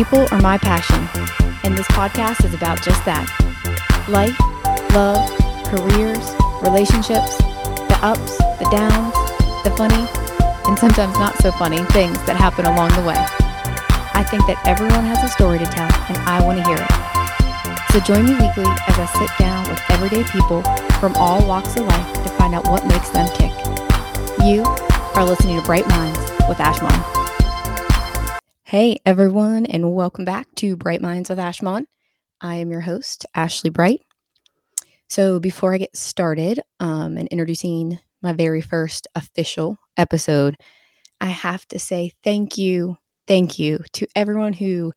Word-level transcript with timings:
People 0.00 0.26
are 0.30 0.40
my 0.40 0.56
passion, 0.56 0.96
and 1.62 1.76
this 1.76 1.86
podcast 1.88 2.42
is 2.46 2.54
about 2.54 2.80
just 2.80 3.04
that 3.04 3.28
life, 4.08 4.32
love, 4.96 5.20
careers, 5.68 6.24
relationships, 6.64 7.36
the 7.84 7.98
ups, 8.00 8.38
the 8.56 8.64
downs, 8.72 9.12
the 9.60 9.68
funny, 9.76 10.08
and 10.64 10.78
sometimes 10.78 11.12
not 11.20 11.36
so 11.42 11.52
funny 11.52 11.84
things 11.92 12.16
that 12.24 12.40
happen 12.40 12.64
along 12.64 12.88
the 12.96 13.04
way. 13.04 13.20
I 14.16 14.24
think 14.24 14.48
that 14.48 14.56
everyone 14.64 15.04
has 15.04 15.20
a 15.22 15.28
story 15.28 15.58
to 15.58 15.68
tell, 15.68 15.92
and 16.08 16.16
I 16.24 16.40
want 16.40 16.56
to 16.56 16.64
hear 16.64 16.80
it. 16.80 17.92
So 17.92 18.00
join 18.00 18.24
me 18.24 18.32
weekly 18.40 18.72
as 18.88 18.96
I 18.96 19.04
sit 19.20 19.28
down 19.36 19.68
with 19.68 19.84
everyday 19.90 20.24
people 20.32 20.64
from 20.96 21.12
all 21.16 21.46
walks 21.46 21.76
of 21.76 21.84
life 21.84 22.12
to 22.24 22.30
find 22.40 22.54
out 22.54 22.64
what 22.72 22.88
makes 22.88 23.10
them 23.10 23.28
tick. 23.36 23.52
You 24.48 24.64
are 25.12 25.28
listening 25.28 25.60
to 25.60 25.66
Bright 25.66 25.86
Minds 25.88 26.16
with 26.48 26.56
Ashmon. 26.56 27.19
Hey 28.70 29.00
everyone, 29.04 29.66
and 29.66 29.96
welcome 29.96 30.24
back 30.24 30.46
to 30.58 30.76
Bright 30.76 31.02
Minds 31.02 31.28
with 31.28 31.40
Ashmon. 31.40 31.86
I 32.40 32.54
am 32.54 32.70
your 32.70 32.82
host, 32.82 33.26
Ashley 33.34 33.68
Bright. 33.68 34.00
So 35.08 35.40
before 35.40 35.74
I 35.74 35.78
get 35.78 35.96
started 35.96 36.60
um, 36.78 37.16
and 37.16 37.26
introducing 37.30 37.98
my 38.22 38.32
very 38.32 38.60
first 38.60 39.08
official 39.16 39.76
episode, 39.96 40.54
I 41.20 41.26
have 41.30 41.66
to 41.66 41.80
say 41.80 42.12
thank 42.22 42.58
you, 42.58 42.96
thank 43.26 43.58
you 43.58 43.80
to 43.94 44.06
everyone 44.14 44.52
who 44.52 44.92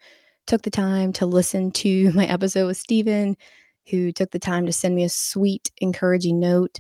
took 0.46 0.62
the 0.62 0.70
time 0.70 1.12
to 1.14 1.26
listen 1.26 1.72
to 1.72 2.12
my 2.14 2.28
episode 2.28 2.68
with 2.68 2.78
Steven, 2.78 3.36
who 3.90 4.12
took 4.12 4.30
the 4.30 4.38
time 4.38 4.68
to 4.68 4.72
send 4.72 4.96
me 4.96 5.04
a 5.04 5.10
sweet, 5.10 5.72
encouraging 5.80 6.40
note. 6.40 6.80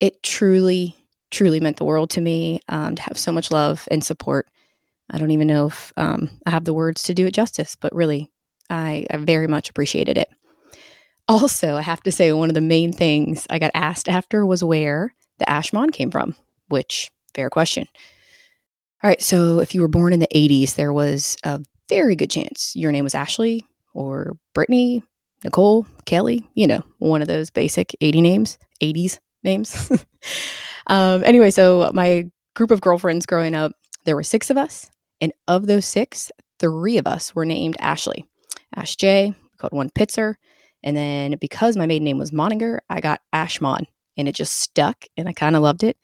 It 0.00 0.22
truly, 0.22 0.96
truly 1.30 1.60
meant 1.60 1.76
the 1.76 1.84
world 1.84 2.08
to 2.12 2.22
me 2.22 2.60
um, 2.70 2.94
to 2.94 3.02
have 3.02 3.18
so 3.18 3.30
much 3.30 3.50
love 3.50 3.86
and 3.90 4.02
support 4.02 4.48
I 5.10 5.18
don't 5.18 5.30
even 5.30 5.46
know 5.46 5.66
if 5.66 5.92
um, 5.96 6.30
I 6.46 6.50
have 6.50 6.64
the 6.64 6.74
words 6.74 7.02
to 7.04 7.14
do 7.14 7.26
it 7.26 7.34
justice, 7.34 7.76
but 7.78 7.94
really, 7.94 8.30
I, 8.70 9.06
I 9.10 9.18
very 9.18 9.46
much 9.46 9.70
appreciated 9.70 10.18
it. 10.18 10.28
Also, 11.28 11.76
I 11.76 11.82
have 11.82 12.02
to 12.02 12.12
say, 12.12 12.32
one 12.32 12.50
of 12.50 12.54
the 12.54 12.60
main 12.60 12.92
things 12.92 13.46
I 13.50 13.58
got 13.58 13.70
asked 13.74 14.08
after 14.08 14.44
was 14.44 14.64
where 14.64 15.14
the 15.38 15.46
Ashmon 15.46 15.92
came 15.92 16.10
from, 16.10 16.34
which, 16.68 17.10
fair 17.34 17.50
question. 17.50 17.86
All 19.02 19.08
right, 19.08 19.22
so 19.22 19.60
if 19.60 19.74
you 19.74 19.80
were 19.80 19.88
born 19.88 20.12
in 20.12 20.20
the 20.20 20.28
80s, 20.34 20.74
there 20.74 20.92
was 20.92 21.36
a 21.44 21.60
very 21.88 22.16
good 22.16 22.30
chance 22.30 22.72
your 22.74 22.92
name 22.92 23.04
was 23.04 23.14
Ashley 23.14 23.66
or 23.92 24.36
Brittany, 24.54 25.02
Nicole, 25.44 25.86
Kelly, 26.06 26.48
you 26.54 26.66
know, 26.66 26.82
one 26.98 27.22
of 27.22 27.28
those 27.28 27.50
basic 27.50 27.94
80 28.00 28.20
names, 28.22 28.58
80s 28.82 29.18
names. 29.42 29.90
um, 30.86 31.22
anyway, 31.24 31.50
so 31.50 31.90
my 31.94 32.28
group 32.54 32.70
of 32.70 32.80
girlfriends 32.80 33.26
growing 33.26 33.54
up, 33.54 33.72
there 34.04 34.16
were 34.16 34.22
six 34.22 34.50
of 34.50 34.56
us. 34.56 34.90
And 35.24 35.32
of 35.48 35.66
those 35.66 35.86
six, 35.86 36.30
three 36.58 36.98
of 36.98 37.06
us 37.06 37.34
were 37.34 37.46
named 37.46 37.76
Ashley. 37.80 38.26
Ash 38.76 38.94
J, 38.94 39.32
called 39.56 39.72
one 39.72 39.88
Pitzer. 39.88 40.34
And 40.82 40.94
then 40.94 41.36
because 41.40 41.78
my 41.78 41.86
maiden 41.86 42.04
name 42.04 42.18
was 42.18 42.30
Moninger, 42.30 42.80
I 42.90 43.00
got 43.00 43.22
Ashmon 43.34 43.86
and 44.18 44.28
it 44.28 44.34
just 44.34 44.60
stuck 44.60 45.06
and 45.16 45.26
I 45.26 45.32
kind 45.32 45.56
of 45.56 45.62
loved 45.62 45.82
it. 45.82 45.96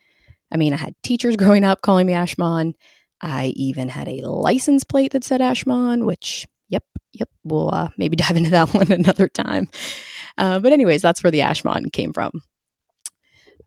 I 0.50 0.56
mean, 0.56 0.72
I 0.72 0.78
had 0.78 0.94
teachers 1.02 1.36
growing 1.36 1.64
up 1.64 1.82
calling 1.82 2.06
me 2.06 2.14
Ashmon. 2.14 2.72
I 3.20 3.48
even 3.56 3.90
had 3.90 4.08
a 4.08 4.22
license 4.27 4.84
plate 4.84 5.12
that 5.12 5.22
said 5.22 5.42
Ashmon, 5.42 6.06
which, 6.06 6.48
yep, 6.70 6.84
yep, 7.12 7.28
we'll 7.44 7.74
uh, 7.74 7.90
maybe 7.98 8.16
dive 8.16 8.38
into 8.38 8.48
that 8.48 8.68
one 8.72 8.90
another 8.90 9.28
time. 9.28 9.68
Uh, 10.38 10.60
but, 10.60 10.72
anyways, 10.72 11.02
that's 11.02 11.22
where 11.22 11.30
the 11.30 11.40
Ashmon 11.40 11.92
came 11.92 12.14
from. 12.14 12.40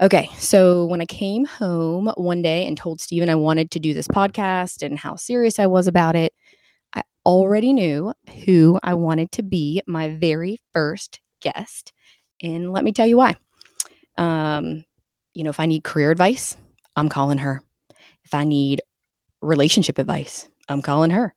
Okay, 0.02 0.30
so 0.40 0.86
when 0.86 1.02
I 1.02 1.06
came 1.06 1.46
home 1.46 2.12
one 2.18 2.42
day 2.42 2.66
and 2.66 2.76
told 2.76 3.00
Steven 3.00 3.30
I 3.30 3.36
wanted 3.36 3.70
to 3.72 3.80
do 3.80 3.94
this 3.94 4.08
podcast 4.08 4.82
and 4.82 4.98
how 4.98 5.16
serious 5.16 5.60
I 5.60 5.68
was 5.68 5.88
about 5.88 6.16
it, 6.16 6.34
I 6.96 7.04
already 7.26 7.74
knew 7.74 8.14
who 8.46 8.80
I 8.82 8.96
wanted 8.96 9.32
to 9.34 9.44
be 9.44 9.82
my 9.86 10.10
very 10.10 10.60
first 10.74 11.20
guest. 11.42 11.94
And 12.42 12.74
let 12.74 12.84
me 12.84 12.92
tell 12.92 13.06
you 13.06 13.18
why. 13.18 13.36
Um, 14.18 14.84
you 15.34 15.44
know, 15.44 15.52
if 15.52 15.60
I 15.60 15.68
need 15.68 15.84
career 15.84 16.10
advice, 16.10 16.58
I'm 16.96 17.10
calling 17.10 17.38
her. 17.38 17.62
If 18.26 18.34
I 18.34 18.46
need 18.46 18.82
relationship 19.42 20.00
advice, 20.00 20.48
I'm 20.68 20.82
calling 20.82 21.12
her. 21.12 21.36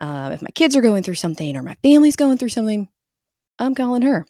Uh, 0.00 0.30
if 0.32 0.42
my 0.42 0.50
kids 0.54 0.76
are 0.76 0.82
going 0.82 1.02
through 1.02 1.14
something 1.14 1.56
or 1.56 1.62
my 1.62 1.76
family's 1.82 2.16
going 2.16 2.38
through 2.38 2.50
something, 2.50 2.88
I'm 3.58 3.74
calling 3.74 4.02
her 4.02 4.24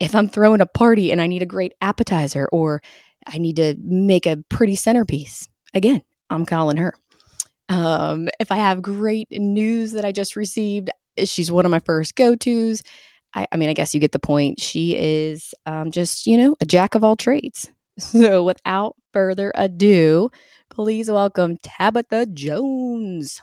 if 0.00 0.14
I'm 0.14 0.28
throwing 0.28 0.60
a 0.60 0.66
party 0.66 1.12
and 1.12 1.20
I 1.20 1.26
need 1.26 1.42
a 1.42 1.46
great 1.46 1.74
appetizer 1.80 2.48
or 2.52 2.82
I 3.26 3.38
need 3.38 3.56
to 3.56 3.74
make 3.78 4.26
a 4.26 4.42
pretty 4.48 4.76
centerpiece, 4.76 5.48
again, 5.72 6.02
I'm 6.30 6.46
calling 6.46 6.76
her. 6.76 6.94
Um, 7.68 8.28
if 8.40 8.52
I 8.52 8.56
have 8.56 8.82
great 8.82 9.28
news 9.30 9.92
that 9.92 10.04
I 10.04 10.12
just 10.12 10.36
received, 10.36 10.90
eh, 11.16 11.24
she's 11.24 11.50
one 11.50 11.64
of 11.64 11.70
my 11.70 11.80
first 11.80 12.14
go 12.16 12.36
tos. 12.36 12.82
I, 13.34 13.46
I, 13.50 13.56
mean, 13.56 13.68
I 13.68 13.74
guess 13.74 13.94
you 13.94 14.00
get 14.00 14.12
the 14.12 14.18
point. 14.18 14.60
She 14.60 14.96
is 14.96 15.54
um, 15.66 15.90
just, 15.90 16.26
you 16.26 16.36
know, 16.36 16.56
a 16.60 16.66
jack 16.66 16.94
of 16.94 17.04
all 17.04 17.16
trades. 17.16 17.70
So 17.96 18.42
without 18.42 18.96
further 19.12 19.52
ado, 19.54 20.28
please 20.68 21.08
welcome 21.08 21.58
Tabitha 21.62 22.26
Jones. 22.26 23.40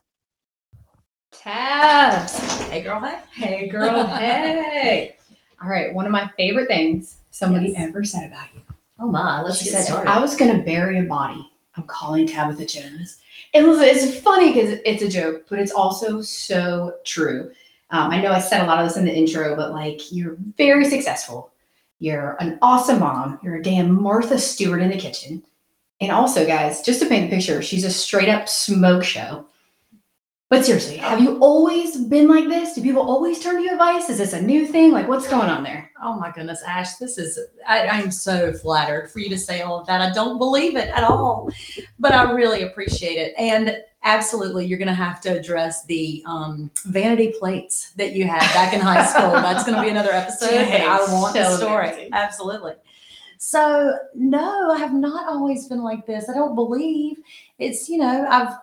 Tabs. 1.31 2.37
Hey, 2.63 2.81
girl. 2.81 2.99
Hey. 2.99 3.21
Hey, 3.31 3.67
girl. 3.69 4.05
hey. 4.07 5.15
All 5.61 5.69
right, 5.69 5.93
one 5.93 6.05
of 6.05 6.11
my 6.11 6.29
favorite 6.37 6.67
things 6.67 7.17
somebody 7.29 7.69
yes. 7.69 7.89
ever 7.89 8.03
said 8.03 8.27
about 8.27 8.47
you. 8.53 8.61
Oh 8.99 9.07
my, 9.07 9.41
let's 9.41 9.59
she 9.59 9.65
get 9.65 9.73
said, 9.73 9.83
started. 9.85 10.09
I 10.09 10.19
was 10.19 10.35
gonna 10.35 10.63
bury 10.63 10.99
a 10.99 11.03
body. 11.03 11.47
I'm 11.75 11.83
calling 11.83 12.27
Tabitha 12.27 12.65
Jones. 12.65 13.17
And 13.53 13.67
listen, 13.67 13.85
it's 13.85 14.19
funny 14.19 14.53
because 14.53 14.79
it's 14.85 15.03
a 15.03 15.09
joke, 15.09 15.45
but 15.49 15.59
it's 15.59 15.71
also 15.71 16.21
so 16.21 16.95
true. 17.05 17.51
Um, 17.91 18.09
I 18.11 18.21
know 18.21 18.31
I 18.31 18.39
said 18.39 18.61
a 18.61 18.67
lot 18.67 18.79
of 18.79 18.87
this 18.87 18.97
in 18.97 19.05
the 19.05 19.13
intro, 19.13 19.55
but 19.55 19.71
like 19.71 20.11
you're 20.11 20.37
very 20.57 20.85
successful. 20.85 21.51
You're 21.99 22.37
an 22.39 22.57
awesome 22.61 22.99
mom. 22.99 23.39
You're 23.43 23.57
a 23.57 23.63
damn 23.63 24.01
Martha 24.01 24.39
Stewart 24.39 24.81
in 24.81 24.89
the 24.89 24.97
kitchen. 24.97 25.43
And 25.99 26.11
also, 26.11 26.47
guys, 26.47 26.81
just 26.81 26.99
to 27.01 27.07
paint 27.07 27.29
the 27.29 27.35
picture, 27.35 27.61
she's 27.61 27.83
a 27.83 27.91
straight 27.91 28.29
up 28.29 28.49
smoke 28.49 29.03
show. 29.03 29.45
But 30.51 30.65
seriously, 30.65 30.97
have 30.97 31.21
you 31.21 31.39
always 31.39 31.95
been 31.95 32.27
like 32.27 32.49
this? 32.49 32.73
Do 32.73 32.81
people 32.81 33.09
always 33.09 33.39
turn 33.39 33.55
to 33.55 33.61
you 33.61 33.71
advice? 33.71 34.09
Is 34.09 34.17
this 34.17 34.33
a 34.33 34.41
new 34.41 34.67
thing? 34.67 34.91
Like, 34.91 35.07
what's 35.07 35.25
going 35.25 35.49
on 35.49 35.63
there? 35.63 35.89
Oh 36.03 36.19
my 36.19 36.29
goodness, 36.29 36.61
Ash, 36.67 36.95
this 36.95 37.17
is, 37.17 37.39
I, 37.65 37.87
I'm 37.87 38.11
so 38.11 38.51
flattered 38.51 39.09
for 39.11 39.19
you 39.19 39.29
to 39.29 39.37
say 39.37 39.61
all 39.61 39.79
of 39.79 39.87
that. 39.87 40.01
I 40.01 40.11
don't 40.11 40.37
believe 40.39 40.75
it 40.75 40.89
at 40.89 41.05
all, 41.05 41.49
but 41.99 42.11
I 42.11 42.33
really 42.33 42.63
appreciate 42.63 43.15
it. 43.15 43.33
And 43.37 43.77
absolutely, 44.03 44.65
you're 44.65 44.77
going 44.77 44.89
to 44.89 44.93
have 44.93 45.21
to 45.21 45.29
address 45.29 45.85
the 45.85 46.21
um, 46.25 46.69
vanity 46.83 47.33
plates 47.39 47.93
that 47.93 48.11
you 48.11 48.27
had 48.27 48.41
back 48.53 48.73
in 48.73 48.81
high 48.81 49.05
school. 49.05 49.31
That's 49.31 49.63
going 49.63 49.77
to 49.77 49.81
be 49.81 49.87
another 49.87 50.11
episode. 50.11 50.51
I 50.53 50.97
want 51.13 51.33
the 51.33 51.55
story. 51.55 52.09
Absolutely. 52.11 52.73
So, 53.37 53.97
no, 54.13 54.69
I 54.69 54.77
have 54.79 54.93
not 54.93 55.29
always 55.29 55.69
been 55.69 55.81
like 55.81 56.05
this. 56.05 56.27
I 56.27 56.33
don't 56.33 56.55
believe 56.55 57.19
it's, 57.57 57.87
you 57.87 57.99
know, 57.99 58.27
I've, 58.29 58.53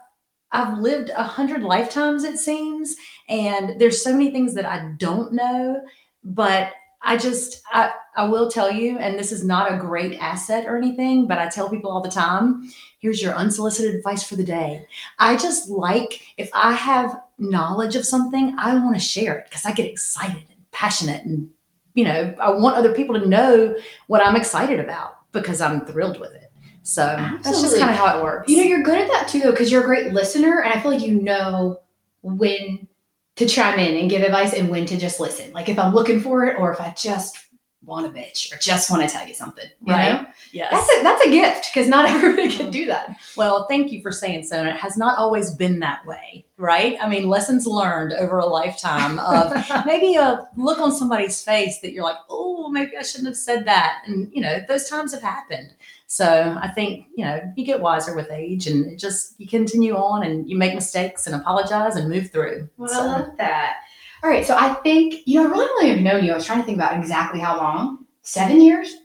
I've 0.53 0.79
lived 0.79 1.11
a 1.11 1.23
hundred 1.23 1.63
lifetimes, 1.63 2.25
it 2.25 2.39
seems, 2.39 2.97
and 3.29 3.79
there's 3.81 4.03
so 4.03 4.13
many 4.13 4.31
things 4.31 4.55
that 4.55 4.65
I 4.65 4.93
don't 4.97 5.33
know. 5.33 5.83
But 6.25 6.73
I 7.03 7.17
just, 7.17 7.63
I, 7.73 7.93
I 8.17 8.25
will 8.25 8.51
tell 8.51 8.71
you, 8.71 8.99
and 8.99 9.19
this 9.19 9.31
is 9.31 9.45
not 9.45 9.73
a 9.73 9.79
great 9.79 10.19
asset 10.21 10.67
or 10.67 10.77
anything, 10.77 11.27
but 11.27 11.39
I 11.39 11.49
tell 11.49 11.71
people 11.71 11.91
all 11.91 12.01
the 12.01 12.11
time 12.11 12.71
here's 13.01 13.23
your 13.23 13.35
unsolicited 13.35 13.95
advice 13.95 14.25
for 14.25 14.37
the 14.37 14.45
day. 14.45 14.85
I 15.19 15.37
just 15.37 15.69
like, 15.69 16.21
if 16.37 16.51
I 16.53 16.73
have 16.73 17.21
knowledge 17.39 17.95
of 17.95 18.05
something, 18.05 18.57
I 18.59 18.75
want 18.75 18.97
to 18.97 19.01
share 19.01 19.39
it 19.39 19.45
because 19.49 19.65
I 19.65 19.73
get 19.73 19.87
excited 19.87 20.45
and 20.51 20.71
passionate. 20.73 21.25
And, 21.25 21.49
you 21.95 22.05
know, 22.05 22.35
I 22.41 22.51
want 22.51 22.77
other 22.77 22.93
people 22.93 23.19
to 23.19 23.27
know 23.27 23.77
what 24.09 24.25
I'm 24.25 24.37
excited 24.37 24.81
about 24.81 25.19
because 25.31 25.61
I'm 25.61 25.87
thrilled 25.87 26.19
with 26.19 26.35
it. 26.35 26.48
So 26.89 27.03
Absolutely. 27.03 27.43
that's 27.43 27.61
just 27.61 27.79
kind 27.79 27.91
of 27.91 27.97
how 27.97 28.19
it 28.19 28.23
works. 28.23 28.51
You 28.51 28.57
know, 28.57 28.63
you're 28.63 28.83
good 28.83 28.99
at 28.99 29.09
that 29.09 29.29
too, 29.29 29.41
though, 29.41 29.51
because 29.51 29.71
you're 29.71 29.83
a 29.83 29.87
great 29.87 30.15
listener, 30.15 30.63
and 30.63 30.73
I 30.73 30.81
feel 30.81 30.91
like 30.91 31.03
you 31.03 31.21
know 31.21 31.81
when 32.23 32.89
to 33.37 33.47
chime 33.47 33.79
in 33.79 33.99
and 33.99 34.09
give 34.09 34.23
advice 34.23 34.55
and 34.55 34.71
when 34.71 34.87
to 34.87 34.97
just 34.97 35.21
listen. 35.21 35.53
Like 35.53 35.69
if 35.69 35.79
I'm 35.79 35.93
looking 35.93 36.19
for 36.19 36.47
it, 36.47 36.59
or 36.59 36.73
if 36.73 36.81
I 36.81 36.95
just 36.97 37.37
want 37.85 38.07
a 38.07 38.09
bitch 38.09 38.53
or 38.53 38.59
just 38.59 38.91
want 38.91 39.03
to 39.03 39.09
tell 39.09 39.27
you 39.27 39.35
something. 39.35 39.69
You 39.85 39.93
right. 39.93 40.23
Know? 40.23 40.29
Yes. 40.53 40.71
That's 40.71 40.99
a 40.99 41.03
that's 41.03 41.27
a 41.27 41.31
gift 41.31 41.71
because 41.73 41.89
not 41.89 42.09
everybody 42.11 42.49
can 42.49 42.63
mm-hmm. 42.63 42.71
do 42.71 42.87
that. 42.87 43.17
Well, 43.37 43.67
thank 43.69 43.93
you 43.93 44.01
for 44.01 44.11
saying 44.11 44.45
so. 44.45 44.57
And 44.57 44.69
it 44.69 44.77
has 44.77 44.97
not 44.97 45.19
always 45.19 45.55
been 45.55 45.79
that 45.81 46.05
way, 46.07 46.47
right? 46.57 46.97
I 47.01 47.09
mean, 47.09 47.29
lessons 47.29 47.67
learned 47.67 48.13
over 48.15 48.39
a 48.39 48.47
lifetime 48.47 49.19
of 49.19 49.53
maybe 49.87 50.17
a 50.17 50.49
look 50.57 50.79
on 50.79 50.93
somebody's 50.93 51.43
face 51.43 51.81
that 51.81 51.93
you're 51.93 52.05
like, 52.05 52.19
oh, 52.31 52.69
maybe 52.69 52.97
I 52.97 53.03
shouldn't 53.03 53.29
have 53.29 53.37
said 53.37 53.67
that. 53.67 54.03
And 54.07 54.31
you 54.33 54.41
know, 54.41 54.61
those 54.69 54.89
times 54.89 55.13
have 55.13 55.23
happened. 55.23 55.75
So 56.11 56.59
I 56.61 56.69
think, 56.69 57.07
you 57.15 57.25
know, 57.25 57.39
you 57.55 57.67
get 57.67 57.83
wiser 57.83 58.17
with 58.17 58.31
age 58.31 58.67
and 58.67 58.87
it 58.91 58.99
just 58.99 59.35
you 59.39 59.47
continue 59.47 59.95
on 59.95 60.25
and 60.25 60.49
you 60.49 60.57
make 60.57 60.75
mistakes 60.75 61.27
and 61.27 61.37
apologize 61.37 61.97
and 61.97 62.09
move 62.09 62.31
through. 62.31 62.67
Well, 62.79 62.89
so. 62.89 63.01
I 63.01 63.05
love 63.05 63.37
that. 63.37 63.77
All 64.25 64.31
right. 64.31 64.45
So 64.45 64.57
I 64.59 64.73
think, 64.75 65.17
you 65.27 65.39
know, 65.41 65.47
I 65.47 65.51
really 65.51 65.69
only 65.71 65.91
have 65.91 66.01
known 66.01 66.25
you. 66.25 66.33
I 66.33 66.35
was 66.35 66.47
trying 66.47 66.61
to 66.61 66.65
think 66.65 66.79
about 66.79 66.97
exactly 66.99 67.41
how 67.41 67.59
long. 67.59 68.07
Seven 68.23 68.63
years? 68.63 68.97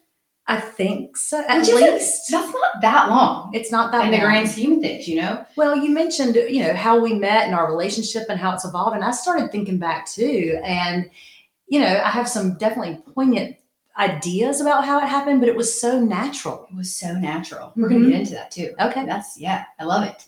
I 0.48 0.62
think 0.62 1.18
so. 1.18 1.44
At 1.48 1.60
Which 1.60 1.74
least 1.74 2.32
That's 2.32 2.54
not 2.54 2.82
that 2.82 3.10
long 3.10 3.52
it's 3.54 3.72
not 3.72 3.92
that 3.92 4.06
in 4.06 4.12
the 4.12 4.18
long. 4.18 4.26
grand 4.26 4.50
scheme 4.50 4.74
of 4.74 4.82
things, 4.82 5.06
you 5.06 5.18
know? 5.18 5.46
Well, 5.58 5.76
you 5.76 5.90
mentioned, 5.90 6.36
you 6.36 6.64
know, 6.64 6.74
how 6.74 7.02
we 7.02 7.14
met 7.14 7.46
and 7.46 7.54
our 7.54 7.70
relationship 7.70 8.28
and 8.30 8.40
how 8.40 8.54
it's 8.54 8.64
evolved. 8.64 8.96
And 8.96 9.04
I 9.04 9.12
started 9.12 9.52
thinking 9.52 9.78
back 9.78 10.08
too. 10.08 10.60
And, 10.64 11.10
you 11.68 11.82
know, 11.82 12.02
I 12.02 12.10
have 12.10 12.30
some 12.30 12.58
definitely 12.58 13.02
poignant 13.14 13.58
ideas 13.98 14.60
about 14.62 14.86
how 14.86 14.98
it 15.00 15.08
happened, 15.08 15.40
but 15.40 15.50
it 15.50 15.56
was 15.56 15.80
so 15.80 16.00
natural. 16.00 16.68
It 16.72 16.76
was 16.76 16.96
so 16.96 17.14
natural. 17.14 17.72
We're 17.76 17.90
gonna 17.90 18.02
Mhm. 18.06 18.10
get 18.12 18.20
into 18.22 18.34
that 18.34 18.52
too. 18.52 18.74
Okay. 18.80 19.06
That's 19.06 19.38
yeah, 19.40 19.66
I 19.80 19.84
love 19.84 20.04
it. 20.04 20.26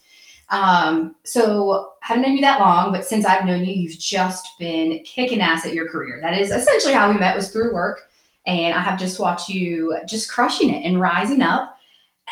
Um, 0.50 1.16
so 1.24 1.94
haven't 2.02 2.22
known 2.22 2.36
you 2.36 2.42
that 2.42 2.60
long, 2.60 2.92
but 2.92 3.04
since 3.06 3.26
I've 3.26 3.46
known 3.46 3.66
you, 3.66 3.74
you've 3.74 3.98
just 3.98 4.48
been 4.60 5.00
kicking 5.04 5.42
ass 5.42 5.66
at 5.66 5.74
your 5.74 5.90
career. 5.90 6.20
That 6.22 6.40
is 6.40 6.52
essentially 6.52 6.94
how 6.94 7.12
we 7.12 7.18
met 7.18 7.36
was 7.36 7.50
through 7.50 7.74
work. 7.74 8.02
And 8.46 8.76
I 8.76 8.80
have 8.80 9.00
just 9.00 9.20
watched 9.20 9.50
you 9.50 9.98
just 10.08 10.30
crushing 10.30 10.70
it 10.70 10.86
and 10.86 11.02
rising 11.02 11.42
up. 11.42 11.80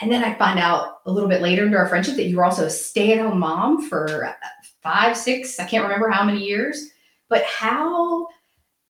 And 0.01 0.11
then 0.11 0.23
I 0.23 0.35
find 0.35 0.59
out 0.59 0.99
a 1.07 1.11
little 1.11 1.27
bit 1.29 1.41
later 1.41 1.65
into 1.65 1.77
our 1.77 1.87
friendship 1.87 2.15
that 2.17 2.25
you 2.25 2.37
were 2.37 2.45
also 2.45 2.65
a 2.65 2.69
stay-at-home 2.69 3.39
mom 3.39 3.81
for 3.89 4.35
five, 4.83 5.17
six, 5.17 5.59
I 5.59 5.65
can't 5.65 5.83
remember 5.83 6.09
how 6.09 6.23
many 6.23 6.43
years. 6.43 6.91
But 7.29 7.43
how 7.45 8.27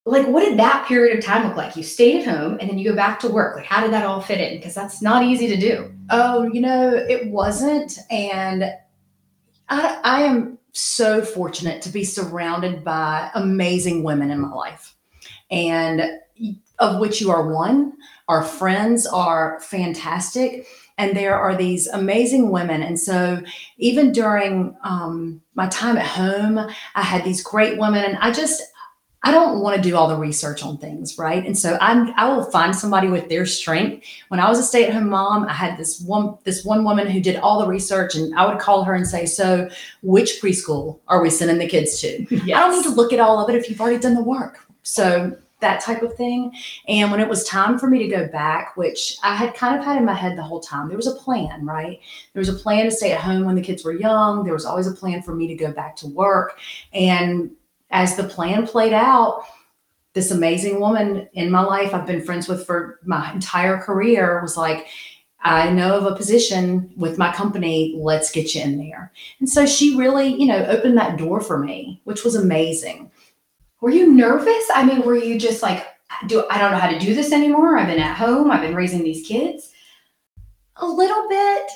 like 0.06 0.28
what 0.28 0.44
did 0.44 0.60
that 0.60 0.86
period 0.88 1.18
of 1.18 1.24
time 1.24 1.48
look 1.48 1.56
like? 1.56 1.76
You 1.76 1.84
stayed 1.84 2.22
at 2.22 2.28
home 2.28 2.58
and 2.60 2.70
then 2.70 2.78
you 2.78 2.90
go 2.90 2.96
back 2.96 3.20
to 3.22 3.30
work. 3.30 3.56
Like 3.56 3.66
how 3.66 3.82
did 3.82 3.94
that 3.94 4.06
all 4.06 4.22
fit 4.22 4.42
in? 4.42 4.58
Because 4.58 4.76
that's 4.76 5.02
not 5.02 5.24
easy 5.24 5.48
to 5.48 5.56
do. 5.56 5.94
Oh, 6.10 6.44
you 6.52 6.60
know, 6.60 6.94
it 6.94 7.30
wasn't. 7.30 7.98
And 8.10 8.66
I, 9.70 10.00
I 10.04 10.22
am 10.24 10.58
so 10.74 11.22
fortunate 11.22 11.82
to 11.84 11.90
be 11.90 12.04
surrounded 12.04 12.84
by 12.84 13.30
amazing 13.36 14.04
women 14.04 14.32
in 14.32 14.40
my 14.40 14.52
life, 14.52 14.96
and 15.50 16.02
of 16.80 17.00
which 17.00 17.22
you 17.22 17.32
are 17.32 17.54
one. 17.54 17.94
Our 18.28 18.44
friends 18.44 19.06
are 19.06 19.60
fantastic, 19.62 20.66
and 20.98 21.16
there 21.16 21.38
are 21.38 21.56
these 21.56 21.88
amazing 21.88 22.50
women. 22.50 22.82
And 22.82 23.00
so, 23.00 23.42
even 23.78 24.12
during 24.12 24.76
um, 24.84 25.42
my 25.54 25.68
time 25.68 25.98
at 25.98 26.08
home, 26.08 26.58
I 26.96 27.02
had 27.02 27.24
these 27.24 27.44
great 27.44 27.78
women, 27.78 28.04
and 28.04 28.18
I 28.18 28.32
just 28.32 28.62
I 29.26 29.32
don't 29.32 29.62
want 29.62 29.76
to 29.78 29.82
do 29.82 29.96
all 29.96 30.10
the 30.10 30.18
research 30.18 30.64
on 30.64 30.78
things, 30.78 31.18
right? 31.18 31.46
And 31.46 31.58
so 31.58 31.78
I'm 31.80 32.14
I 32.18 32.28
will 32.28 32.44
find 32.52 32.76
somebody 32.76 33.08
with 33.08 33.30
their 33.30 33.46
strength 33.46 34.06
when 34.28 34.40
I 34.40 34.50
was 34.50 34.60
a 34.60 34.64
stay-at-home 34.64 35.10
mom, 35.10 35.46
I 35.46 35.54
had 35.54 35.78
this 35.78 36.02
one 36.02 36.38
this 36.44 36.66
one 36.66 36.84
woman 36.84 37.08
who 37.08 37.22
did 37.22 37.38
all 37.38 37.60
the 37.60 37.68
research, 37.68 38.16
and 38.16 38.38
I 38.38 38.46
would 38.46 38.60
call 38.60 38.84
her 38.84 38.94
and 38.94 39.08
say, 39.08 39.26
"So, 39.26 39.70
which 40.02 40.42
preschool 40.42 41.00
are 41.08 41.22
we 41.22 41.30
sending 41.30 41.58
the 41.58 41.68
kids 41.68 42.00
to? 42.02 42.26
I 42.58 42.62
don't 42.62 42.76
need 42.76 42.84
to 42.84 42.90
look 42.90 43.14
at 43.14 43.20
all 43.20 43.44
of 43.44 43.50
it 43.50 43.56
if 43.56 43.70
you've 43.70 43.80
already 43.80 44.00
done 44.00 44.16
the 44.16 44.24
work." 44.24 44.60
So 44.84 45.36
that 45.64 45.82
type 45.82 46.04
of 46.04 46.14
thing. 46.16 46.52
And 46.88 47.10
when 47.10 47.22
it 47.22 47.28
was 47.28 47.46
time 47.46 47.80
for 47.80 47.88
me 47.88 47.98
to 48.00 48.08
go 48.08 48.28
back, 48.28 48.76
which 48.76 49.18
I 49.24 49.34
had 49.36 49.56
kind 49.56 49.80
of 49.80 49.84
had 49.84 49.98
in 49.98 50.06
my 50.06 50.14
head 50.14 50.38
the 50.38 50.44
whole 50.44 50.60
time, 50.60 50.90
there 50.90 50.98
was 50.98 51.08
a 51.08 51.16
plan, 51.16 51.66
right? 51.66 52.00
There 52.34 52.42
was 52.42 52.50
a 52.50 52.54
plan 52.54 52.86
to 52.86 52.92
stay 52.92 53.14
at 53.14 53.22
home 53.22 53.46
when 53.46 53.56
the 53.56 53.62
kids 53.62 53.84
were 53.84 53.94
young. 53.94 54.44
There 54.44 54.54
was 54.54 54.66
always 54.66 54.88
a 54.88 54.92
plan 54.92 55.22
for 55.24 55.34
me 55.34 55.48
to 55.48 55.56
go 55.56 55.72
back 55.72 55.96
to 55.98 56.08
work. 56.08 56.60
And 56.94 57.52
as 57.94 58.18
the 58.18 58.24
plan 58.24 58.68
played 58.68 58.92
out, 58.92 59.46
this 60.14 60.32
amazing 60.32 60.80
woman 60.80 61.30
in 61.34 61.50
my 61.50 61.62
life 61.62 61.94
I've 61.94 62.06
been 62.06 62.26
friends 62.26 62.48
with 62.48 62.66
for 62.66 63.00
my 63.06 63.32
entire 63.32 63.78
career 63.78 64.42
was 64.42 64.58
like, 64.58 64.88
I 65.42 65.70
know 65.70 65.98
of 65.98 66.06
a 66.06 66.16
position 66.16 66.92
with 66.96 67.18
my 67.18 67.32
company. 67.34 67.96
Let's 67.98 68.32
get 68.32 68.56
you 68.56 68.62
in 68.62 68.78
there. 68.78 69.12
And 69.40 69.50
so 69.50 69.66
she 69.66 69.98
really, 69.98 70.34
you 70.34 70.46
know, 70.46 70.66
opened 70.66 70.98
that 70.98 71.18
door 71.18 71.40
for 71.42 71.60
me, 71.60 72.02
which 72.06 72.24
was 72.24 72.36
amazing. 72.36 73.12
Were 73.82 73.90
you 73.90 74.12
nervous? 74.12 74.64
I 74.74 74.86
mean, 74.86 75.02
were 75.02 75.18
you 75.18 75.38
just 75.38 75.62
like, 75.62 75.86
do 76.28 76.46
I 76.50 76.58
don't 76.58 76.72
know 76.72 76.78
how 76.78 76.90
to 76.90 77.00
do 77.00 77.14
this 77.14 77.32
anymore? 77.32 77.78
I've 77.78 77.88
been 77.88 78.00
at 78.00 78.18
home. 78.18 78.52
I've 78.52 78.62
been 78.62 78.76
raising 78.76 79.04
these 79.04 79.28
kids. 79.28 79.72
A 80.78 80.86
little 80.86 81.28
bit. 81.28 81.72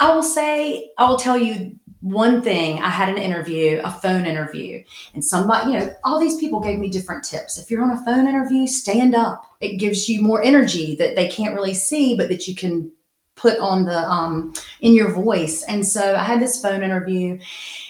I 0.00 0.12
will 0.14 0.22
say, 0.22 0.90
I 0.98 1.08
will 1.08 1.18
tell 1.18 1.38
you 1.38 1.78
one 2.04 2.42
thing. 2.42 2.82
I 2.82 2.90
had 2.90 3.08
an 3.08 3.16
interview, 3.16 3.80
a 3.82 3.90
phone 3.90 4.26
interview, 4.26 4.84
and 5.14 5.24
somebody, 5.24 5.72
you 5.72 5.78
know, 5.78 5.94
all 6.04 6.20
these 6.20 6.36
people 6.36 6.60
gave 6.60 6.78
me 6.78 6.90
different 6.90 7.24
tips. 7.24 7.56
If 7.56 7.70
you're 7.70 7.82
on 7.82 7.92
a 7.92 8.04
phone 8.04 8.28
interview, 8.28 8.66
stand 8.66 9.14
up. 9.14 9.56
It 9.60 9.78
gives 9.78 10.06
you 10.06 10.20
more 10.20 10.42
energy 10.42 10.96
that 10.96 11.16
they 11.16 11.28
can't 11.28 11.54
really 11.54 11.72
see, 11.72 12.14
but 12.14 12.28
that 12.28 12.46
you 12.46 12.54
can 12.54 12.92
put 13.36 13.58
on 13.58 13.84
the 13.84 13.98
um 14.08 14.52
in 14.80 14.94
your 14.94 15.10
voice. 15.12 15.64
And 15.64 15.84
so 15.84 16.14
I 16.14 16.22
had 16.22 16.40
this 16.40 16.60
phone 16.60 16.82
interview 16.82 17.38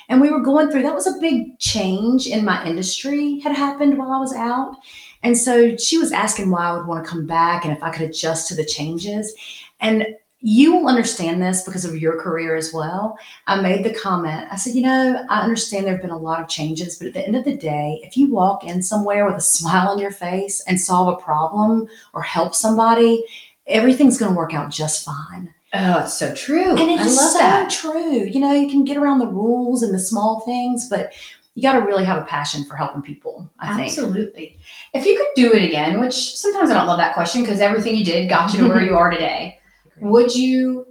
and 0.08 0.20
we 0.20 0.30
were 0.30 0.40
going 0.40 0.70
through 0.70 0.84
that 0.84 0.94
was 0.94 1.06
a 1.06 1.20
big 1.20 1.58
change 1.58 2.26
in 2.26 2.44
my 2.44 2.64
industry 2.64 3.40
had 3.40 3.54
happened 3.54 3.98
while 3.98 4.12
I 4.12 4.18
was 4.18 4.32
out. 4.32 4.76
And 5.22 5.36
so 5.36 5.76
she 5.76 5.98
was 5.98 6.12
asking 6.12 6.50
why 6.50 6.66
I 6.66 6.76
would 6.76 6.86
want 6.86 7.04
to 7.04 7.10
come 7.10 7.26
back 7.26 7.64
and 7.64 7.76
if 7.76 7.82
I 7.82 7.90
could 7.90 8.08
adjust 8.08 8.48
to 8.48 8.54
the 8.54 8.64
changes. 8.64 9.34
And 9.80 10.06
you 10.46 10.76
will 10.76 10.88
understand 10.88 11.40
this 11.40 11.62
because 11.62 11.86
of 11.86 11.96
your 11.96 12.20
career 12.20 12.54
as 12.54 12.70
well. 12.70 13.18
I 13.46 13.62
made 13.62 13.82
the 13.82 13.94
comment. 13.94 14.46
I 14.52 14.56
said, 14.56 14.74
you 14.74 14.82
know, 14.82 15.24
I 15.30 15.40
understand 15.40 15.86
there 15.86 15.94
have 15.94 16.02
been 16.02 16.10
a 16.10 16.18
lot 16.18 16.38
of 16.38 16.48
changes, 16.48 16.98
but 16.98 17.08
at 17.08 17.14
the 17.14 17.26
end 17.26 17.34
of 17.34 17.44
the 17.44 17.56
day, 17.56 17.98
if 18.02 18.14
you 18.14 18.30
walk 18.30 18.62
in 18.62 18.82
somewhere 18.82 19.24
with 19.24 19.36
a 19.36 19.40
smile 19.40 19.88
on 19.88 19.98
your 19.98 20.10
face 20.10 20.62
and 20.66 20.78
solve 20.78 21.08
a 21.08 21.22
problem 21.22 21.88
or 22.12 22.20
help 22.20 22.54
somebody, 22.54 23.24
everything's 23.66 24.18
going 24.18 24.32
to 24.32 24.36
work 24.36 24.52
out 24.52 24.70
just 24.70 25.02
fine. 25.02 25.54
Oh, 25.72 26.00
it's 26.00 26.18
so 26.18 26.34
true. 26.34 26.72
And 26.72 26.90
it 26.90 27.00
I 27.00 27.06
is 27.06 27.16
love 27.16 27.32
so 27.32 27.38
that. 27.38 27.70
true. 27.70 28.24
You 28.24 28.38
know, 28.38 28.52
you 28.52 28.68
can 28.68 28.84
get 28.84 28.98
around 28.98 29.20
the 29.20 29.26
rules 29.26 29.82
and 29.82 29.94
the 29.94 29.98
small 29.98 30.40
things, 30.40 30.90
but 30.90 31.14
you 31.54 31.62
got 31.62 31.72
to 31.72 31.86
really 31.86 32.04
have 32.04 32.20
a 32.20 32.26
passion 32.26 32.66
for 32.66 32.76
helping 32.76 33.00
people. 33.00 33.50
I 33.60 33.74
think. 33.76 33.88
Absolutely. 33.88 34.58
If 34.92 35.06
you 35.06 35.16
could 35.16 35.28
do 35.36 35.54
it 35.54 35.62
again, 35.64 36.00
which 36.00 36.36
sometimes 36.36 36.70
I 36.70 36.74
don't 36.74 36.86
love 36.86 36.98
that 36.98 37.14
question 37.14 37.40
because 37.40 37.60
everything 37.60 37.96
you 37.96 38.04
did 38.04 38.28
got 38.28 38.52
you 38.52 38.58
to 38.58 38.68
where 38.68 38.82
you 38.84 38.94
are 38.94 39.08
today. 39.08 39.58
Would 40.00 40.34
you? 40.34 40.86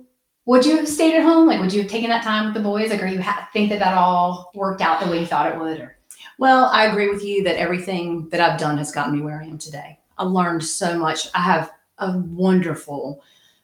Would 0.45 0.65
you 0.65 0.75
have 0.75 0.89
stayed 0.89 1.15
at 1.15 1.23
home? 1.23 1.47
Like, 1.47 1.61
would 1.61 1.71
you 1.71 1.83
have 1.83 1.91
taken 1.91 2.09
that 2.09 2.23
time 2.23 2.45
with 2.45 2.53
the 2.53 2.59
boys? 2.59 2.89
Like, 2.89 3.01
or 3.01 3.07
you 3.07 3.21
ha- 3.21 3.47
think 3.53 3.69
that 3.69 3.79
that 3.79 3.97
all 3.97 4.51
worked 4.53 4.81
out 4.81 5.01
the 5.01 5.09
way 5.09 5.21
you 5.21 5.25
thought 5.25 5.51
it 5.51 5.57
would? 5.57 5.79
Or 5.79 5.95
Well, 6.37 6.65
I 6.65 6.87
agree 6.87 7.09
with 7.09 7.23
you 7.23 7.43
that 7.43 7.55
everything 7.55 8.27
that 8.29 8.41
I've 8.41 8.59
done 8.59 8.77
has 8.77 8.91
gotten 8.91 9.15
me 9.15 9.21
where 9.21 9.41
I 9.41 9.45
am 9.45 9.57
today. 9.57 9.99
I 10.17 10.23
learned 10.25 10.63
so 10.63 10.97
much. 10.97 11.29
I 11.33 11.41
have 11.41 11.71
a 11.99 12.17
wonderful 12.17 13.23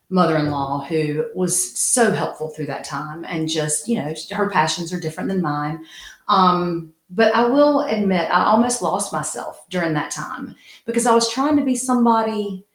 mother-in-law 0.10 0.86
who 0.86 1.26
was 1.36 1.78
so 1.78 2.12
helpful 2.12 2.50
through 2.50 2.66
that 2.66 2.84
time 2.84 3.26
and 3.26 3.48
just, 3.48 3.88
you 3.88 3.98
know, 3.98 4.14
her 4.32 4.50
passions 4.50 4.92
are 4.92 5.00
different 5.00 5.30
than 5.30 5.42
mine. 5.42 5.86
Um, 6.28 6.94
but 7.10 7.34
I 7.36 7.46
will 7.46 7.82
admit 7.82 8.30
I 8.30 8.46
almost 8.46 8.82
lost 8.82 9.14
myself 9.14 9.66
during 9.70 9.94
that 9.94 10.12
time 10.12 10.56
because 10.86 11.06
I 11.06 11.14
was 11.14 11.32
trying 11.32 11.58
to 11.58 11.66
be 11.66 11.76
somebody 11.76 12.66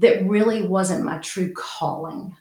that 0.00 0.26
really 0.26 0.62
wasn't 0.66 1.04
my 1.04 1.18
true 1.18 1.52
calling. 1.52 2.36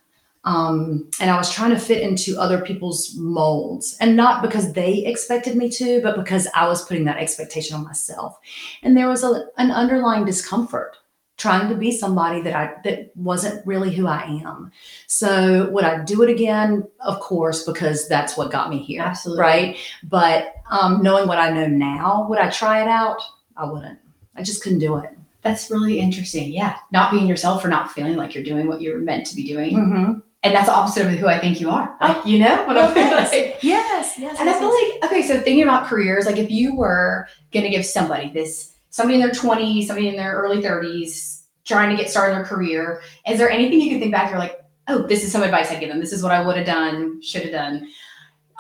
Um, 0.46 1.10
and 1.20 1.30
I 1.30 1.38
was 1.38 1.51
trying 1.51 1.72
to 1.72 1.80
fit 1.80 2.01
into 2.01 2.39
other 2.39 2.62
people's 2.62 3.13
molds, 3.16 3.98
and 4.00 4.16
not 4.16 4.42
because 4.42 4.74
they 4.74 5.06
expected 5.06 5.56
me 5.56 5.70
to, 5.72 6.01
but 6.01 6.16
because 6.16 6.48
I 6.56 6.68
was 6.68 6.86
putting 6.86 7.06
that 7.06 7.18
expectation 7.18 7.75
on 7.75 7.84
myself. 7.84 8.39
And 8.82 8.96
there 8.96 9.10
was 9.10 9.24
a, 9.24 9.46
an 9.58 9.72
underlying 9.72 10.25
discomfort 10.25 10.96
trying 11.39 11.70
to 11.70 11.75
be 11.75 11.92
somebody 11.92 12.42
that 12.42 12.54
I 12.54 12.74
that 12.84 13.12
wasn't 13.16 13.66
really 13.66 13.94
who 13.94 14.08
I 14.08 14.24
am. 14.24 14.72
So 15.08 15.70
would 15.72 15.86
I 15.86 16.04
do 16.04 16.22
it 16.24 16.30
again? 16.30 16.88
Of 17.00 17.20
course, 17.20 17.63
because 17.63 18.08
that's 18.08 18.38
what 18.38 18.51
got 18.51 18.70
me 18.70 18.80
here. 18.80 19.01
Absolutely. 19.01 19.42
Right. 19.42 19.78
But 20.04 20.56
um, 20.70 21.01
knowing 21.01 21.28
what 21.28 21.38
I 21.38 21.50
know 21.50 21.68
now, 21.68 22.28
would 22.30 22.39
I 22.39 22.50
try 22.50 22.82
it 22.82 22.88
out? 22.88 23.22
I 23.58 23.66
wouldn't. 23.66 24.00
I 24.36 24.44
just 24.44 24.63
couldn't 24.63 24.80
do 24.80 24.98
it. 24.98 25.10
That's 25.41 25.72
really 25.72 26.00
interesting. 26.00 26.51
Yeah, 26.51 26.77
not 26.91 27.12
being 27.12 27.27
yourself 27.27 27.63
or 27.63 27.69
not 27.69 27.91
feeling 27.91 28.15
like 28.15 28.36
you're 28.36 28.43
doing 28.43 28.67
what 28.67 28.81
you're 28.81 29.00
meant 29.00 29.25
to 29.27 29.36
be 29.36 29.43
doing, 29.48 29.75
Mm-hmm. 29.75 30.19
and 30.43 30.55
that's 30.55 30.69
opposite 30.69 31.05
of 31.08 31.13
who 31.13 31.27
I 31.27 31.39
think 31.39 31.60
you 31.62 31.69
are. 31.69 31.96
Like, 32.01 32.25
you 32.25 32.39
know 32.39 32.65
what 32.65 32.77
I'm 32.77 32.96
Yes. 32.96 33.29
saying? 33.31 33.55
Yes. 33.62 34.15
Yes. 34.17 34.38
And 34.39 34.50
I 34.50 34.53
feel 34.60 34.72
yes. 34.77 34.93
like, 35.01 35.12
okay, 35.12 35.22
so 35.27 35.39
thinking 35.39 35.63
about 35.63 35.88
careers, 35.88 36.25
like 36.25 36.38
if 36.38 36.50
you 36.51 36.75
were 36.75 37.27
going 37.53 37.63
to 37.63 37.69
give 37.69 37.86
somebody 37.86 38.29
this, 38.31 38.74
somebody 38.89 39.15
in 39.15 39.22
their 39.22 39.31
20s, 39.34 39.86
somebody 39.86 40.08
in 40.10 40.15
their 40.15 40.34
early 40.34 40.62
30s, 40.62 41.43
trying 41.65 41.89
to 41.89 42.01
get 42.01 42.10
started 42.10 42.34
in 42.34 42.38
their 42.39 42.48
career, 42.48 43.01
is 43.27 43.38
there 43.38 43.50
anything 43.50 43.79
you 43.81 43.89
can 43.91 44.00
think 44.00 44.12
back? 44.12 44.29
You're 44.29 44.39
like, 44.39 44.60
oh, 44.88 45.03
this 45.08 45.24
is 45.24 45.31
some 45.31 45.43
advice 45.43 45.69
I'd 45.72 45.79
give 45.79 45.89
them. 45.89 46.00
This 46.00 46.12
is 46.13 46.24
what 46.24 46.31
I 46.31 46.43
would 46.46 46.58
have 46.58 46.65
done, 46.65 47.22
should 47.22 47.43
have 47.43 47.51
done. 47.51 47.88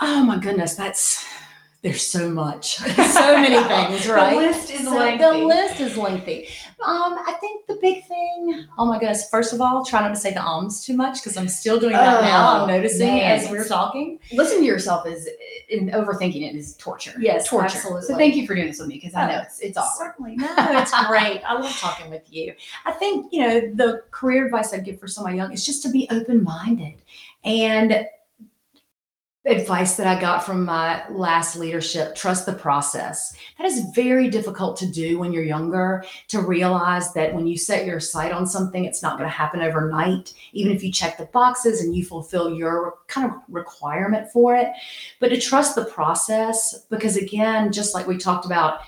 Oh 0.01 0.23
my 0.23 0.37
goodness, 0.37 0.75
that's 0.75 1.25
there's 1.81 2.05
so 2.05 2.29
much, 2.29 2.75
so 2.77 3.35
many 3.37 3.55
things, 3.67 4.07
right? 4.07 4.31
The 4.33 4.41
list 4.41 4.69
is 4.71 4.83
So 4.83 4.95
lengthy. 4.95 5.23
The 5.23 5.33
list 5.45 5.79
is 5.79 5.97
lengthy. 5.97 6.47
Um, 6.85 7.17
I 7.25 7.37
think 7.39 7.67
the 7.67 7.75
big 7.75 8.05
thing. 8.05 8.65
Oh 8.77 8.85
my 8.85 8.99
goodness! 8.99 9.29
First 9.29 9.53
of 9.53 9.61
all, 9.61 9.85
try 9.85 10.01
not 10.01 10.09
to 10.09 10.15
say 10.15 10.33
the 10.33 10.43
ums 10.45 10.85
too 10.85 10.95
much 10.95 11.21
because 11.21 11.37
I'm 11.37 11.47
still 11.47 11.79
doing 11.79 11.93
that 11.93 12.21
now. 12.23 12.59
Oh, 12.59 12.61
I'm 12.63 12.67
noticing 12.67 13.07
man. 13.07 13.39
as 13.39 13.49
we're 13.49 13.67
talking. 13.67 14.19
Listen 14.33 14.59
to 14.59 14.65
yourself 14.65 15.05
is, 15.07 15.27
in 15.69 15.89
overthinking 15.91 16.49
it 16.49 16.55
is 16.55 16.75
torture. 16.75 17.13
Yes, 17.19 17.47
torture. 17.49 17.65
absolutely. 17.77 18.01
So 18.03 18.15
thank 18.17 18.35
you 18.35 18.45
for 18.47 18.55
doing 18.55 18.67
this 18.67 18.79
with 18.79 18.87
me 18.89 18.95
because 18.95 19.13
I 19.15 19.27
know 19.27 19.37
Oh, 19.39 19.43
it's, 19.43 19.59
it's 19.59 19.77
awkward. 19.77 20.07
Certainly, 20.07 20.35
no, 20.37 20.53
it's 20.81 20.91
great. 21.07 21.41
I 21.43 21.53
love 21.53 21.77
talking 21.77 22.09
with 22.09 22.31
you. 22.31 22.53
I 22.85 22.91
think 22.93 23.31
you 23.31 23.41
know 23.41 23.59
the 23.75 24.03
career 24.11 24.45
advice 24.45 24.73
I'd 24.73 24.83
give 24.85 24.99
for 24.99 25.07
somebody 25.07 25.37
young 25.37 25.51
is 25.53 25.65
just 25.65 25.83
to 25.83 25.89
be 25.89 26.07
open 26.11 26.43
minded 26.43 26.95
and 27.43 28.05
advice 29.45 29.95
that 29.95 30.05
I 30.05 30.19
got 30.19 30.45
from 30.45 30.65
my 30.65 31.07
last 31.09 31.55
leadership 31.55 32.13
trust 32.13 32.45
the 32.45 32.53
process. 32.53 33.33
That 33.57 33.65
is 33.65 33.85
very 33.95 34.29
difficult 34.29 34.75
to 34.77 34.91
do 34.91 35.17
when 35.17 35.31
you're 35.31 35.43
younger 35.43 36.03
to 36.27 36.41
realize 36.41 37.13
that 37.13 37.33
when 37.33 37.47
you 37.47 37.57
set 37.57 37.85
your 37.85 38.01
sight 38.01 38.33
on 38.33 38.45
something, 38.45 38.83
it's 38.83 39.01
not 39.01 39.17
going 39.17 39.29
to 39.29 39.35
happen 39.35 39.61
overnight, 39.61 40.33
even 40.51 40.73
if 40.73 40.83
you 40.83 40.91
check 40.91 41.17
the 41.17 41.25
boxes 41.25 41.81
and 41.81 41.95
you 41.95 42.03
fulfill 42.03 42.53
your 42.53 42.95
kind 43.07 43.31
of 43.31 43.37
requirement 43.47 44.29
for 44.29 44.55
it. 44.55 44.69
But 45.21 45.29
to 45.29 45.39
trust 45.39 45.75
the 45.75 45.85
process, 45.85 46.85
because 46.89 47.15
again, 47.15 47.71
just 47.71 47.93
like 47.93 48.07
we 48.07 48.17
talked 48.17 48.45
about, 48.45 48.81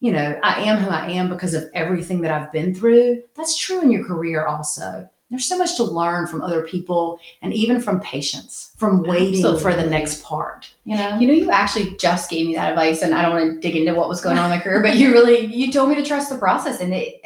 you 0.00 0.10
know, 0.10 0.36
I 0.42 0.62
am 0.62 0.78
who 0.78 0.90
I 0.90 1.10
am 1.10 1.28
because 1.28 1.54
of 1.54 1.70
everything 1.74 2.22
that 2.22 2.32
I've 2.32 2.50
been 2.50 2.74
through. 2.74 3.22
That's 3.36 3.56
true 3.56 3.80
in 3.80 3.92
your 3.92 4.04
career 4.04 4.46
also 4.46 5.08
there's 5.32 5.46
so 5.46 5.56
much 5.56 5.76
to 5.76 5.84
learn 5.84 6.26
from 6.26 6.42
other 6.42 6.62
people 6.62 7.18
and 7.40 7.54
even 7.54 7.80
from 7.80 8.00
patience, 8.00 8.72
from 8.76 9.02
waiting 9.02 9.42
for 9.58 9.74
the 9.74 9.86
next 9.86 10.22
part. 10.22 10.70
You 10.84 10.96
know? 10.96 11.18
You 11.18 11.26
know, 11.26 11.32
you 11.32 11.50
actually 11.50 11.96
just 11.96 12.28
gave 12.28 12.46
me 12.46 12.54
that 12.54 12.70
advice, 12.70 13.02
and 13.02 13.14
I 13.14 13.22
don't 13.22 13.32
want 13.32 13.54
to 13.54 13.60
dig 13.60 13.74
into 13.74 13.94
what 13.94 14.08
was 14.08 14.20
going 14.20 14.38
on 14.38 14.52
in 14.52 14.58
my 14.58 14.62
career, 14.62 14.82
but 14.82 14.96
you 14.96 15.10
really 15.10 15.46
you 15.46 15.72
told 15.72 15.88
me 15.88 15.94
to 15.94 16.04
trust 16.04 16.28
the 16.28 16.36
process, 16.36 16.80
and 16.80 16.92
it, 16.92 17.20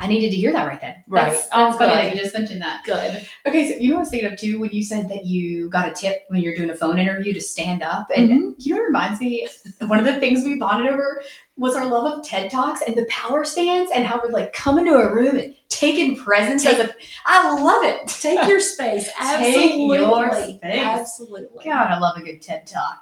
I 0.00 0.08
needed 0.08 0.30
to 0.30 0.36
hear 0.36 0.52
that 0.52 0.66
right 0.66 0.80
then. 0.80 0.96
Right. 1.06 1.32
That's, 1.32 1.46
Oh, 1.52 1.66
that's 1.66 1.78
funny 1.78 1.94
that 1.94 2.14
you 2.14 2.20
just 2.20 2.34
mentioned 2.34 2.60
that. 2.62 2.84
Good. 2.84 3.26
Okay, 3.46 3.72
so 3.72 3.78
you 3.78 3.90
know 3.90 3.94
what 3.94 3.98
I 3.98 4.02
was 4.02 4.10
thinking 4.10 4.32
of 4.32 4.38
too 4.38 4.58
when 4.58 4.70
you 4.70 4.82
said 4.82 5.08
that 5.08 5.24
you 5.24 5.70
got 5.70 5.88
a 5.88 5.92
tip 5.92 6.24
when 6.28 6.40
you're 6.42 6.56
doing 6.56 6.70
a 6.70 6.74
phone 6.74 6.98
interview 6.98 7.32
to 7.32 7.40
stand 7.40 7.82
up, 7.82 8.08
and 8.14 8.28
Mhm. 8.28 8.54
you 8.58 8.74
know 8.74 8.82
reminds 8.82 9.20
me? 9.20 9.48
One 9.86 10.00
of 10.00 10.04
the 10.04 10.18
things 10.18 10.44
we 10.44 10.56
bonded 10.56 10.92
over 10.92 11.22
was 11.56 11.76
our 11.76 11.86
love 11.86 12.18
of 12.18 12.24
TED 12.26 12.50
Talks 12.50 12.82
and 12.82 12.96
the 12.96 13.06
power 13.06 13.44
stands, 13.44 13.92
and 13.94 14.04
how 14.04 14.20
we're 14.22 14.30
like 14.32 14.52
coming 14.52 14.84
to 14.86 14.94
a 14.96 15.14
room 15.14 15.36
and 15.38 15.54
taking 15.68 16.16
presence. 16.16 16.66
as 16.66 16.80
a, 16.80 16.94
I 17.24 17.54
love 17.60 17.84
it. 17.84 18.08
Take 18.08 18.48
your 18.48 18.58
space. 18.60 19.04
Take 19.12 19.14
Absolutely. 19.20 19.98
your 19.98 20.32
space. 20.32 20.58
Absolutely. 20.62 21.64
God, 21.64 21.90
I 21.92 21.98
love 21.98 22.16
a 22.16 22.22
good 22.22 22.42
TED 22.42 22.66
Talk. 22.66 23.00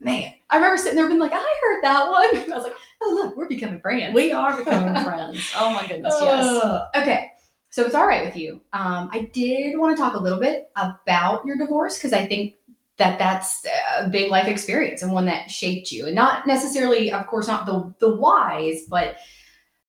Man, 0.00 0.32
I 0.50 0.56
remember 0.56 0.76
sitting 0.76 0.96
there 0.96 1.08
being 1.08 1.18
like, 1.18 1.32
I 1.34 1.54
heard 1.62 1.82
that 1.82 2.08
one. 2.08 2.52
I 2.52 2.56
was 2.56 2.64
like, 2.64 2.76
oh 3.02 3.14
look, 3.14 3.36
we're 3.36 3.48
becoming 3.48 3.80
friends. 3.80 4.14
We 4.14 4.32
are 4.32 4.56
becoming 4.56 5.02
friends. 5.04 5.52
Oh 5.56 5.72
my 5.72 5.86
goodness. 5.86 6.14
Yes. 6.20 6.82
Okay. 6.96 7.30
So 7.70 7.84
it's 7.84 7.94
all 7.94 8.06
right 8.06 8.24
with 8.24 8.36
you. 8.36 8.60
Um, 8.72 9.10
I 9.12 9.30
did 9.32 9.76
want 9.78 9.96
to 9.96 10.02
talk 10.02 10.14
a 10.14 10.22
little 10.22 10.40
bit 10.40 10.70
about 10.76 11.44
your 11.44 11.56
divorce 11.56 11.96
because 11.96 12.12
I 12.12 12.26
think 12.26 12.54
that 12.96 13.18
that's 13.18 13.64
a 13.98 14.08
big 14.08 14.30
life 14.30 14.48
experience 14.48 15.02
and 15.02 15.12
one 15.12 15.26
that 15.26 15.50
shaped 15.50 15.92
you, 15.92 16.06
and 16.06 16.14
not 16.14 16.46
necessarily, 16.46 17.12
of 17.12 17.26
course, 17.26 17.46
not 17.46 17.66
the 17.66 17.94
the 18.00 18.16
whys, 18.16 18.86
but 18.88 19.18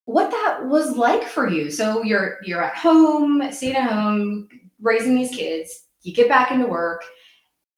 what 0.05 0.29
that 0.29 0.65
was 0.65 0.95
like 0.95 1.23
for 1.23 1.49
you. 1.49 1.71
So 1.71 2.03
you're 2.03 2.37
you're 2.43 2.63
at 2.63 2.75
home, 2.75 3.41
staying 3.51 3.75
at 3.75 3.91
home, 3.91 4.47
raising 4.81 5.15
these 5.15 5.31
kids. 5.31 5.85
You 6.01 6.13
get 6.13 6.29
back 6.29 6.51
into 6.51 6.67
work, 6.67 7.03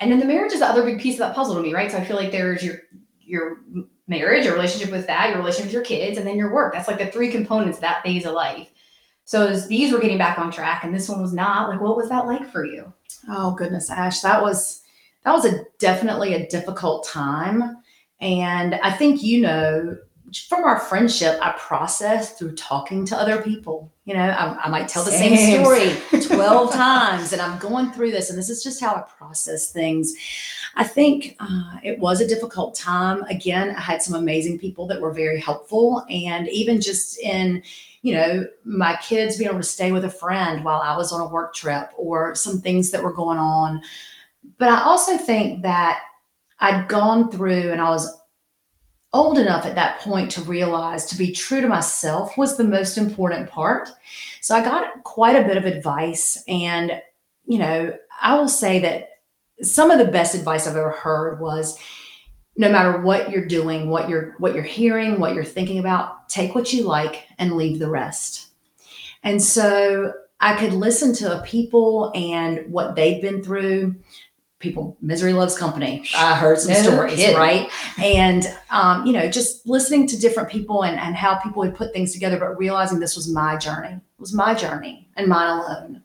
and 0.01 0.12
then 0.12 0.20
the 0.20 0.25
marriage 0.25 0.51
is 0.51 0.60
the 0.60 0.65
other 0.65 0.84
big 0.84 1.00
piece 1.00 1.15
of 1.15 1.20
that 1.20 1.36
puzzle 1.36 1.55
to 1.55 1.62
me, 1.62 1.74
right? 1.74 1.91
So 1.91 1.98
I 1.98 2.03
feel 2.03 2.17
like 2.17 2.31
there's 2.31 2.63
your 2.63 2.79
your 3.22 3.62
marriage, 4.08 4.43
your 4.43 4.55
relationship 4.55 4.91
with 4.91 5.08
that, 5.08 5.29
your 5.29 5.38
relationship 5.38 5.67
with 5.67 5.74
your 5.74 5.84
kids, 5.84 6.17
and 6.17 6.27
then 6.27 6.38
your 6.38 6.51
work. 6.51 6.74
That's 6.74 6.88
like 6.88 6.98
the 6.98 7.05
three 7.05 7.31
components 7.31 7.77
of 7.77 7.81
that 7.81 8.03
phase 8.03 8.25
of 8.25 8.34
life. 8.34 8.67
So 9.24 9.48
as 9.48 9.67
these 9.67 9.93
were 9.93 10.00
getting 10.00 10.17
back 10.17 10.39
on 10.39 10.51
track, 10.51 10.84
and 10.84 10.93
this 10.93 11.08
one 11.08 11.22
was 11.22 11.34
not. 11.34 11.70
Like, 11.70 11.79
what 11.79 11.96
was 11.96 12.10
that 12.10 12.25
like 12.25 12.51
for 12.51 12.65
you? 12.65 12.91
Oh 13.29 13.51
goodness, 13.51 13.89
Ash, 13.91 14.22
that 14.22 14.41
was 14.41 14.81
that 15.24 15.31
was 15.31 15.46
a 15.46 15.63
definitely 15.77 16.34
a 16.34 16.48
difficult 16.48 17.08
time, 17.08 17.77
and 18.20 18.75
I 18.75 18.91
think 18.91 19.22
you 19.22 19.41
know 19.41 19.98
from 20.47 20.63
our 20.63 20.79
friendship, 20.79 21.39
I 21.41 21.51
process 21.57 22.38
through 22.38 22.55
talking 22.55 23.05
to 23.05 23.17
other 23.17 23.41
people. 23.41 23.91
You 24.05 24.15
know, 24.15 24.23
I, 24.23 24.65
I 24.65 24.69
might 24.69 24.88
tell 24.88 25.03
the 25.03 25.11
same 25.11 25.35
Same. 25.35 25.63
story 25.63 26.21
twelve 26.27 26.73
times, 26.73 27.33
and 27.33 27.41
I'm 27.41 27.59
going 27.59 27.91
through 27.91 28.11
this, 28.11 28.29
and 28.29 28.38
this 28.38 28.50
is 28.50 28.63
just 28.63 28.79
how 28.79 28.95
I 28.95 29.01
process 29.17 29.71
things. 29.71 30.13
I 30.75 30.83
think 30.85 31.35
uh, 31.39 31.77
it 31.83 32.00
was 32.00 32.21
a 32.21 32.27
difficult 32.27 32.75
time. 32.75 33.23
Again, 33.23 33.75
I 33.75 33.81
had 33.81 34.01
some 34.01 34.15
amazing 34.15 34.59
people 34.59 34.88
that 34.88 35.01
were 35.01 35.11
very 35.11 35.39
helpful, 35.39 36.05
and 36.09 36.47
even 36.50 36.81
just 36.81 37.19
in 37.19 37.63
you 38.03 38.13
know, 38.13 38.47
my 38.63 38.97
kids 39.03 39.38
being 39.38 39.50
able 39.50 39.59
to 39.59 39.65
stay 39.65 39.91
with 39.91 40.05
a 40.05 40.09
friend 40.09 40.63
while 40.63 40.81
I 40.81 40.97
was 40.97 41.11
on 41.11 41.21
a 41.21 41.27
work 41.27 41.53
trip 41.53 41.91
or 41.95 42.33
some 42.33 42.59
things 42.59 42.89
that 42.91 43.03
were 43.03 43.13
going 43.13 43.38
on. 43.38 43.81
But 44.57 44.69
I 44.69 44.81
also 44.81 45.17
think 45.17 45.61
that 45.61 46.01
I'd 46.59 46.88
gone 46.88 47.31
through 47.31 47.71
and 47.71 47.79
I 47.79 47.89
was 47.89 48.21
old 49.13 49.38
enough 49.38 49.65
at 49.65 49.75
that 49.75 50.00
point 50.00 50.32
to 50.32 50.41
realize 50.41 51.06
to 51.06 51.18
be 51.18 51.32
true 51.32 51.62
to 51.62 51.68
myself 51.68 52.38
was 52.38 52.56
the 52.56 52.63
most 52.63 52.98
important 52.98 53.50
part. 53.50 53.89
So 54.39 54.56
I 54.56 54.63
got 54.63 55.03
quite 55.03 55.36
a 55.36 55.46
bit 55.46 55.58
of 55.58 55.65
advice. 55.65 56.41
And, 56.48 57.01
you 57.46 57.60
know, 57.60 57.94
I 58.22 58.36
will 58.36 58.48
say 58.48 58.80
that 58.80 59.10
some 59.62 59.91
of 59.91 60.00
the 60.00 60.12
best 60.12 60.34
advice 60.34 60.65
I've 60.65 60.77
ever 60.77 60.91
heard 60.91 61.39
was 61.39 61.77
no 62.58 62.72
matter 62.72 63.01
what 63.01 63.32
you're 63.32 63.46
doing, 63.46 63.89
what 63.89 64.10
you're 64.10 64.36
what 64.38 64.53
you're 64.53 64.63
hearing, 64.63 65.20
what 65.20 65.34
you're 65.34 65.44
thinking 65.44 65.80
about, 65.80 66.30
take 66.30 66.56
what 66.56 66.74
you 66.74 66.84
like 66.84 67.25
and 67.38 67.53
leave 67.53 67.80
the 67.80 67.89
rest. 67.89 68.48
And 69.24 69.41
so 69.41 70.13
I 70.39 70.56
could 70.56 70.74
listen 70.74 71.13
to 71.15 71.44
people 71.46 72.12
and 72.15 72.72
what 72.72 72.96
they've 72.96 73.22
been 73.22 73.44
through. 73.44 73.96
People, 74.62 74.96
misery 75.01 75.34
loves 75.34 75.58
company. 75.58 76.06
I 76.15 76.36
heard 76.36 76.60
some 76.60 76.72
No 76.74 76.82
stories, 76.82 77.15
kidding. 77.15 77.36
right? 77.36 77.70
And 78.01 78.46
um, 78.70 79.06
you 79.06 79.12
know, 79.13 79.30
just 79.30 79.68
listening 79.68 80.08
to 80.08 80.20
different 80.20 80.50
people 80.50 80.84
and, 80.84 81.00
and 81.00 81.15
how 81.15 81.36
people 81.39 81.62
would 81.63 81.75
put 81.75 81.91
things 81.94 82.13
together, 82.13 82.39
but 82.39 82.58
realizing 82.58 83.00
this 83.00 83.15
was 83.15 83.27
my 83.27 83.58
journey. 83.58 83.94
It 83.94 84.20
was 84.20 84.34
my 84.34 84.53
journey 84.53 85.10
and 85.18 85.27
mine 85.27 85.50
alone. 85.50 86.03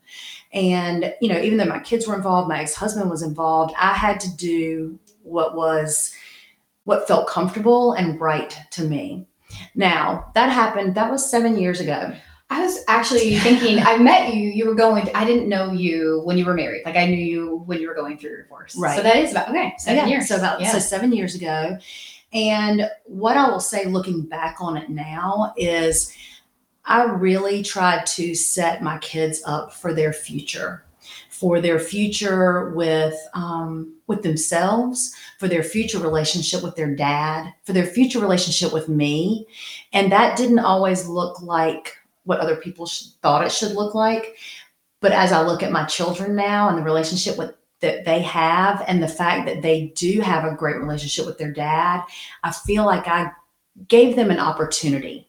And 0.53 1.15
you 1.21 1.29
know, 1.29 1.39
even 1.39 1.59
though 1.59 1.67
my 1.67 1.81
kids 1.81 2.07
were 2.07 2.15
involved, 2.17 2.49
my 2.49 2.61
ex-husband 2.61 3.11
was 3.11 3.23
involved, 3.23 3.75
I 3.79 3.93
had 3.93 4.19
to 4.21 4.37
do 4.37 4.99
what 5.23 5.55
was 5.55 6.13
what 6.85 7.07
felt 7.07 7.29
comfortable 7.29 7.93
and 7.93 8.21
right 8.21 8.57
to 8.71 8.85
me. 8.85 9.27
Now, 9.75 10.31
that 10.35 10.51
happened, 10.51 10.95
that 10.95 11.11
was 11.11 11.29
seven 11.31 11.59
years 11.59 11.81
ago. 11.81 12.15
I 12.49 12.63
was 12.63 12.85
actually 12.87 13.37
thinking, 13.39 13.81
I 13.81 13.97
met 13.97 14.35
you, 14.35 14.49
you 14.49 14.67
were 14.67 14.75
going, 14.75 15.11
I 15.15 15.25
didn't 15.25 15.49
know 15.49 15.73
you 15.73 16.23
when 16.25 16.39
you 16.39 16.45
were 16.45 16.55
married. 16.55 16.83
Like 16.85 16.97
I 16.97 17.07
knew 17.07 17.17
you 17.17 17.63
when 17.67 17.81
you 17.81 17.89
were 17.89 17.95
going 17.95 18.19
through 18.19 18.31
your 18.31 18.43
divorce. 18.43 18.77
Right. 18.77 18.97
So 18.97 19.03
that 19.03 19.17
is 19.17 19.33
about, 19.33 19.49
okay, 19.49 19.75
seven 19.79 20.05
Yeah, 20.05 20.07
years. 20.07 20.29
So 20.29 20.37
about 20.37 20.61
yeah. 20.61 20.71
so 20.71 20.79
seven 20.79 21.13
years 21.13 21.35
ago. 21.35 21.77
And 22.33 22.89
what 23.05 23.37
I 23.37 23.49
will 23.49 23.61
say 23.61 23.87
looking 23.87 24.23
back 24.23 24.59
on 24.61 24.77
it 24.77 24.91
now 24.91 25.55
is 25.57 26.15
I 26.85 27.05
really 27.05 27.63
tried 27.63 28.07
to 28.07 28.35
set 28.35 28.83
my 28.83 28.99
kids 28.99 29.43
up 29.45 29.73
for 29.73 29.93
their 29.93 30.13
future, 30.13 30.85
for 31.31 31.61
their 31.61 31.81
future 31.81 32.71
with 32.71 33.17
um, 33.35 33.97
with 34.07 34.23
themselves, 34.23 35.15
for 35.39 35.49
their 35.49 35.65
future 35.65 35.99
relationship 35.99 36.63
with 36.63 36.77
their 36.77 36.95
dad, 36.95 37.53
for 37.65 37.73
their 37.73 37.87
future 37.87 38.21
relationship 38.21 38.73
with 38.73 38.89
me, 38.89 39.47
and 39.93 40.13
that 40.13 40.37
didn't 40.37 40.61
always 40.61 41.09
look 41.09 41.43
like 41.43 41.97
what 42.27 42.39
other 42.41 42.57
people 42.57 42.87
sh- 42.87 43.07
thought 43.23 43.45
it 43.45 43.51
should 43.53 43.73
look 43.73 43.95
like. 43.95 44.37
But 45.01 45.13
as 45.13 45.33
I 45.33 45.43
look 45.43 45.63
at 45.63 45.73
my 45.73 45.85
children 45.85 46.37
now 46.37 46.69
and 46.69 46.77
the 46.79 46.83
relationship 46.83 47.37
with 47.39 47.55
that 47.81 48.05
they 48.05 48.21
have 48.23 48.83
and 48.89 49.03
the 49.03 49.09
fact 49.09 49.47
that 49.47 49.63
they 49.63 49.93
do 49.97 50.21
have 50.21 50.45
a 50.45 50.55
great 50.55 50.77
relationship 50.77 51.27
with 51.27 51.39
their 51.39 51.53
dad, 51.53 52.03
I 52.43 52.53
feel 52.53 52.85
like 52.87 53.07
I 53.09 53.31
gave 53.89 54.17
them 54.17 54.31
an 54.31 54.39
opportunity. 54.41 55.29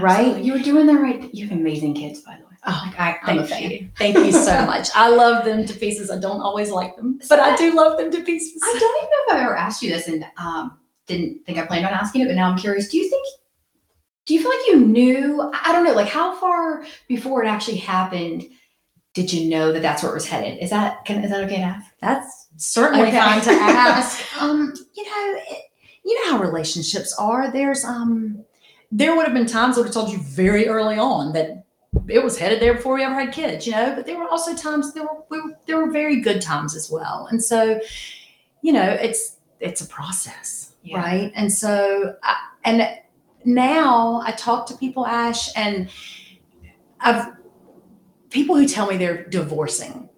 right? 0.00 0.38
You 0.42 0.54
were 0.54 0.58
doing 0.60 0.86
the 0.86 0.94
right. 0.94 1.32
You 1.34 1.46
have 1.48 1.56
amazing 1.58 1.94
kids, 1.94 2.20
by 2.22 2.36
the 2.36 2.44
way. 2.44 2.50
Oh, 2.66 2.82
Like 2.98 2.98
I, 2.98 3.26
thank 3.26 3.46
fan. 3.48 3.70
you. 3.70 3.90
Thank 3.98 4.16
you 4.16 4.32
so 4.32 4.64
much. 4.64 4.88
I 4.94 5.10
love 5.10 5.44
them 5.44 5.66
to 5.66 5.74
pieces. 5.74 6.10
I 6.10 6.18
don't 6.18 6.40
always 6.40 6.70
like 6.70 6.96
them, 6.96 7.20
but 7.28 7.38
I 7.38 7.54
do 7.56 7.74
love 7.74 7.98
them 7.98 8.10
to 8.10 8.22
pieces. 8.22 8.60
I 8.64 8.78
don't 8.80 8.96
even 8.96 9.10
know 9.10 9.18
if 9.28 9.34
I've 9.34 9.42
ever 9.46 9.56
asked 9.56 9.82
you 9.82 9.90
this 9.90 10.08
and 10.08 10.24
um, 10.38 10.78
didn't 11.06 11.44
think 11.44 11.58
I 11.58 11.66
planned 11.66 11.84
on 11.84 11.92
asking 11.92 12.22
it, 12.22 12.26
but 12.28 12.34
now 12.36 12.50
I'm 12.50 12.56
curious. 12.56 12.88
Do 12.88 12.96
you 12.96 13.10
think, 13.10 13.26
do 14.26 14.34
you 14.34 14.40
feel 14.40 14.50
like 14.50 14.66
you 14.68 14.80
knew? 14.86 15.50
I 15.64 15.72
don't 15.72 15.84
know, 15.84 15.92
like 15.92 16.08
how 16.08 16.34
far 16.36 16.84
before 17.08 17.44
it 17.44 17.48
actually 17.48 17.76
happened 17.78 18.44
did 19.12 19.32
you 19.32 19.48
know 19.48 19.70
that 19.72 19.80
that's 19.80 20.02
where 20.02 20.10
it 20.10 20.14
was 20.16 20.26
headed? 20.26 20.58
Is 20.60 20.70
that, 20.70 21.04
can, 21.04 21.22
is 21.22 21.30
that 21.30 21.44
okay 21.44 21.56
to 21.58 21.62
ask? 21.62 21.92
That's 22.00 22.48
certainly 22.56 23.06
Okay. 23.08 23.16
fine 23.16 23.40
to 23.42 23.50
ask. 23.52 24.42
um, 24.42 24.74
you 24.96 25.04
know, 25.04 25.40
it, 25.48 25.62
you 26.04 26.14
know 26.26 26.32
how 26.36 26.42
relationships 26.42 27.14
are. 27.16 27.48
There's 27.52 27.84
um, 27.84 28.44
there 28.90 29.14
would 29.14 29.24
have 29.24 29.32
been 29.34 29.46
times 29.46 29.76
I 29.76 29.80
would 29.82 29.86
have 29.86 29.94
told 29.94 30.10
you 30.10 30.18
very 30.18 30.66
early 30.66 30.98
on 30.98 31.32
that 31.32 31.64
it 32.08 32.24
was 32.24 32.36
headed 32.36 32.60
there 32.60 32.74
before 32.74 32.94
we 32.96 33.04
ever 33.04 33.14
had 33.14 33.32
kids. 33.32 33.66
You 33.66 33.72
know, 33.74 33.94
but 33.94 34.04
there 34.04 34.18
were 34.18 34.28
also 34.28 34.52
times 34.54 34.92
there 34.94 35.04
were, 35.04 35.22
we 35.30 35.40
were 35.40 35.56
there 35.66 35.76
were 35.78 35.92
very 35.92 36.20
good 36.20 36.42
times 36.42 36.74
as 36.74 36.90
well. 36.90 37.28
And 37.30 37.40
so, 37.42 37.80
you 38.62 38.72
know, 38.72 38.90
it's 38.90 39.36
it's 39.60 39.80
a 39.80 39.86
process, 39.86 40.72
Yeah. 40.82 40.98
right? 40.98 41.32
And 41.36 41.52
so, 41.52 42.16
I, 42.24 42.34
and 42.64 42.88
now 43.44 44.22
I 44.24 44.32
talk 44.32 44.66
to 44.66 44.76
people, 44.76 45.06
Ash, 45.06 45.50
and 45.56 45.88
I've 47.00 47.32
people 48.30 48.56
who 48.56 48.66
tell 48.66 48.86
me 48.86 48.96
they're 48.96 49.24
divorcing. 49.24 50.08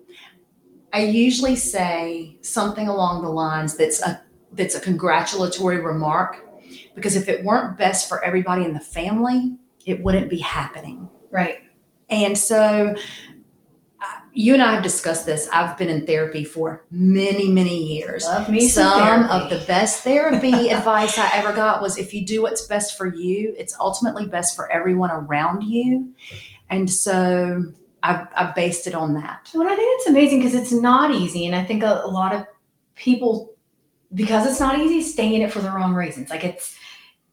I 0.93 1.01
usually 1.01 1.57
say 1.57 2.39
something 2.41 2.89
along 2.89 3.23
the 3.23 3.29
lines 3.29 3.77
that's 3.77 4.01
a 4.03 4.23
that's 4.53 4.75
a 4.75 4.81
congratulatory 4.81 5.81
remark 5.81 6.43
because 6.95 7.15
if 7.17 7.29
it 7.29 7.45
weren't 7.45 7.77
best 7.77 8.09
for 8.09 8.25
everybody 8.25 8.65
in 8.65 8.73
the 8.73 8.81
family, 8.81 9.57
it 9.85 10.03
wouldn't 10.03 10.31
be 10.31 10.39
happening. 10.39 11.09
Right. 11.31 11.59
And 12.09 12.39
so, 12.39 12.95
you 14.37 14.53
and 14.53 14.63
I 14.63 14.75
have 14.75 14.83
discussed 14.83 15.25
this. 15.25 15.49
I've 15.51 15.79
been 15.79 15.89
in 15.89 16.05
therapy 16.05 16.45
for 16.45 16.85
many, 16.91 17.49
many 17.49 17.83
years. 17.83 18.25
Love 18.25 18.51
me 18.51 18.69
some, 18.69 19.01
Some 19.01 19.31
of 19.31 19.49
the 19.49 19.65
best 19.67 20.05
therapy 20.05 20.69
advice 20.71 21.17
I 21.17 21.31
ever 21.33 21.55
got 21.55 21.81
was 21.81 21.97
if 21.97 22.13
you 22.13 22.25
do 22.25 22.43
what's 22.43 22.67
best 22.67 22.99
for 22.99 23.07
you, 23.07 23.55
it's 23.57 23.75
ultimately 23.81 24.27
best 24.27 24.55
for 24.55 24.71
everyone 24.71 25.11
around 25.11 25.63
you. 25.63 26.13
And 26.69 26.91
so 26.91 27.73
I, 28.03 28.27
I 28.37 28.53
based 28.55 28.87
it 28.87 28.95
on 28.95 29.15
that. 29.15 29.51
Well, 29.55 29.67
I 29.67 29.75
think 29.75 30.01
it's 30.01 30.11
amazing 30.11 30.41
because 30.41 30.55
it's 30.55 30.73
not 30.73 31.15
easy, 31.15 31.47
and 31.47 31.57
I 31.57 31.65
think 31.65 31.83
a, 31.83 32.03
a 32.05 32.11
lot 32.11 32.35
of 32.35 32.47
people, 32.95 33.55
because 34.13 34.47
it's 34.47 34.61
not 34.61 34.79
easy, 34.79 35.01
stay 35.01 35.35
in 35.35 35.41
it 35.41 35.51
for 35.51 35.61
the 35.61 35.71
wrong 35.71 35.95
reasons. 35.95 36.29
Like 36.29 36.45
it's, 36.45 36.77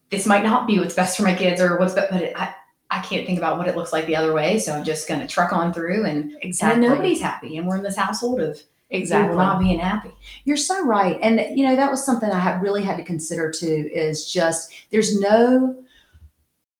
this 0.09 0.25
might 0.25 0.43
not 0.43 0.67
be 0.67 0.79
what's 0.79 0.95
best 0.95 1.17
for 1.17 1.23
my 1.23 1.35
kids 1.35 1.59
or 1.59 1.77
what's 1.77 1.95
best, 1.95 2.11
but 2.13 2.21
it, 2.21 2.33
I, 2.39 2.55
I 2.93 2.99
can't 3.01 3.25
think 3.25 3.37
about 3.37 3.57
what 3.57 3.67
it 3.67 3.75
looks 3.75 3.91
like 3.93 4.05
the 4.05 4.15
other 4.15 4.33
way, 4.33 4.59
so 4.59 4.73
I'm 4.73 4.83
just 4.83 5.07
gonna 5.07 5.27
truck 5.27 5.51
on 5.53 5.73
through, 5.73 6.05
and 6.05 6.35
Exactly. 6.41 6.85
and 6.85 6.93
nobody's 6.93 7.21
happy, 7.21 7.57
and 7.57 7.67
we're 7.67 7.77
in 7.77 7.83
this 7.83 7.95
household 7.97 8.39
of 8.41 8.61
exactly. 8.89 9.35
not 9.35 9.59
being 9.59 9.79
happy. 9.79 10.11
You're 10.45 10.57
so 10.57 10.85
right. 10.85 11.17
And 11.21 11.57
you 11.57 11.65
know, 11.65 11.75
that 11.75 11.89
was 11.89 12.05
something 12.05 12.29
I 12.29 12.39
had 12.39 12.61
really 12.61 12.83
had 12.83 12.97
to 12.97 13.03
consider 13.03 13.51
too, 13.51 13.89
is 13.93 14.31
just 14.31 14.71
there's 14.91 15.19
no 15.19 15.75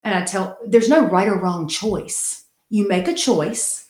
and 0.04 0.14
I 0.16 0.24
tell 0.24 0.58
there's 0.68 0.90
no 0.90 1.06
right 1.08 1.28
or 1.28 1.40
wrong 1.40 1.68
choice. 1.68 2.46
You 2.70 2.88
make 2.88 3.08
a 3.08 3.14
choice, 3.14 3.88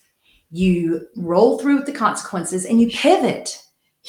you 0.51 1.07
roll 1.15 1.57
through 1.57 1.77
with 1.77 1.85
the 1.85 1.91
consequences, 1.93 2.65
and 2.65 2.79
you 2.79 2.87
pivot. 2.89 3.59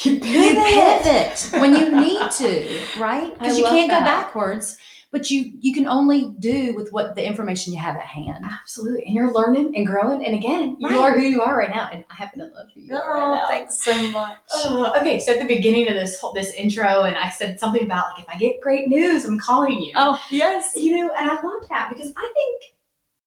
You 0.03 0.15
You 0.15 0.55
pivot 0.55 1.49
when 1.61 1.73
you 1.77 2.01
need 2.01 2.31
to, 2.39 2.81
right? 2.99 3.33
Because 3.39 3.57
you 3.57 3.65
can't 3.65 3.89
go 3.91 4.01
backwards, 4.01 4.77
but 5.15 5.31
you 5.31 5.53
you 5.61 5.73
can 5.73 5.87
only 5.87 6.35
do 6.41 6.75
with 6.75 6.93
what 6.93 7.15
the 7.15 7.25
information 7.25 7.73
you 7.73 7.79
have 7.79 7.95
at 7.95 8.03
hand. 8.03 8.45
Absolutely, 8.45 9.05
and 9.07 9.15
you're 9.15 9.33
learning 9.33 9.75
and 9.77 9.87
growing, 9.87 10.27
and 10.27 10.35
again, 10.35 10.77
you 10.81 10.89
Right. 10.89 10.99
are 10.99 11.13
who 11.13 11.25
you 11.25 11.41
are 11.41 11.57
right 11.57 11.71
now, 11.71 11.89
and 11.93 12.05
I 12.11 12.15
happen 12.17 12.41
to 12.41 12.47
love 12.47 12.67
who 12.75 12.81
you 12.81 12.97
are 12.97 13.15
right 13.15 13.41
oh, 13.45 13.49
thanks 13.49 13.81
so 13.81 14.11
much. 14.11 14.39
Oh, 14.53 14.93
okay, 15.01 15.21
so 15.21 15.33
at 15.33 15.39
the 15.39 15.47
beginning 15.47 15.87
of 15.89 15.95
this 15.95 16.19
whole 16.19 16.33
this 16.33 16.53
intro, 16.55 17.03
and 17.05 17.17
I 17.17 17.31
said 17.31 17.61
something 17.61 17.85
about 17.85 18.07
like 18.15 18.25
if 18.25 18.29
I 18.29 18.37
get 18.37 18.61
great 18.61 18.89
news, 18.89 19.25
I'm 19.25 19.39
calling 19.39 19.81
you. 19.81 19.93
Oh, 19.95 20.21
yes. 20.31 20.73
you 20.75 20.97
know, 20.97 21.13
and 21.17 21.31
I 21.31 21.35
love 21.41 21.69
that 21.71 21.91
because 21.95 22.13
I 22.17 22.31
think 22.35 22.63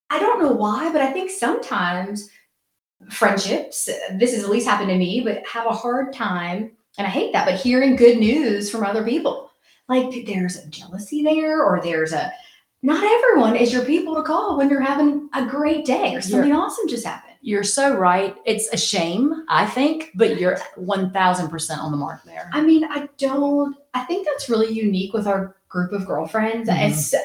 I 0.09 0.19
don't 0.19 0.41
know 0.43 0.51
why, 0.51 0.91
but 0.91 0.99
I 1.01 1.13
think 1.13 1.31
sometimes 1.31 2.29
friendships, 3.09 3.85
this 4.11 4.35
has 4.35 4.43
at 4.43 4.49
least 4.49 4.67
happened 4.67 4.89
to 4.89 4.97
me, 4.97 5.21
but 5.21 5.47
have 5.47 5.65
a 5.67 5.73
hard 5.73 6.13
time, 6.13 6.71
and 6.97 7.07
I 7.07 7.09
hate 7.09 7.31
that, 7.31 7.45
but 7.45 7.55
hearing 7.55 7.95
good 7.95 8.17
news 8.17 8.69
from 8.69 8.83
other 8.83 9.05
people. 9.05 9.46
Like 9.89 10.25
there's 10.25 10.57
a 10.57 10.67
jealousy 10.67 11.23
there, 11.23 11.63
or 11.63 11.79
there's 11.81 12.13
a 12.13 12.31
not 12.83 13.03
everyone 13.03 13.55
is 13.55 13.73
your 13.73 13.83
people 13.85 14.15
to 14.15 14.21
call 14.23 14.57
when 14.57 14.69
you're 14.69 14.81
having 14.81 15.29
a 15.33 15.45
great 15.45 15.83
day 15.85 16.13
or 16.15 16.21
something 16.21 16.51
awesome 16.53 16.87
just 16.87 17.05
happened. 17.05 17.33
You're 17.41 17.63
so 17.63 17.95
right. 17.95 18.35
It's 18.45 18.71
a 18.71 18.77
shame, 18.77 19.45
I 19.49 19.65
think, 19.65 20.11
but 20.15 20.39
you're 20.39 20.57
1000% 20.77 21.79
on 21.79 21.91
the 21.91 21.97
mark 21.97 22.23
there. 22.23 22.49
I 22.53 22.61
mean, 22.61 22.83
I 22.83 23.07
don't. 23.17 23.75
I 23.93 24.03
think 24.03 24.27
that's 24.27 24.49
really 24.49 24.71
unique 24.71 25.13
with 25.13 25.27
our 25.27 25.55
group 25.69 25.91
of 25.91 26.05
girlfriends. 26.05 26.69
Mhm. 26.69 26.89
It's. 26.89 27.15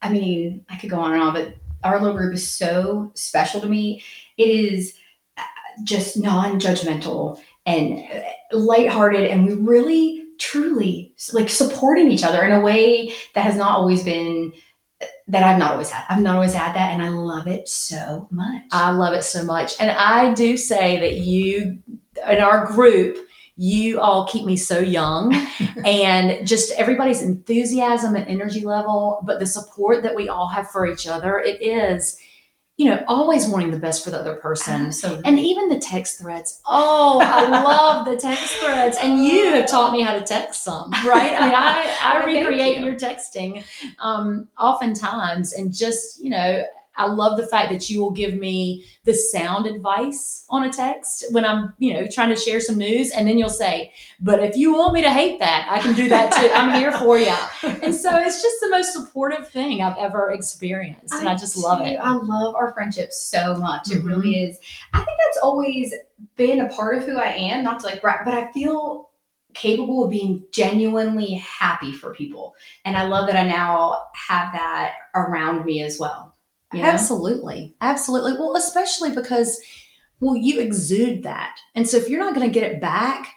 I 0.00 0.08
mean, 0.08 0.64
I 0.68 0.76
could 0.76 0.90
go 0.90 0.98
on 1.00 1.12
and 1.12 1.22
on, 1.22 1.32
but 1.34 1.54
our 1.84 2.00
little 2.00 2.16
group 2.16 2.34
is 2.34 2.48
so 2.48 3.10
special 3.14 3.60
to 3.60 3.68
me. 3.68 4.02
It 4.36 4.48
is 4.48 4.94
uh, 5.36 5.42
just 5.84 6.16
non-judgmental 6.16 7.40
and 7.66 7.98
uh, 8.12 8.56
lighthearted, 8.56 9.30
and 9.30 9.46
we 9.46 9.54
really, 9.54 10.21
truly 10.38 11.14
like 11.32 11.48
supporting 11.48 12.10
each 12.10 12.24
other 12.24 12.42
in 12.42 12.52
a 12.52 12.60
way 12.60 13.14
that 13.34 13.44
has 13.44 13.56
not 13.56 13.76
always 13.76 14.02
been. 14.02 14.52
That 15.26 15.42
I've 15.42 15.58
not 15.58 15.72
always 15.72 15.90
had. 15.90 16.04
I've 16.08 16.22
not 16.22 16.36
always 16.36 16.54
had 16.54 16.74
that, 16.76 16.92
and 16.92 17.02
I 17.02 17.08
love 17.08 17.46
it 17.48 17.68
so 17.68 18.28
much. 18.30 18.62
I 18.70 18.90
love 18.90 19.14
it 19.14 19.24
so 19.24 19.42
much. 19.42 19.74
And 19.80 19.90
I 19.90 20.32
do 20.34 20.56
say 20.56 21.00
that 21.00 21.18
you, 21.18 21.78
in 22.28 22.40
our 22.40 22.66
group, 22.66 23.18
you 23.56 24.00
all 24.00 24.26
keep 24.26 24.44
me 24.44 24.56
so 24.56 24.78
young 24.78 25.34
and 25.84 26.46
just 26.46 26.72
everybody's 26.72 27.22
enthusiasm 27.22 28.16
and 28.16 28.26
energy 28.26 28.64
level, 28.64 29.20
but 29.24 29.38
the 29.38 29.46
support 29.46 30.02
that 30.02 30.14
we 30.14 30.28
all 30.28 30.48
have 30.48 30.70
for 30.70 30.86
each 30.86 31.06
other, 31.06 31.38
it 31.38 31.60
is, 31.62 32.18
you 32.78 32.86
know, 32.86 33.04
always 33.06 33.46
wanting 33.46 33.70
the 33.70 33.78
best 33.78 34.02
for 34.02 34.10
the 34.10 34.18
other 34.18 34.36
person. 34.36 34.86
Absolutely. 34.86 35.24
And 35.26 35.38
even 35.38 35.68
the 35.68 35.78
text 35.78 36.18
threads. 36.18 36.60
Oh, 36.66 37.20
I 37.22 37.48
love 37.62 38.06
the 38.06 38.16
text 38.16 38.54
threads. 38.54 38.96
And 39.00 39.24
you 39.24 39.44
have 39.50 39.68
taught 39.68 39.92
me 39.92 40.00
how 40.00 40.14
to 40.14 40.22
text 40.22 40.64
some, 40.64 40.90
right? 41.04 41.34
I 41.38 41.44
mean, 41.44 41.54
I, 41.54 41.96
I 42.02 42.24
recreate 42.24 42.78
you. 42.78 42.86
your 42.86 42.94
texting 42.94 43.64
um, 43.98 44.48
oftentimes. 44.58 45.52
And 45.52 45.72
just, 45.72 46.22
you 46.22 46.30
know, 46.30 46.64
I 46.96 47.06
love 47.06 47.36
the 47.38 47.46
fact 47.46 47.70
that 47.72 47.88
you 47.88 48.00
will 48.00 48.10
give 48.10 48.34
me 48.34 48.84
the 49.04 49.14
sound 49.14 49.66
advice 49.66 50.44
on 50.50 50.64
a 50.64 50.72
text 50.72 51.24
when 51.30 51.44
I'm, 51.44 51.72
you 51.78 51.94
know, 51.94 52.06
trying 52.06 52.28
to 52.28 52.36
share 52.36 52.60
some 52.60 52.76
news. 52.76 53.10
And 53.12 53.26
then 53.26 53.38
you'll 53.38 53.48
say, 53.48 53.92
but 54.20 54.42
if 54.42 54.56
you 54.56 54.74
want 54.74 54.92
me 54.92 55.00
to 55.02 55.10
hate 55.10 55.38
that, 55.40 55.66
I 55.70 55.78
can 55.80 55.94
do 55.94 56.08
that 56.10 56.32
too. 56.32 56.50
I'm 56.54 56.78
here 56.78 56.92
for 56.92 57.18
you. 57.18 57.34
And 57.82 57.94
so 57.94 58.16
it's 58.18 58.42
just 58.42 58.56
the 58.60 58.68
most 58.70 58.92
supportive 58.92 59.48
thing 59.50 59.82
I've 59.82 59.96
ever 59.98 60.30
experienced. 60.32 61.14
And 61.14 61.28
I, 61.28 61.34
just 61.34 61.56
love 61.56 61.78
do. 61.78 61.84
it. 61.86 61.96
I 61.96 62.12
love 62.12 62.54
our 62.54 62.72
friendship 62.74 63.12
so 63.12 63.56
much. 63.56 63.90
It 63.90 64.02
Mhm. 64.02 64.06
really 64.06 64.44
is. 64.44 64.58
I 64.92 64.98
think 64.98 65.18
that's 65.24 65.38
always 65.42 65.92
been 66.36 66.60
a 66.60 66.68
part 66.68 66.96
of 66.98 67.04
who 67.04 67.16
I 67.18 67.28
am. 67.32 67.64
Not 67.64 67.80
to 67.80 67.86
like 67.86 68.00
brag, 68.02 68.24
but 68.24 68.34
I 68.34 68.52
feel 68.52 69.10
capable 69.54 70.04
of 70.04 70.10
being 70.10 70.44
genuinely 70.52 71.34
happy 71.34 71.92
for 71.92 72.14
people. 72.14 72.54
And 72.84 72.96
I 72.96 73.04
love 73.06 73.26
that 73.26 73.36
I 73.36 73.42
now 73.46 74.04
have 74.14 74.52
that 74.52 74.94
around 75.14 75.64
me 75.64 75.82
as 75.82 75.98
well. 75.98 76.31
Know? 76.80 76.88
Absolutely. 76.88 77.74
Absolutely. 77.80 78.32
Well, 78.32 78.56
especially 78.56 79.10
because, 79.10 79.60
well, 80.20 80.36
you 80.36 80.60
exude 80.60 81.22
that. 81.24 81.56
And 81.74 81.88
so 81.88 81.96
if 81.96 82.08
you're 82.08 82.20
not 82.20 82.34
going 82.34 82.46
to 82.46 82.52
get 82.52 82.70
it 82.70 82.80
back, 82.80 83.34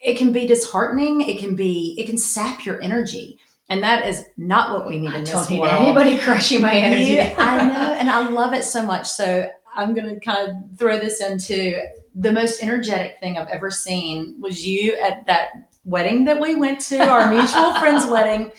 it 0.00 0.18
can 0.18 0.32
be 0.32 0.46
disheartening. 0.46 1.20
It 1.22 1.38
can 1.38 1.54
be, 1.54 1.94
it 1.98 2.06
can 2.06 2.18
sap 2.18 2.64
your 2.64 2.80
energy. 2.82 3.38
And 3.68 3.82
that 3.82 4.06
is 4.06 4.24
not 4.36 4.72
what 4.76 4.86
we 4.86 4.98
need 4.98 5.14
I 5.14 5.18
in 5.18 5.24
this 5.24 5.50
world. 5.50 5.68
anybody 5.68 6.18
crushing 6.24 6.60
my 6.60 6.74
energy. 6.74 7.12
Yeah, 7.12 7.34
I 7.38 7.66
know. 7.68 7.94
And 7.94 8.10
I 8.10 8.28
love 8.28 8.52
it 8.52 8.64
so 8.64 8.82
much. 8.84 9.08
So 9.08 9.48
I'm 9.74 9.94
going 9.94 10.12
to 10.12 10.20
kind 10.20 10.48
of 10.48 10.78
throw 10.78 10.98
this 10.98 11.22
into 11.22 11.80
the 12.14 12.32
most 12.32 12.62
energetic 12.62 13.18
thing 13.20 13.38
I've 13.38 13.48
ever 13.48 13.70
seen 13.70 14.36
was 14.40 14.66
you 14.66 14.94
at 14.96 15.26
that 15.26 15.71
wedding 15.84 16.24
that 16.24 16.40
we 16.40 16.54
went 16.54 16.80
to, 16.80 16.98
our 16.98 17.28
mutual 17.28 17.74
friend's 17.80 18.06
wedding. 18.06 18.52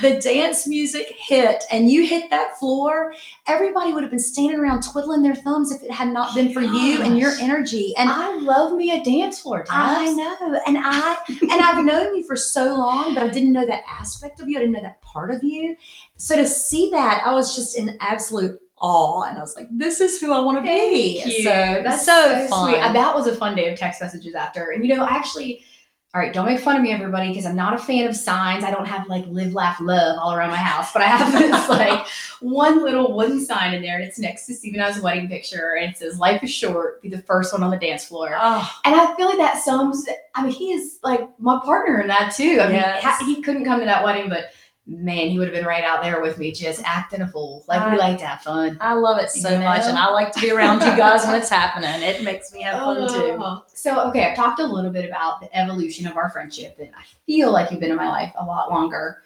The 0.00 0.18
dance 0.20 0.66
music 0.66 1.14
hit 1.18 1.64
and 1.70 1.90
you 1.90 2.06
hit 2.06 2.30
that 2.30 2.58
floor. 2.58 3.14
Everybody 3.46 3.92
would 3.92 4.02
have 4.02 4.10
been 4.10 4.18
standing 4.18 4.58
around 4.58 4.82
twiddling 4.82 5.22
their 5.22 5.34
thumbs 5.34 5.70
if 5.70 5.82
it 5.82 5.90
had 5.90 6.08
not 6.08 6.34
been 6.34 6.52
for 6.52 6.62
you 6.62 7.02
and 7.02 7.18
your 7.18 7.32
energy. 7.40 7.94
And 7.98 8.08
I 8.08 8.36
love 8.36 8.72
me 8.72 8.92
a 8.92 9.04
dance 9.04 9.40
floor. 9.40 9.66
I 9.68 10.12
know. 10.12 10.60
And 10.66 10.78
I 10.78 11.18
and 11.28 11.52
I've 11.52 11.84
known 11.84 12.16
you 12.16 12.24
for 12.24 12.36
so 12.36 12.74
long, 12.74 13.14
but 13.14 13.22
I 13.22 13.28
didn't 13.28 13.52
know 13.52 13.66
that 13.66 13.82
aspect 13.88 14.40
of 14.40 14.48
you. 14.48 14.56
I 14.56 14.60
didn't 14.60 14.74
know 14.74 14.82
that 14.82 15.02
part 15.02 15.30
of 15.30 15.42
you. 15.42 15.76
So 16.16 16.36
to 16.36 16.46
see 16.46 16.90
that, 16.90 17.22
I 17.26 17.34
was 17.34 17.54
just 17.54 17.76
in 17.76 17.96
absolute 18.00 18.58
awe. 18.78 19.22
And 19.22 19.38
I 19.38 19.40
was 19.40 19.56
like, 19.56 19.68
this 19.70 20.00
is 20.00 20.20
who 20.20 20.32
I 20.32 20.40
want 20.40 20.58
to 20.58 20.62
be. 20.62 21.20
Thank 21.20 21.38
you. 21.38 21.44
So 21.44 21.82
That's 21.84 22.04
so, 22.04 22.46
fun. 22.48 22.70
sweet. 22.70 22.80
That 22.80 23.14
was 23.14 23.26
a 23.26 23.34
fun 23.34 23.54
day 23.56 23.72
of 23.72 23.78
text 23.78 24.00
messages 24.00 24.34
after. 24.34 24.70
And 24.70 24.86
you 24.86 24.94
know, 24.94 25.04
I 25.04 25.14
actually, 25.14 25.64
all 26.14 26.20
right, 26.20 26.32
don't 26.34 26.44
make 26.44 26.60
fun 26.60 26.76
of 26.76 26.82
me, 26.82 26.92
everybody, 26.92 27.28
because 27.30 27.46
I'm 27.46 27.56
not 27.56 27.72
a 27.72 27.78
fan 27.78 28.06
of 28.06 28.14
signs. 28.14 28.64
I 28.64 28.70
don't 28.70 28.84
have 28.84 29.08
like 29.08 29.24
live, 29.28 29.54
laugh, 29.54 29.80
love 29.80 30.18
all 30.20 30.34
around 30.34 30.50
my 30.50 30.58
house, 30.58 30.92
but 30.92 31.00
I 31.00 31.06
have 31.06 31.32
this 31.38 31.68
like 31.70 32.06
one 32.40 32.82
little 32.82 33.16
wooden 33.16 33.42
sign 33.42 33.72
in 33.72 33.80
there, 33.80 33.94
and 33.96 34.04
it's 34.04 34.18
next 34.18 34.44
to 34.46 34.54
Steve 34.54 34.74
and 34.74 34.82
I's 34.82 35.00
wedding 35.00 35.26
picture, 35.28 35.76
and 35.80 35.90
it 35.90 35.96
says, 35.96 36.18
"Life 36.18 36.42
is 36.44 36.52
short. 36.52 37.00
Be 37.00 37.08
the 37.08 37.22
first 37.22 37.52
one 37.54 37.62
on 37.62 37.70
the 37.70 37.78
dance 37.78 38.04
floor." 38.04 38.36
oh, 38.38 38.70
And 38.84 38.94
I 38.94 39.14
feel 39.16 39.26
like 39.26 39.38
that 39.38 39.62
sums. 39.62 40.06
I 40.34 40.42
mean, 40.42 40.52
he 40.52 40.72
is 40.72 40.98
like 41.02 41.26
my 41.40 41.58
partner 41.64 42.00
in 42.02 42.08
that 42.08 42.34
too. 42.34 42.58
I 42.60 42.66
mean, 42.66 42.76
Yes. 42.76 43.20
he 43.24 43.40
couldn't 43.40 43.64
come 43.64 43.78
to 43.80 43.86
that 43.86 44.04
wedding, 44.04 44.28
but 44.28 44.50
man, 44.86 45.28
he 45.28 45.38
would 45.38 45.46
have 45.48 45.54
been 45.54 45.64
right 45.64 45.84
out 45.84 46.02
there 46.02 46.20
with 46.20 46.38
me, 46.38 46.50
just 46.52 46.82
acting 46.84 47.22
a 47.22 47.28
fool. 47.28 47.64
Like 47.68 47.90
we 47.90 47.96
like 47.98 48.18
to 48.18 48.26
have 48.26 48.42
fun. 48.42 48.76
I 48.80 48.94
love 48.94 49.18
it 49.18 49.30
so 49.30 49.50
You 49.50 49.58
much. 49.58 49.82
And 49.84 49.96
I 49.96 50.10
like 50.10 50.32
to 50.32 50.40
be 50.40 50.50
around 50.50 50.80
you 50.80 50.96
guys 50.96 51.24
when 51.24 51.36
it's 51.36 51.48
happening. 51.48 52.02
It 52.02 52.22
makes 52.24 52.52
me 52.52 52.62
have 52.62 52.80
fun 52.80 53.08
too. 53.08 53.36
Oh. 53.40 53.62
So, 53.68 54.00
okay, 54.08 54.26
I've 54.30 54.36
talked 54.36 54.60
a 54.60 54.66
little 54.66 54.90
bit 54.90 55.04
about 55.08 55.40
the 55.40 55.56
evolution 55.56 56.06
of 56.06 56.16
our 56.16 56.30
friendship, 56.30 56.76
and 56.78 56.88
I 56.96 57.02
feel 57.26 57.52
like 57.52 57.70
you've 57.70 57.80
been 57.80 57.90
in 57.92 57.96
my 57.96 58.08
life 58.08 58.32
a 58.38 58.44
lot 58.44 58.70
longer. 58.70 59.18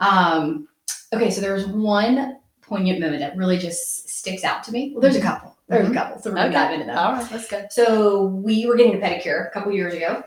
Um, 0.00 0.68
okay, 1.12 1.30
so 1.30 1.40
there's 1.40 1.66
one 1.66 2.38
poignant 2.60 3.00
moment 3.00 3.20
that 3.20 3.36
really 3.36 3.56
just 3.58 4.08
sticks 4.10 4.44
out 4.44 4.62
to 4.64 4.72
me. 4.72 4.92
Well, 4.92 5.00
there's 5.00 5.16
a 5.16 5.22
couple. 5.22 5.56
There's 5.68 5.88
Mhm. 5.88 5.92
a 5.92 5.94
couple. 5.94 6.20
So 6.22 6.30
we're 6.30 6.36
gonna 6.36 6.52
dive 6.52 6.72
into 6.74 6.86
that. 6.86 6.96
All 6.98 7.12
right, 7.14 7.32
let's 7.32 7.48
go. 7.48 7.64
So 7.70 8.24
we 8.26 8.66
were 8.66 8.76
getting 8.76 8.94
a 8.94 8.98
pedicure 8.98 9.48
a 9.48 9.50
couple 9.50 9.72
years 9.72 9.94
ago, 9.94 10.22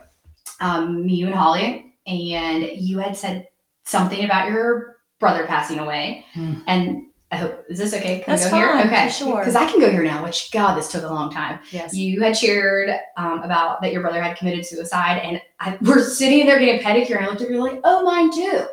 um, 0.60 1.06
me, 1.06 1.14
you, 1.14 1.28
and 1.28 1.36
Holly, 1.36 1.94
and 2.08 2.64
you 2.64 2.98
had 3.00 3.16
said 3.16 3.48
something 3.86 4.24
about 4.24 4.50
your 4.50 4.98
brother 5.20 5.46
passing 5.46 5.80
away. 5.80 6.26
Hmm. 6.34 6.56
And 6.68 7.08
I 7.32 7.38
hope 7.38 7.64
is 7.70 7.78
this 7.78 7.94
okay? 7.94 8.20
Can 8.20 8.36
That's 8.36 8.50
go 8.50 8.56
here? 8.58 8.78
Okay, 8.86 9.10
sure. 9.10 9.40
Because 9.40 9.56
I 9.56 9.66
can 9.70 9.80
go 9.80 9.90
here 9.90 10.04
now. 10.04 10.24
Which 10.24 10.52
God, 10.52 10.76
this 10.76 10.92
took 10.92 11.04
a 11.04 11.08
long 11.08 11.32
time. 11.32 11.60
Yes. 11.72 11.96
You 11.96 12.20
had 12.22 12.38
shared 12.38 12.90
um, 13.16 13.42
about 13.44 13.82
that 13.82 13.94
your 13.94 14.02
brother 14.02 14.22
had 14.22 14.38
committed 14.38 14.66
suicide, 14.66 15.20
and 15.20 15.42
I 15.60 15.78
we're 15.82 16.04
sitting 16.04 16.46
there 16.46 16.60
getting 16.60 16.82
a 16.82 16.84
pedicure, 16.84 17.16
and 17.16 17.26
I 17.26 17.30
looked 17.30 17.42
at 17.42 17.50
you 17.50 17.64
like, 17.64 17.80
"Oh, 17.86 18.04
mine 18.04 18.34
too." 18.34 18.68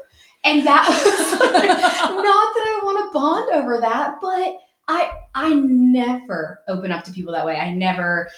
And 0.45 0.67
that 0.67 0.89
was 0.89 1.33
not 1.41 1.41
that 1.41 2.81
I 2.81 2.81
want 2.83 2.99
to 2.99 3.13
bond 3.13 3.53
over 3.53 3.81
that, 3.81 4.17
but 4.21 4.59
I 4.89 5.13
I 5.35 5.55
never 5.55 6.63
open 6.67 6.91
up 6.91 7.05
to 7.05 7.13
people 7.13 7.33
that 7.35 7.47
way. 7.47 7.57
I 7.57 7.73
never 7.73 8.29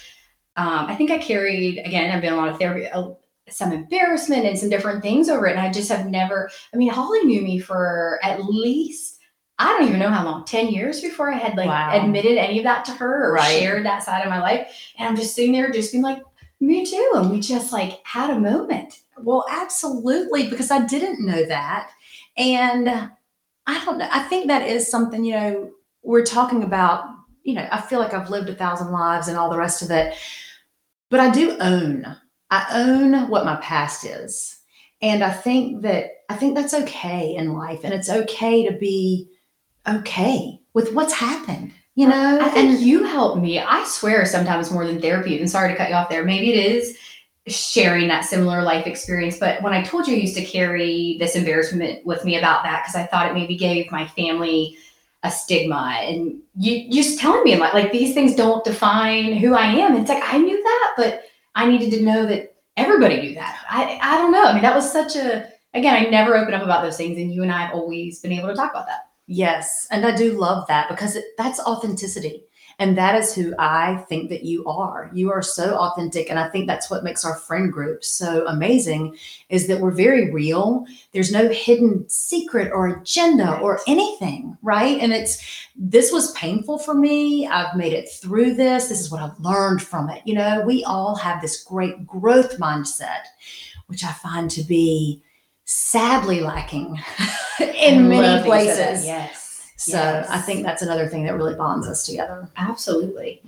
um, 0.57 0.87
I 0.87 0.95
think 0.95 1.11
I 1.11 1.19
carried 1.19 1.79
again. 1.79 2.15
I've 2.15 2.21
been 2.21 2.35
in 2.35 2.39
a 2.39 2.43
lot 2.43 2.51
of 2.51 2.59
therapy, 2.59 2.87
uh, 2.87 3.13
some 3.51 3.73
embarrassment 3.73 4.45
and 4.47 4.59
some 4.59 4.71
different 4.71 5.03
things 5.03 5.29
over 5.29 5.47
it, 5.47 5.53
and 5.53 5.61
I 5.61 5.71
just 5.71 5.89
have 5.91 6.07
never. 6.09 6.51
I 6.73 6.77
mean, 6.77 6.91
Holly 6.91 7.25
knew 7.25 7.43
me 7.43 7.59
for 7.59 8.19
at 8.23 8.45
least 8.45 9.19
I 9.61 9.67
don't 9.77 9.89
even 9.89 10.01
know 10.01 10.09
how 10.09 10.25
long, 10.25 10.47
10 10.47 10.69
years 10.69 11.03
before 11.03 11.31
I 11.31 11.37
had 11.37 11.55
like 11.55 11.69
Wow. 11.69 11.91
admitted 11.93 12.39
any 12.39 12.57
of 12.59 12.65
that 12.65 12.83
to 12.87 12.93
her 12.93 13.29
or 13.29 13.35
Right. 13.35 13.61
shared 13.61 13.85
that 13.85 14.03
side 14.03 14.23
of 14.23 14.31
my 14.31 14.41
life. 14.41 14.75
And 14.97 15.07
I'm 15.07 15.17
just 15.17 15.35
sitting 15.35 15.53
there 15.53 15.71
just 15.71 15.93
being 15.93 16.03
like, 16.03 16.23
me 16.61 16.87
too. 16.87 17.11
And 17.15 17.31
we 17.31 17.41
just 17.41 17.71
like 17.71 18.01
had 18.05 18.31
a 18.31 18.41
moment. 18.41 19.01
Well, 19.19 19.45
absolutely, 19.51 20.49
because 20.49 20.71
I 20.71 20.87
didn't 20.87 21.27
know 21.27 21.45
that. 21.45 21.91
And 22.39 22.89
I 22.89 23.85
don't 23.85 23.99
know. 23.99 24.09
I 24.11 24.21
think 24.21 24.47
that 24.47 24.67
is 24.67 24.91
something, 24.91 25.23
you 25.25 25.35
know, 25.35 25.71
we're 26.03 26.25
talking 26.25 26.63
about, 26.63 27.05
you 27.43 27.53
know, 27.53 27.69
I 27.71 27.83
feel 27.83 27.99
like 27.99 28.15
I've 28.15 28.31
lived 28.31 28.49
a 28.49 28.55
thousand 28.55 28.93
lives 28.93 29.29
and 29.29 29.37
all 29.37 29.51
the 29.51 29.59
rest 29.59 29.83
of 29.83 29.91
it. 29.91 30.15
But 31.11 31.21
I 31.21 31.31
do 31.31 31.59
own, 31.61 32.17
I 32.51 32.67
own 32.73 33.29
what 33.29 33.45
my 33.45 33.57
past 33.57 34.05
is. 34.05 34.59
And 35.03 35.23
I 35.23 35.31
think 35.31 35.83
that, 35.83 36.11
I 36.29 36.37
think 36.37 36.55
that's 36.55 36.75
okay 36.75 37.35
in 37.35 37.55
life. 37.55 37.81
And 37.85 37.95
it's 37.95 38.11
okay 38.11 38.67
to 38.69 38.77
be 38.77 39.29
okay 39.89 40.61
with 40.75 40.93
what's 40.93 41.15
happened, 41.15 41.73
you 41.95 42.07
know? 42.07 42.39
I 42.41 42.49
think 42.49 42.71
and 42.71 42.81
you 42.81 43.05
helped 43.05 43.41
me. 43.41 43.59
I 43.59 43.85
swear 43.85 44.27
sometimes 44.27 44.71
more 44.71 44.87
than 44.87 45.01
therapy. 45.01 45.39
And 45.39 45.51
sorry 45.51 45.71
to 45.71 45.77
cut 45.77 45.89
you 45.89 45.95
off 45.95 46.11
there. 46.11 46.25
Maybe 46.25 46.53
it 46.53 46.67
is 46.67 46.99
sharing 47.47 48.09
that 48.09 48.27
similar 48.27 48.63
life 48.63 48.87
experience. 48.87 49.39
But 49.39 49.63
when 49.63 49.73
I 49.73 49.83
told 49.83 50.07
you 50.07 50.15
I 50.15 50.19
used 50.19 50.37
to 50.37 50.45
carry 50.45 51.17
this 51.19 51.35
embarrassment 51.35 52.05
with 52.05 52.25
me 52.25 52.37
about 52.37 52.63
that, 52.65 52.83
because 52.83 52.95
I 52.95 53.07
thought 53.07 53.31
it 53.31 53.35
maybe 53.35 53.57
gave 53.57 53.91
my 53.91 54.07
family 54.07 54.77
a 55.23 55.31
stigma. 55.31 55.97
And 56.03 56.41
you 56.57 56.75
you 56.75 57.03
just 57.03 57.19
telling 57.19 57.43
me 57.43 57.57
like, 57.57 57.75
like 57.75 57.93
these 57.93 58.15
things 58.15 58.35
don't 58.35 58.65
define 58.65 59.35
who 59.35 59.55
I 59.55 59.67
am. 59.67 59.97
It's 59.97 60.11
like 60.11 60.23
I 60.23 60.39
knew 60.39 60.63
that, 60.63 60.93
but 60.97 61.25
I 61.55 61.67
needed 61.67 61.91
to 61.93 62.03
know 62.03 62.27
that 62.27 62.55
everybody 62.77 63.21
knew 63.21 63.35
that. 63.35 63.59
I 63.69 63.99
I 64.03 64.19
don't 64.19 64.33
know. 64.33 64.45
I 64.45 64.53
mean, 64.53 64.63
that 64.63 64.75
was 64.75 64.91
such 64.91 65.17
a 65.17 65.51
again, 65.75 65.95
I 65.95 66.09
never 66.09 66.37
open 66.37 66.55
up 66.55 66.63
about 66.63 66.83
those 66.83 66.97
things. 66.97 67.19
And 67.19 67.33
you 67.33 67.43
and 67.43 67.53
I 67.53 67.63
have 67.63 67.75
always 67.75 68.21
been 68.21 68.33
able 68.33 68.49
to 68.49 68.55
talk 68.55 68.73
about 68.73 68.87
that. 68.87 69.11
Yes, 69.27 69.87
and 69.91 70.05
I 70.05 70.15
do 70.15 70.33
love 70.33 70.67
that 70.67 70.89
because 70.89 71.15
it, 71.15 71.25
that's 71.39 71.61
authenticity. 71.61 72.45
And 72.81 72.97
that 72.97 73.15
is 73.15 73.35
who 73.35 73.55
I 73.59 73.99
think 74.09 74.31
that 74.31 74.43
you 74.43 74.65
are. 74.65 75.11
You 75.13 75.31
are 75.31 75.43
so 75.43 75.77
authentic. 75.77 76.31
And 76.31 76.39
I 76.39 76.49
think 76.49 76.67
that's 76.67 76.91
what 76.91 77.05
makes 77.05 77.27
our 77.27 77.37
friend 77.37 77.71
group 77.71 78.03
so 78.03 78.47
amazing 78.47 79.19
is 79.51 79.67
that 79.67 79.81
we're 79.81 79.91
very 79.91 80.31
real. 80.31 80.87
There's 81.13 81.31
no 81.31 81.51
hidden 81.51 82.09
secret 82.09 82.73
or 82.73 82.89
agenda 82.89 83.59
or 83.59 83.81
anything, 83.87 84.57
right? 84.63 84.99
And 84.99 85.13
it's 85.13 85.69
this 85.77 86.11
was 86.11 86.33
painful 86.33 86.79
for 86.79 86.95
me. 86.95 87.47
I've 87.47 87.77
made 87.77 87.93
it 87.93 88.09
through 88.09 88.55
this. 88.55 88.89
This 88.89 89.01
is 89.01 89.11
what 89.11 89.21
I've 89.21 89.39
learned 89.39 89.83
from 89.83 90.09
it. 90.09 90.23
You 90.25 90.37
know, 90.37 90.63
we 90.65 90.83
all 90.85 91.15
have 91.17 91.43
this 91.43 91.63
great 91.63 92.07
growth 92.07 92.57
mindset, 92.59 93.25
which 93.89 94.05
I 94.05 94.13
find 94.13 94.51
to 94.53 94.63
be 94.63 95.23
sadly 95.67 96.41
lacking 96.41 96.99
in 97.61 98.09
many 98.09 98.27
love 98.27 98.45
that 98.45 98.47
you 98.47 98.65
said 98.65 98.77
that. 98.79 98.87
places. 98.87 99.05
Yes. 99.05 99.50
So 99.81 99.93
Yes. 99.97 100.29
I 100.29 100.39
think 100.39 100.63
that's 100.63 100.83
another 100.83 101.09
thing 101.09 101.25
that 101.25 101.35
really 101.35 101.55
bonds 101.55 101.89
us 101.89 102.05
together. 102.05 102.47
Absolutely. 102.59 103.41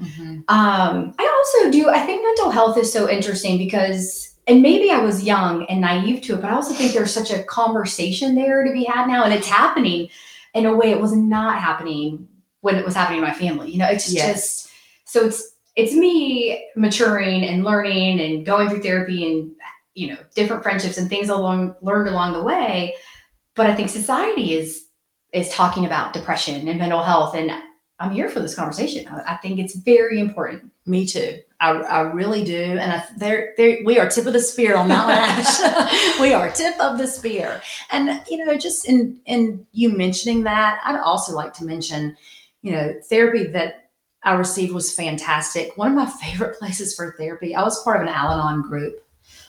Um, 0.49 1.15
I 1.19 1.43
also 1.61 1.71
do. 1.71 1.91
I 1.91 2.01
think 2.07 2.25
mental 2.25 2.51
health 2.51 2.79
is 2.79 2.91
so 2.91 3.07
interesting 3.09 3.59
because, 3.59 4.35
and 4.47 4.63
maybe 4.63 4.91
I 4.91 4.99
was 5.01 5.23
young 5.23 5.67
and 5.67 5.83
naive 5.83 6.23
to 6.23 6.35
it, 6.35 6.41
but 6.41 6.51
I 6.51 6.55
also 6.55 6.73
think 6.73 6.95
there's 6.95 7.13
such 7.13 7.31
a 7.31 7.43
conversation 7.45 8.35
there 8.35 8.65
to 8.65 8.73
be 8.73 8.85
had 8.85 9.09
now, 9.09 9.25
and 9.25 9.35
it's 9.35 9.47
happening 9.47 10.09
in 10.55 10.65
a 10.65 10.75
way 10.75 10.91
it 10.91 11.01
was 11.01 11.13
not 11.13 11.59
happening 11.61 12.27
when 12.63 12.77
it 12.77 12.85
was 12.85 12.95
happening 12.95 13.19
in 13.19 13.25
my 13.25 13.35
family. 13.35 13.71
You 13.71 13.79
know, 13.79 13.89
it's 13.89 14.11
Yes. 14.11 14.33
just 14.33 14.69
so 15.05 15.27
it's 15.27 15.53
it's 15.77 15.93
me 15.95 16.67
maturing 16.77 17.45
and 17.45 17.63
learning 17.63 18.21
and 18.21 18.47
going 18.47 18.71
through 18.71 18.81
therapy 18.83 19.31
and 19.31 19.51
you 19.95 20.09
know 20.09 20.17
different 20.35 20.63
friendships 20.63 20.97
and 20.97 21.11
things 21.11 21.29
along 21.29 21.75
learned 21.83 22.09
along 22.09 22.33
the 22.33 22.43
way. 22.43 22.95
But 23.55 23.67
I 23.67 23.75
think 23.75 23.91
society 23.91 24.55
is 24.55 24.87
is 25.33 25.49
talking 25.51 25.87
about 25.87 26.13
depression 26.13 26.69
and 26.69 26.79
mental 26.79 27.03
health 27.03 27.35
and 27.35 27.53
I'm 28.03 28.11
here 28.11 28.29
for 28.29 28.41
this 28.41 28.57
conversation. 28.57 29.07
I, 29.07 29.35
I 29.35 29.37
think 29.37 29.61
it's 29.61 29.77
very 29.77 30.19
important. 30.19 30.73
Me 30.87 31.07
too. 31.07 31.39
I, 31.61 31.71
I 31.71 32.01
really 32.01 32.43
do. 32.43 32.61
And 32.61 32.93
I, 32.93 33.05
there, 33.17 33.55
there, 33.57 33.79
we 33.85 34.01
are 34.01 34.11
tip 34.11 34.27
of 34.27 34.33
the 34.33 34.41
spear 34.41 34.77
on 34.77 34.89
that 34.89 36.17
we 36.21 36.33
are 36.33 36.51
tip 36.51 36.75
of 36.81 36.99
the 36.99 37.07
spear. 37.07 37.63
And 37.93 38.21
you 38.29 38.45
know, 38.45 38.59
just 38.59 38.89
in 38.89 39.21
in 39.27 39.65
you 39.71 39.97
mentioning 39.97 40.43
that, 40.43 40.81
I'd 40.85 40.99
also 40.99 41.33
like 41.33 41.55
to 41.55 41.65
mention, 41.65 42.17
you 42.63 42.73
know, 42.73 42.93
therapy 43.09 43.47
that 43.53 43.91
I 44.25 44.35
received 44.35 44.73
was 44.73 44.93
fantastic. 44.93 45.77
One 45.77 45.89
of 45.89 45.95
my 45.95 46.07
favorite 46.23 46.59
places 46.59 46.97
for 46.97 47.15
therapy. 47.17 47.55
I 47.55 47.63
was 47.63 47.83
part 47.85 47.97
of 47.97 48.03
an 48.03 48.09
Al-Anon 48.09 48.63
group 48.63 48.97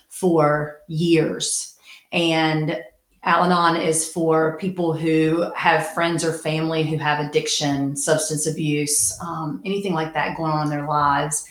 for 0.10 0.82
years, 0.88 1.76
and 2.12 2.80
Al-Anon 3.26 3.78
is 3.78 4.08
for 4.10 4.58
people 4.58 4.94
who 4.94 5.50
have 5.56 5.94
friends 5.94 6.26
or 6.26 6.34
family 6.34 6.84
who 6.84 6.98
have 6.98 7.26
addiction, 7.26 7.96
substance 7.96 8.46
abuse, 8.46 9.18
um, 9.22 9.62
anything 9.64 9.94
like 9.94 10.14
that 10.14 10.36
going 10.36 10.52
on 10.52 10.64
in 10.64 10.70
their 10.70 10.88
lives. 10.88 11.48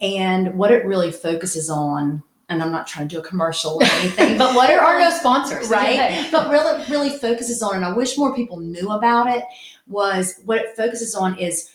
And 0.00 0.54
what 0.54 0.70
it 0.70 0.84
really 0.84 1.10
focuses 1.10 1.68
on, 1.68 2.22
and 2.48 2.62
I'm 2.62 2.70
not 2.70 2.86
trying 2.86 3.08
to 3.08 3.14
do 3.16 3.20
a 3.20 3.24
commercial 3.24 3.74
or 3.74 3.84
anything, 3.84 4.38
but 4.38 4.54
what 4.54 4.68
there 4.68 4.80
are 4.80 5.00
no 5.00 5.10
sponsors, 5.18 5.68
right? 5.68 6.28
But 6.32 6.48
really, 6.48 6.84
really 6.88 7.10
focuses 7.10 7.60
on, 7.60 7.74
and 7.74 7.84
I 7.84 7.92
wish 7.92 8.16
more 8.16 8.34
people 8.34 8.60
knew 8.60 8.90
about 8.90 9.28
it, 9.28 9.44
was 9.88 10.40
what 10.44 10.58
it 10.58 10.76
focuses 10.76 11.16
on 11.16 11.36
is 11.38 11.70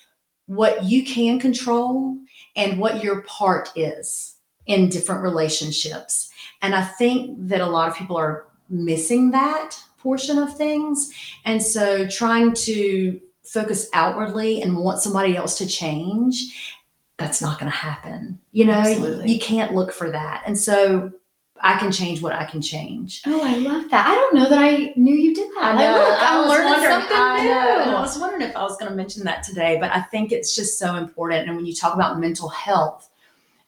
what 0.46 0.84
you 0.84 1.04
can 1.04 1.40
control 1.40 2.18
and 2.56 2.80
what 2.80 3.04
your 3.04 3.22
part 3.24 3.70
is 3.76 4.36
in 4.66 4.88
different 4.88 5.24
relationships. 5.24 6.30
And 6.62 6.74
I 6.74 6.84
think 6.84 7.50
that 7.50 7.60
a 7.60 7.66
lot 7.66 7.90
of 7.90 7.96
people 7.96 8.16
are 8.16 8.48
missing 8.70 9.32
that 9.32 9.78
portion 9.98 10.38
of 10.38 10.56
things. 10.56 11.12
And 11.46 11.62
so 11.62 12.08
trying 12.08 12.54
to 12.54 13.20
focus 13.44 13.90
outwardly 13.94 14.62
and 14.62 14.78
want 14.78 15.02
somebody 15.02 15.36
else 15.36 15.58
to 15.60 15.68
change, 15.68 16.76
that's 17.18 17.42
not 17.42 17.60
going 17.60 17.72
to 17.72 17.78
happen. 17.78 18.40
You 18.52 18.66
know, 18.66 18.74
Absolutely. 18.74 19.32
you 19.34 19.40
can't 19.40 19.74
look 19.74 19.92
for 19.94 20.12
that. 20.12 20.44
And 20.46 20.58
so 20.58 21.12
I 21.62 21.78
can 21.80 21.92
change 21.92 22.22
what 22.22 22.34
I 22.34 22.44
can 22.46 22.62
change. 22.62 23.22
Oh, 23.26 23.42
I 23.42 23.56
love 23.58 23.90
that. 23.90 24.08
I 24.08 24.14
don't 24.14 24.36
know 24.36 24.50
that 24.50 24.60
I 24.60 24.94
knew 24.98 25.16
you 25.16 25.34
did 25.34 25.50
that. 25.56 25.76
Like, 25.76 25.90
look, 25.96 26.20
I 26.22 26.38
learning 26.40 26.66
wondering- 26.66 26.92
something 26.92 27.18
I 27.18 27.38
new. 27.44 27.50
know, 27.92 27.98
I 27.98 28.02
was 28.02 28.20
wondering 28.20 28.42
if 28.42 28.56
I 28.56 28.64
was 28.64 28.78
going 28.78 28.90
to 28.92 28.96
mention 28.96 29.24
that 29.24 29.44
today, 29.44 29.78
but 29.80 29.90
I 29.92 30.02
think 30.02 30.32
it's 30.32 30.56
just 30.56 30.78
so 30.78 30.96
important. 30.96 31.48
And 31.48 31.56
when 31.56 31.66
you 31.66 31.74
talk 31.74 31.94
about 31.94 32.20
mental 32.20 32.50
health, 32.50 33.10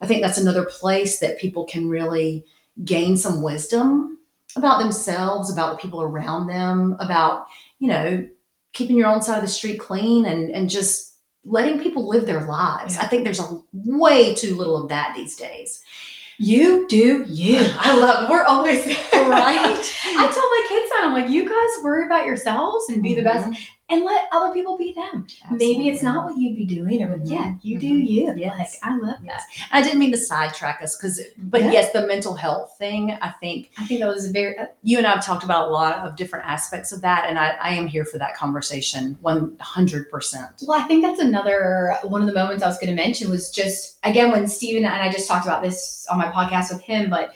I 0.01 0.05
think 0.07 0.21
that's 0.21 0.37
another 0.37 0.65
place 0.65 1.19
that 1.19 1.39
people 1.39 1.63
can 1.65 1.89
really 1.89 2.45
gain 2.83 3.15
some 3.17 3.41
wisdom 3.41 4.16
about 4.55 4.79
themselves, 4.79 5.51
about 5.51 5.71
the 5.73 5.77
people 5.81 6.01
around 6.01 6.47
them, 6.47 6.95
about, 6.99 7.47
you 7.79 7.87
know, 7.89 8.27
keeping 8.73 8.95
your 8.97 9.07
own 9.07 9.21
side 9.21 9.37
of 9.37 9.43
the 9.43 9.47
street 9.49 9.79
clean 9.79 10.25
and 10.25 10.51
and 10.51 10.69
just 10.69 11.15
letting 11.45 11.79
people 11.79 12.07
live 12.07 12.25
their 12.25 12.45
lives. 12.45 12.95
Yeah. 12.95 13.03
I 13.03 13.07
think 13.07 13.23
there's 13.23 13.39
a 13.39 13.61
way 13.73 14.35
too 14.35 14.55
little 14.55 14.75
of 14.81 14.89
that 14.89 15.13
these 15.15 15.35
days. 15.35 15.81
You 16.39 16.87
do 16.87 17.25
you. 17.27 17.59
I 17.79 17.95
love. 17.97 18.29
We're 18.29 18.43
always 18.43 18.85
Right? 19.13 19.93
I 20.05 20.31
tell 20.31 20.49
my 20.49 20.65
kids 20.69 20.89
that 20.91 21.01
I'm 21.03 21.13
like, 21.13 21.29
you 21.29 21.43
guys 21.43 21.83
worry 21.83 22.05
about 22.05 22.25
yourselves 22.25 22.89
and 22.89 23.01
be 23.03 23.15
the 23.15 23.23
best, 23.23 23.47
Mhm. 23.47 23.57
And 23.89 24.03
let 24.03 24.25
other 24.33 24.53
people 24.53 24.77
be 24.77 24.91
them. 24.91 25.25
Maybe 25.49 25.87
it's 25.87 26.03
not 26.03 26.25
what 26.25 26.37
you'd 26.37 26.57
be 26.57 26.65
doing, 26.65 27.01
or 27.03 27.17
Mhm. 27.17 27.21
yeah, 27.23 27.53
you 27.61 27.79
do 27.79 27.87
Mhm. 27.93 28.07
you. 28.09 28.33
Yes. 28.35 28.57
Like 28.83 28.91
I 28.91 28.97
love 28.97 29.15
that. 29.25 29.43
I 29.71 29.81
didn't 29.81 29.99
mean 29.99 30.11
to 30.11 30.17
sidetrack 30.17 30.81
us 30.81 30.97
because, 30.97 31.21
but 31.37 31.61
Yeah. 31.63 31.71
yes, 31.71 31.93
the 31.93 32.05
mental 32.05 32.33
health 32.33 32.75
thing. 32.77 33.17
I 33.21 33.29
think 33.39 33.69
I 33.77 33.85
think 33.85 34.01
that 34.01 34.07
was 34.09 34.27
very. 34.27 34.57
uh, 34.57 34.65
you 34.83 34.97
and 34.97 35.07
I 35.07 35.11
have 35.11 35.25
talked 35.25 35.45
about 35.45 35.69
a 35.69 35.71
lot 35.71 35.99
of 35.99 36.17
different 36.17 36.45
aspects 36.45 36.91
of 36.91 37.01
that, 37.01 37.25
and 37.29 37.39
I, 37.39 37.55
I 37.61 37.69
am 37.75 37.87
here 37.87 38.03
for 38.03 38.17
that 38.17 38.35
conversation, 38.35 39.17
one 39.21 39.55
hundred 39.61 40.11
percent. 40.11 40.49
Well, 40.67 40.79
I 40.79 40.83
think 40.83 41.01
that's 41.01 41.21
another 41.21 41.97
one 42.03 42.19
of 42.21 42.27
the 42.27 42.33
moments 42.33 42.63
I 42.63 42.67
was 42.67 42.77
going 42.77 42.93
to 42.93 43.01
mention 43.01 43.29
was 43.29 43.49
just 43.51 43.99
again 44.03 44.31
when 44.31 44.47
Steven 44.49 44.83
and 44.83 45.01
I 45.01 45.09
just 45.09 45.29
talked 45.29 45.45
about 45.45 45.61
this 45.63 46.05
on 46.11 46.17
my 46.17 46.25
podcast 46.27 46.73
with 46.73 46.81
him, 46.81 47.09
but 47.09 47.33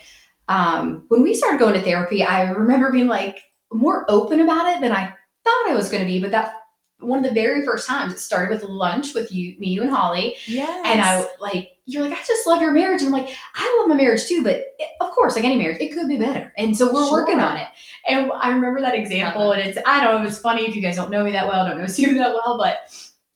um, 0.49 1.05
when 1.07 1.21
we 1.21 1.33
started 1.33 1.59
going 1.59 1.75
to 1.75 1.81
therapy, 1.81 2.23
I 2.23 2.49
remember 2.51 2.91
being 2.91 3.07
like 3.07 3.41
more 3.71 4.05
open 4.09 4.41
about 4.41 4.67
it 4.67 4.81
than 4.81 4.91
I 4.91 5.13
thought 5.43 5.65
I 5.69 5.73
was 5.75 5.89
going 5.89 6.01
to 6.01 6.07
be. 6.07 6.19
But 6.21 6.31
that 6.31 6.53
one 6.99 7.17
of 7.19 7.25
the 7.25 7.33
very 7.33 7.65
first 7.65 7.87
times 7.87 8.13
it 8.13 8.19
started 8.19 8.51
with 8.53 8.63
lunch 8.69 9.15
with 9.15 9.31
you, 9.31 9.55
me, 9.59 9.69
you, 9.69 9.81
and 9.81 9.89
Holly, 9.91 10.35
Yeah. 10.45 10.83
and 10.85 11.01
I 11.01 11.25
like 11.39 11.71
you're 11.85 12.03
like 12.07 12.13
I 12.13 12.23
just 12.23 12.45
love 12.47 12.61
your 12.61 12.71
marriage, 12.71 13.01
and 13.01 13.13
I'm 13.13 13.21
like 13.21 13.35
I 13.55 13.77
love 13.79 13.89
my 13.89 13.95
marriage 13.95 14.25
too, 14.27 14.43
but 14.43 14.57
it, 14.77 14.89
of 15.01 15.09
course, 15.11 15.35
like 15.35 15.43
any 15.45 15.55
marriage, 15.57 15.81
it 15.81 15.93
could 15.93 16.07
be 16.07 16.17
better, 16.17 16.53
and 16.57 16.77
so 16.77 16.93
we're 16.93 17.11
working 17.11 17.39
on 17.39 17.57
it. 17.57 17.67
And 18.07 18.31
I 18.33 18.49
remember 18.49 18.81
that 18.81 18.95
example, 18.95 19.51
and 19.53 19.61
it's 19.61 19.77
I 19.85 20.03
don't 20.03 20.21
know, 20.21 20.27
it's 20.27 20.37
funny 20.37 20.67
if 20.67 20.75
you 20.75 20.81
guys 20.81 20.95
don't 20.95 21.09
know 21.11 21.23
me 21.23 21.31
that 21.31 21.47
well, 21.47 21.65
don't 21.67 21.79
know 21.79 21.87
Steven 21.87 22.17
that 22.17 22.33
well, 22.33 22.57
but 22.57 22.91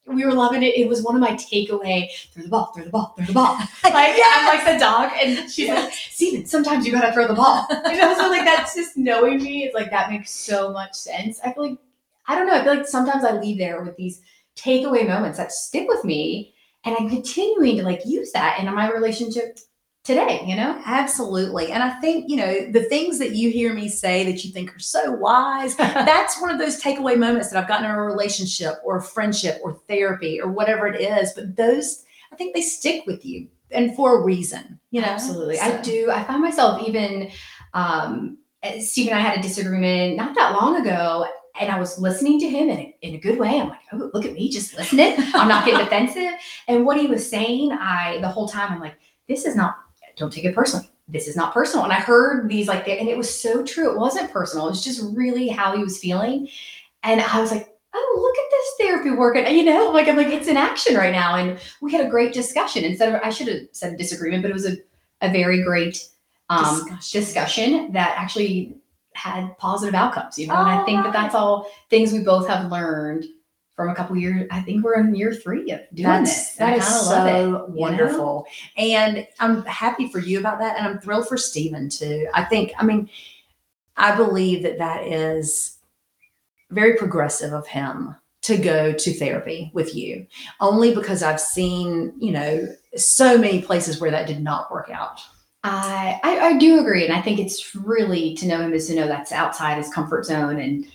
we 0.08 0.24
were 0.24 0.34
loving 0.34 0.62
it. 0.62 0.78
It 0.78 0.88
was 0.88 1.02
one 1.02 1.16
of 1.16 1.22
my 1.22 1.32
takeaway 1.32 2.08
throw 2.32 2.44
the 2.44 2.50
ball, 2.50 2.72
throw 2.76 2.84
the 2.84 2.92
ball, 2.92 3.16
throw 3.18 3.26
the 3.26 3.34
ball. 3.34 3.58
Like 3.84 4.20
I'm 4.24 4.46
like 4.46 4.66
the 4.74 4.80
dog, 4.80 5.12
and 5.22 5.50
she's 5.50 5.70
like, 5.70 5.92
Steven, 5.92 6.46
sometimes 6.46 6.86
you 6.86 6.92
gotta 6.92 7.12
throw 7.14 7.28
the 7.28 7.34
ball. 7.34 7.66
You 7.72 7.98
know, 7.98 8.16
so 8.16 8.30
like 8.30 8.46
that's 8.46 8.76
just 8.76 8.96
knowing 8.96 9.42
me. 9.42 9.64
It's 9.64 9.74
like 9.74 9.90
that 9.90 10.12
makes 10.12 10.30
so 10.30 10.72
much 10.72 10.94
sense. 10.94 11.40
I 11.44 11.52
feel 11.52 11.70
like 11.70 11.80
I 12.28 12.36
don't 12.36 12.48
know. 12.48 12.56
I 12.56 12.64
feel 12.64 12.76
like 12.76 12.88
sometimes 12.88 13.24
I 13.24 13.34
leave 13.34 13.58
there 13.58 13.84
with 13.84 13.96
these 13.96 14.22
takeaway 14.56 15.08
moments 15.08 15.38
that 15.38 15.52
stick 15.52 15.88
with 15.88 16.04
me. 16.04 16.54
and 16.86 16.96
I'm 16.98 17.10
continuing 17.10 17.78
to 17.78 17.84
like 17.84 18.02
use 18.06 18.32
that 18.34 18.60
in 18.60 18.74
my 18.74 18.92
relationship 18.92 19.58
today, 20.04 20.44
you 20.46 20.56
know? 20.56 20.80
Absolutely. 20.86 21.72
And 21.72 21.82
I 21.82 22.00
think, 22.00 22.30
you 22.30 22.38
know, 22.38 22.72
the 22.72 22.84
things 22.84 23.18
that 23.18 23.32
you 23.32 23.50
hear 23.50 23.74
me 23.74 23.90
say 23.90 24.24
that 24.26 24.46
you 24.46 24.52
think 24.52 24.74
are 24.74 24.80
so 24.80 25.12
wise, 25.12 25.76
that's 25.78 26.40
one 26.40 26.52
of 26.52 26.60
those 26.60 26.80
takeaway 26.82 27.18
moments 27.18 27.50
that 27.50 27.62
I've 27.62 27.68
gotten 27.68 27.86
in 27.86 27.92
a 27.92 28.02
relationship 28.02 28.76
or 28.84 28.98
a 28.98 29.04
friendship 29.04 29.60
or 29.64 29.74
therapy 29.88 30.40
or 30.40 30.52
whatever 30.52 30.86
it 30.88 31.02
is. 31.02 31.34
But 31.34 31.56
those, 31.56 32.04
I 32.32 32.36
think 32.36 32.54
they 32.54 32.62
stick 32.62 33.04
with 33.08 33.26
you 33.26 33.48
and 33.72 33.96
for 33.96 34.20
a 34.20 34.24
reason, 34.24 34.80
you 34.92 35.02
know? 35.02 35.08
Absolutely. 35.08 35.60
I 35.60 35.82
do. 35.82 36.12
I 36.12 36.24
find 36.24 36.42
myself 36.42 36.88
even, 36.88 37.32
um, 37.74 38.38
Steve 38.80 39.08
and 39.08 39.18
I 39.18 39.22
had 39.22 39.40
a 39.40 39.42
disagreement 39.42 40.18
not 40.18 40.36
that 40.36 40.54
long 40.54 40.76
ago, 40.76 41.26
and 41.60 41.72
I 41.72 41.80
was 41.80 41.98
listening 42.00 42.40
to 42.42 42.50
him 42.50 42.70
in 42.70 42.80
a, 42.80 42.96
in 43.02 43.16
a 43.16 43.18
good 43.18 43.40
way. 43.40 43.60
I'm 43.60 43.70
like, 43.70 43.80
oh, 43.94 44.10
look 44.14 44.26
at 44.26 44.34
me 44.34 44.50
just 44.50 44.76
listening. 44.78 45.16
I'm 45.34 45.48
not 45.48 45.66
getting 45.66 45.80
defensive. 45.84 46.34
And 46.68 46.86
what 46.86 47.00
he 47.00 47.08
was 47.08 47.28
saying, 47.30 47.72
I, 47.72 48.20
the 48.22 48.28
whole 48.28 48.48
time, 48.48 48.72
I'm 48.74 48.80
like, 48.80 48.96
this 49.28 49.46
is 49.46 49.56
not, 49.56 49.76
don't 50.18 50.32
take 50.32 50.46
it 50.46 50.56
personally. 50.56 50.90
This 51.08 51.28
is 51.28 51.36
not 51.36 51.54
personal. 51.54 51.84
And 51.86 51.94
I 51.94 52.00
heard 52.00 52.50
these 52.50 52.68
like, 52.68 52.88
and 52.88 53.08
it 53.08 53.18
was 53.18 53.34
so 53.42 53.64
true. 53.64 53.92
It 53.92 53.98
wasn't 53.98 54.32
personal. 54.32 54.68
It 54.68 54.72
was 54.72 54.84
just 54.84 55.02
really 55.16 55.48
how 55.48 55.76
he 55.78 55.84
was 55.84 55.98
feeling. 56.00 56.48
And 57.04 57.22
I 57.22 57.40
was 57.40 57.52
like, 57.52 57.70
oh, 57.94 58.20
look 58.22 58.38
at 58.38 58.52
this 58.52 58.88
therapy 58.88 59.12
working. 59.12 59.46
You 59.56 59.64
know, 59.66 59.92
like 59.92 60.08
I'm 60.08 60.18
like, 60.18 60.28
it's 60.28 60.48
in 60.48 60.58
action 60.58 60.96
right 60.96 61.12
now. 61.12 61.36
And 61.36 61.60
we 61.82 61.92
had 61.92 62.06
a 62.06 62.10
great 62.10 62.34
discussion. 62.34 62.84
Instead 62.84 63.14
of 63.14 63.22
I 63.24 63.30
should 63.30 63.48
have 63.48 63.62
said 63.72 63.98
disagreement, 63.98 64.42
but 64.44 64.50
it 64.50 64.56
was 64.56 64.66
a, 64.66 64.78
a 65.22 65.32
very 65.32 65.62
great 65.64 66.08
um, 66.50 66.80
Discussion. 66.84 67.22
discussion. 67.22 67.92
that 67.94 68.16
actually 68.18 68.76
had 69.16 69.58
positive 69.58 69.96
outcomes. 69.96 70.38
You 70.38 70.48
know, 70.48 70.56
and 70.56 70.70
I 70.70 70.82
Oh, 70.82 70.86
think 70.86 71.04
that 71.04 71.14
that's 71.14 71.36
oh, 71.36 71.40
all 71.40 71.72
things 71.90 72.12
we 72.12 72.20
both 72.20 72.48
have 72.48 72.72
learned 72.72 73.26
from 73.76 73.90
a 73.90 73.96
couple 73.96 74.16
years. 74.16 74.48
I 74.52 74.62
think 74.62 74.84
we're 74.84 75.00
in 75.00 75.14
year 75.16 75.34
three 75.34 75.72
of 75.72 75.82
doing 75.94 76.08
That's, 76.08 76.50
this. 76.50 76.56
that 76.56 76.78
is 76.78 76.86
so 76.86 77.26
it, 77.26 77.42
you 77.46 77.52
know? 77.52 77.66
wonderful. 77.70 78.46
And 78.78 79.28
I'm 79.40 79.66
happy 79.66 80.10
for 80.10 80.20
you 80.20 80.40
about 80.40 80.60
that. 80.60 80.78
And 80.78 80.88
I'm 80.88 81.00
thrilled 81.00 81.28
for 81.28 81.38
Steven 81.38 81.90
too. 81.90 82.28
I 82.34 82.44
think, 82.46 82.72
I 82.78 82.86
mean, 82.86 83.10
I 83.98 84.16
believe 84.16 84.64
that 84.64 84.78
that 84.78 85.06
is 85.08 85.78
very 86.72 86.96
progressive 86.96 87.54
of 87.54 87.68
him 87.68 88.16
to 88.44 88.58
go 88.58 88.94
to 88.94 89.14
therapy 89.14 89.72
with 89.74 89.96
you, 89.96 90.26
only 90.62 90.94
because 90.94 91.24
I've 91.24 91.42
seen, 91.42 92.14
you 92.20 92.32
know, 92.32 92.68
so 92.96 93.38
many 93.38 93.62
places 93.62 94.00
where 94.00 94.12
that 94.12 94.28
did 94.28 94.42
not 94.42 94.72
work 94.72 94.90
out. 94.90 95.20
I, 95.66 96.20
I 96.24 96.40
I 96.40 96.58
do 96.58 96.80
agree, 96.80 97.06
and 97.06 97.14
I 97.14 97.22
think 97.22 97.40
it's 97.40 97.76
really 97.76 98.36
to 98.36 98.48
know 98.48 98.62
him 98.62 98.74
is 98.74 98.88
to 98.88 98.96
know 98.96 99.08
that's 99.08 99.32
outside 99.32 99.78
his 99.78 99.92
comfort 99.92 100.26
zone. 100.26 100.60
And 100.60 100.86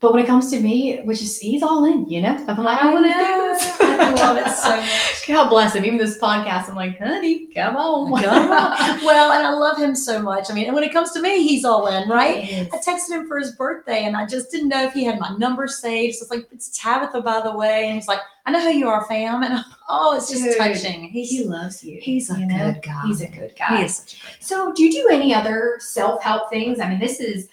but 0.00 0.12
when 0.12 0.24
it 0.24 0.26
comes 0.26 0.50
to 0.50 0.60
me, 0.60 1.00
which 1.02 1.20
is 1.20 1.38
he's 1.38 1.62
all 1.62 1.84
in, 1.84 2.08
you 2.08 2.22
know. 2.22 2.34
I'm 2.48 2.64
like, 2.64 2.82
I, 2.82 2.88
I 2.88 2.94
want 2.94 3.06
to 3.06 3.12
do 3.12 3.18
this. 3.18 3.87
I 3.98 4.10
love 4.12 4.36
it 4.36 4.50
so 4.50 4.76
much. 4.76 5.26
God 5.28 5.48
bless 5.50 5.74
him. 5.74 5.84
Even 5.84 5.98
this 5.98 6.18
podcast, 6.18 6.68
I'm 6.68 6.74
like, 6.76 6.98
honey, 6.98 7.46
come 7.48 7.76
on, 7.76 8.22
Come 8.22 8.50
on. 8.52 9.04
well, 9.04 9.32
and 9.32 9.46
I 9.46 9.52
love 9.52 9.78
him 9.78 9.94
so 9.94 10.20
much. 10.22 10.50
I 10.50 10.54
mean, 10.54 10.66
and 10.66 10.74
when 10.74 10.84
it 10.84 10.92
comes 10.92 11.12
to 11.12 11.20
me, 11.20 11.46
he's 11.46 11.64
all 11.64 11.86
in, 11.88 12.08
right? 12.08 12.44
Yes. 12.44 12.70
I 12.72 12.78
texted 12.78 13.10
him 13.16 13.28
for 13.28 13.38
his 13.38 13.52
birthday 13.52 14.04
and 14.04 14.16
I 14.16 14.26
just 14.26 14.50
didn't 14.50 14.68
know 14.68 14.84
if 14.84 14.92
he 14.94 15.04
had 15.04 15.18
my 15.18 15.36
number 15.36 15.66
saved. 15.66 16.16
So 16.16 16.22
it's 16.22 16.30
like, 16.30 16.48
it's 16.52 16.70
Tabitha, 16.78 17.20
by 17.20 17.40
the 17.42 17.54
way. 17.56 17.86
And 17.86 17.94
he's 17.96 18.08
like, 18.08 18.20
I 18.46 18.50
know 18.50 18.60
who 18.62 18.70
you 18.78 18.88
are, 18.88 19.04
fam. 19.06 19.42
And 19.42 19.62
oh, 19.88 20.16
it's 20.16 20.30
just 20.30 20.42
Dude, 20.42 20.56
touching. 20.56 21.04
He's, 21.08 21.30
He 21.30 21.44
loves 21.44 21.84
you. 21.84 21.98
he's 22.00 22.30
a 22.30 22.38
you 22.38 22.46
know? 22.46 22.72
good 22.72 22.82
guy. 22.82 23.02
He's 23.06 23.20
a 23.20 23.28
good 23.28 23.54
guy. 23.58 23.78
He 23.78 23.84
is 23.84 23.96
such 23.96 24.14
a 24.14 24.16
good 24.16 24.22
guy. 24.32 24.36
So, 24.40 24.72
do 24.72 24.82
you 24.82 24.90
do 24.92 25.08
any 25.10 25.34
other 25.34 25.76
self 25.80 26.22
help 26.22 26.48
things? 26.48 26.80
I 26.80 26.88
mean, 26.88 26.98
this 27.00 27.20
is, 27.20 27.48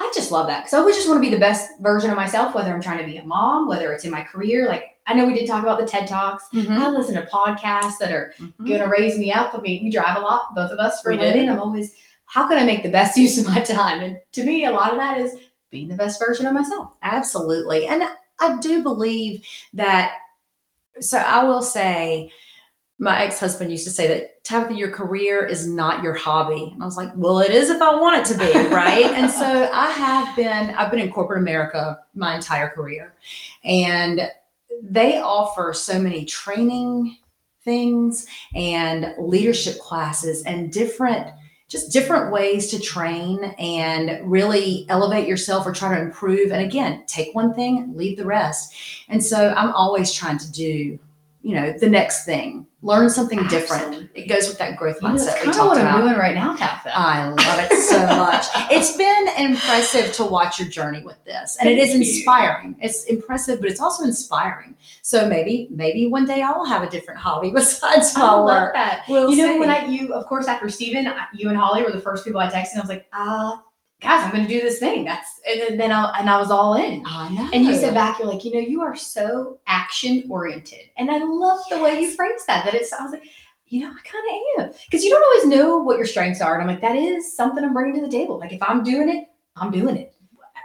I 0.00 0.08
just 0.14 0.30
love 0.30 0.46
that 0.46 0.60
because 0.60 0.74
I 0.74 0.78
always 0.78 0.94
just 0.94 1.08
want 1.08 1.22
to 1.22 1.28
be 1.28 1.34
the 1.34 1.40
best 1.40 1.72
version 1.80 2.10
of 2.10 2.16
myself, 2.16 2.54
whether 2.54 2.72
I'm 2.72 2.80
trying 2.80 2.98
to 2.98 3.04
be 3.04 3.16
a 3.16 3.24
mom, 3.24 3.66
whether 3.66 3.92
it's 3.92 4.04
in 4.04 4.12
my 4.12 4.22
career. 4.22 4.68
Like, 4.68 4.96
I 5.08 5.14
know 5.14 5.24
we 5.26 5.34
did 5.34 5.46
talk 5.48 5.62
about 5.62 5.80
the 5.80 5.86
TED 5.86 6.06
Talks. 6.06 6.44
Mhm. 6.52 6.78
I 6.78 6.88
listen 6.90 7.14
to 7.14 7.22
podcasts 7.22 7.98
that 7.98 8.12
are 8.12 8.34
Mhm. 8.38 8.66
going 8.66 8.80
to 8.80 8.86
raise 8.88 9.18
me 9.18 9.32
up. 9.32 9.54
I 9.54 9.60
mean, 9.60 9.82
we 9.84 9.90
drive 9.90 10.16
a 10.18 10.20
lot, 10.20 10.54
both 10.54 10.70
of 10.70 10.78
us 10.78 11.00
for 11.00 11.10
We 11.12 11.16
a 11.16 11.20
living. 11.20 11.48
I'm 11.50 11.58
always, 11.58 11.94
how 12.26 12.46
can 12.46 12.58
I 12.58 12.64
make 12.64 12.82
the 12.82 12.90
best 12.90 13.16
use 13.24 13.38
of 13.38 13.46
my 13.46 13.60
time? 13.60 14.00
And 14.02 14.18
to 14.32 14.44
me, 14.44 14.66
a 14.66 14.70
lot 14.70 14.92
of 14.92 14.98
that 14.98 15.18
is 15.18 15.34
being 15.70 15.88
the 15.88 15.96
best 15.96 16.20
version 16.20 16.46
of 16.46 16.52
myself. 16.52 16.92
Absolutely. 17.02 17.86
And 17.86 18.04
I 18.38 18.56
do 18.58 18.82
believe 18.82 19.44
that. 19.74 20.12
So 21.00 21.18
I 21.18 21.44
will 21.44 21.62
say, 21.62 22.30
my 23.00 23.22
ex 23.22 23.38
husband 23.38 23.70
used 23.70 23.84
to 23.84 23.90
say 23.92 24.08
that, 24.08 24.42
Tabitha, 24.42 24.74
your 24.74 24.90
career 24.90 25.46
is 25.46 25.68
not 25.68 26.02
your 26.02 26.14
hobby. 26.14 26.70
And 26.74 26.82
I 26.82 26.84
was 26.84 26.96
like, 26.96 27.10
well, 27.14 27.38
it 27.38 27.52
is 27.52 27.70
if 27.70 27.80
I 27.80 27.94
want 27.94 28.18
it 28.18 28.32
to 28.32 28.38
be, 28.38 28.52
right? 28.74 29.04
and 29.06 29.30
so 29.30 29.70
I 29.72 29.90
have 29.92 30.34
been, 30.34 30.70
I've 30.74 30.90
been 30.90 30.98
in 31.00 31.12
corporate 31.12 31.40
America 31.40 32.00
my 32.16 32.34
entire 32.34 32.68
career. 32.70 33.14
And 33.62 34.28
they 34.82 35.18
offer 35.18 35.72
so 35.72 35.98
many 35.98 36.24
training 36.24 37.16
things 37.64 38.26
and 38.54 39.14
leadership 39.18 39.78
classes 39.78 40.42
and 40.44 40.72
different 40.72 41.28
just 41.68 41.92
different 41.92 42.32
ways 42.32 42.68
to 42.70 42.80
train 42.80 43.44
and 43.58 44.18
really 44.30 44.86
elevate 44.88 45.28
yourself 45.28 45.66
or 45.66 45.72
try 45.72 45.94
to 45.94 46.00
improve. 46.00 46.50
And 46.50 46.64
again, 46.64 47.04
take 47.06 47.34
one 47.34 47.52
thing, 47.52 47.92
leave 47.94 48.16
the 48.16 48.24
rest. 48.24 48.74
And 49.08 49.22
so 49.22 49.50
I'm 49.50 49.72
always 49.72 50.12
trying 50.12 50.38
to 50.38 50.50
do, 50.50 50.98
you 51.42 51.54
know, 51.54 51.72
the 51.78 51.88
next 51.88 52.24
thing, 52.24 52.66
learn 52.82 53.08
something 53.08 53.38
different. 53.48 53.82
Absolutely. 53.84 54.22
It 54.22 54.28
goes 54.28 54.48
with 54.48 54.58
that 54.58 54.76
growth 54.76 55.00
mindset 55.00 55.26
that's 55.26 55.46
we 55.46 55.52
kind 55.52 55.60
of 55.60 55.66
what 55.66 55.78
about. 55.80 55.94
I'm 55.94 56.06
doing 56.06 56.18
right 56.18 56.34
now, 56.34 56.54
Tabitha. 56.56 56.90
I 56.96 57.28
love 57.28 57.38
it 57.60 57.72
so 57.80 58.06
much. 58.06 58.44
It's 58.70 58.96
been 58.96 59.28
impressive 59.38 60.12
to 60.14 60.24
watch 60.24 60.58
your 60.60 60.68
journey 60.68 61.02
with 61.02 61.22
this. 61.24 61.56
And 61.60 61.68
it 61.68 61.78
is 61.78 61.90
Thank 61.90 62.04
you. 62.04 62.10
inspiring. 62.10 62.76
It's 62.80 63.04
impressive, 63.04 63.60
but 63.60 63.70
it's 63.70 63.80
also 63.80 64.04
inspiring. 64.04 64.76
So 65.02 65.28
maybe, 65.28 65.68
maybe 65.70 66.06
one 66.08 66.24
day 66.26 66.42
I'll 66.42 66.64
have 66.66 66.82
a 66.82 66.90
different 66.90 67.20
hobby 67.20 67.50
besides 67.54 68.14
I 68.16 68.20
my 68.20 68.32
love 68.32 68.44
work. 68.46 68.74
that. 68.74 69.04
We'll 69.08 69.30
you 69.30 69.36
know, 69.46 69.52
see. 69.54 69.58
when 69.60 69.70
I, 69.70 69.86
you, 69.86 70.12
of 70.12 70.26
course, 70.26 70.48
after 70.48 70.68
Steven, 70.68 71.06
I- 71.06 71.26
you 71.32 71.48
and 71.48 71.56
Holly 71.56 71.82
were 71.84 71.92
the 71.92 72.00
first 72.00 72.24
people 72.24 72.40
I 72.40 72.48
texted. 72.50 72.76
I 72.76 72.80
was 72.80 72.88
like, 72.88 73.06
uh, 73.12 73.56
guys, 74.00 74.24
I'm 74.24 74.30
going 74.30 74.46
to 74.46 74.48
do 74.48 74.60
this 74.60 74.78
thing. 74.78 75.04
That's, 75.04 75.28
and 75.46 75.78
then- 75.78 75.92
I, 75.92 76.18
and 76.18 76.30
I 76.30 76.38
was 76.38 76.50
all 76.50 76.74
in. 76.74 77.02
I 77.06 77.28
know. 77.30 77.48
And 77.52 77.64
you 77.64 77.74
said 77.74 77.94
back, 77.94 78.18
you're 78.18 78.28
like, 78.28 78.44
you 78.44 78.54
know, 78.54 78.60
you 78.60 78.80
are 78.82 78.94
so 78.96 79.58
action 79.66 80.24
oriented. 80.30 80.90
And 80.96 81.10
I 81.10 81.18
love 81.18 81.60
the 81.70 81.78
way 81.78 82.00
you 82.00 82.10
phrased 82.10 82.46
that. 82.46 82.64
That 82.64 82.74
it's, 82.74 82.92
I 82.92 83.02
was 83.02 83.12
like, 83.12 83.24
you 83.66 83.80
know, 83.80 83.88
I 83.90 84.08
kind 84.08 84.24
of 84.24 84.66
am. 84.66 84.80
Because 84.86 85.04
you 85.04 85.10
don't 85.10 85.22
always 85.22 85.58
know 85.58 85.78
what 85.78 85.98
your 85.98 86.06
strengths 86.06 86.40
are. 86.40 86.54
And 86.54 86.62
I'm 86.62 86.68
like, 86.68 86.80
that 86.82 86.96
is 86.96 87.36
something 87.36 87.64
I'm 87.64 87.74
bringing 87.74 87.96
to 88.00 88.06
the 88.06 88.12
table. 88.12 88.38
Like, 88.38 88.52
if 88.52 88.62
I'm 88.62 88.82
doing 88.82 89.08
it, 89.08 89.28
I'm 89.56 89.70
doing 89.70 89.96
it. 89.96 90.14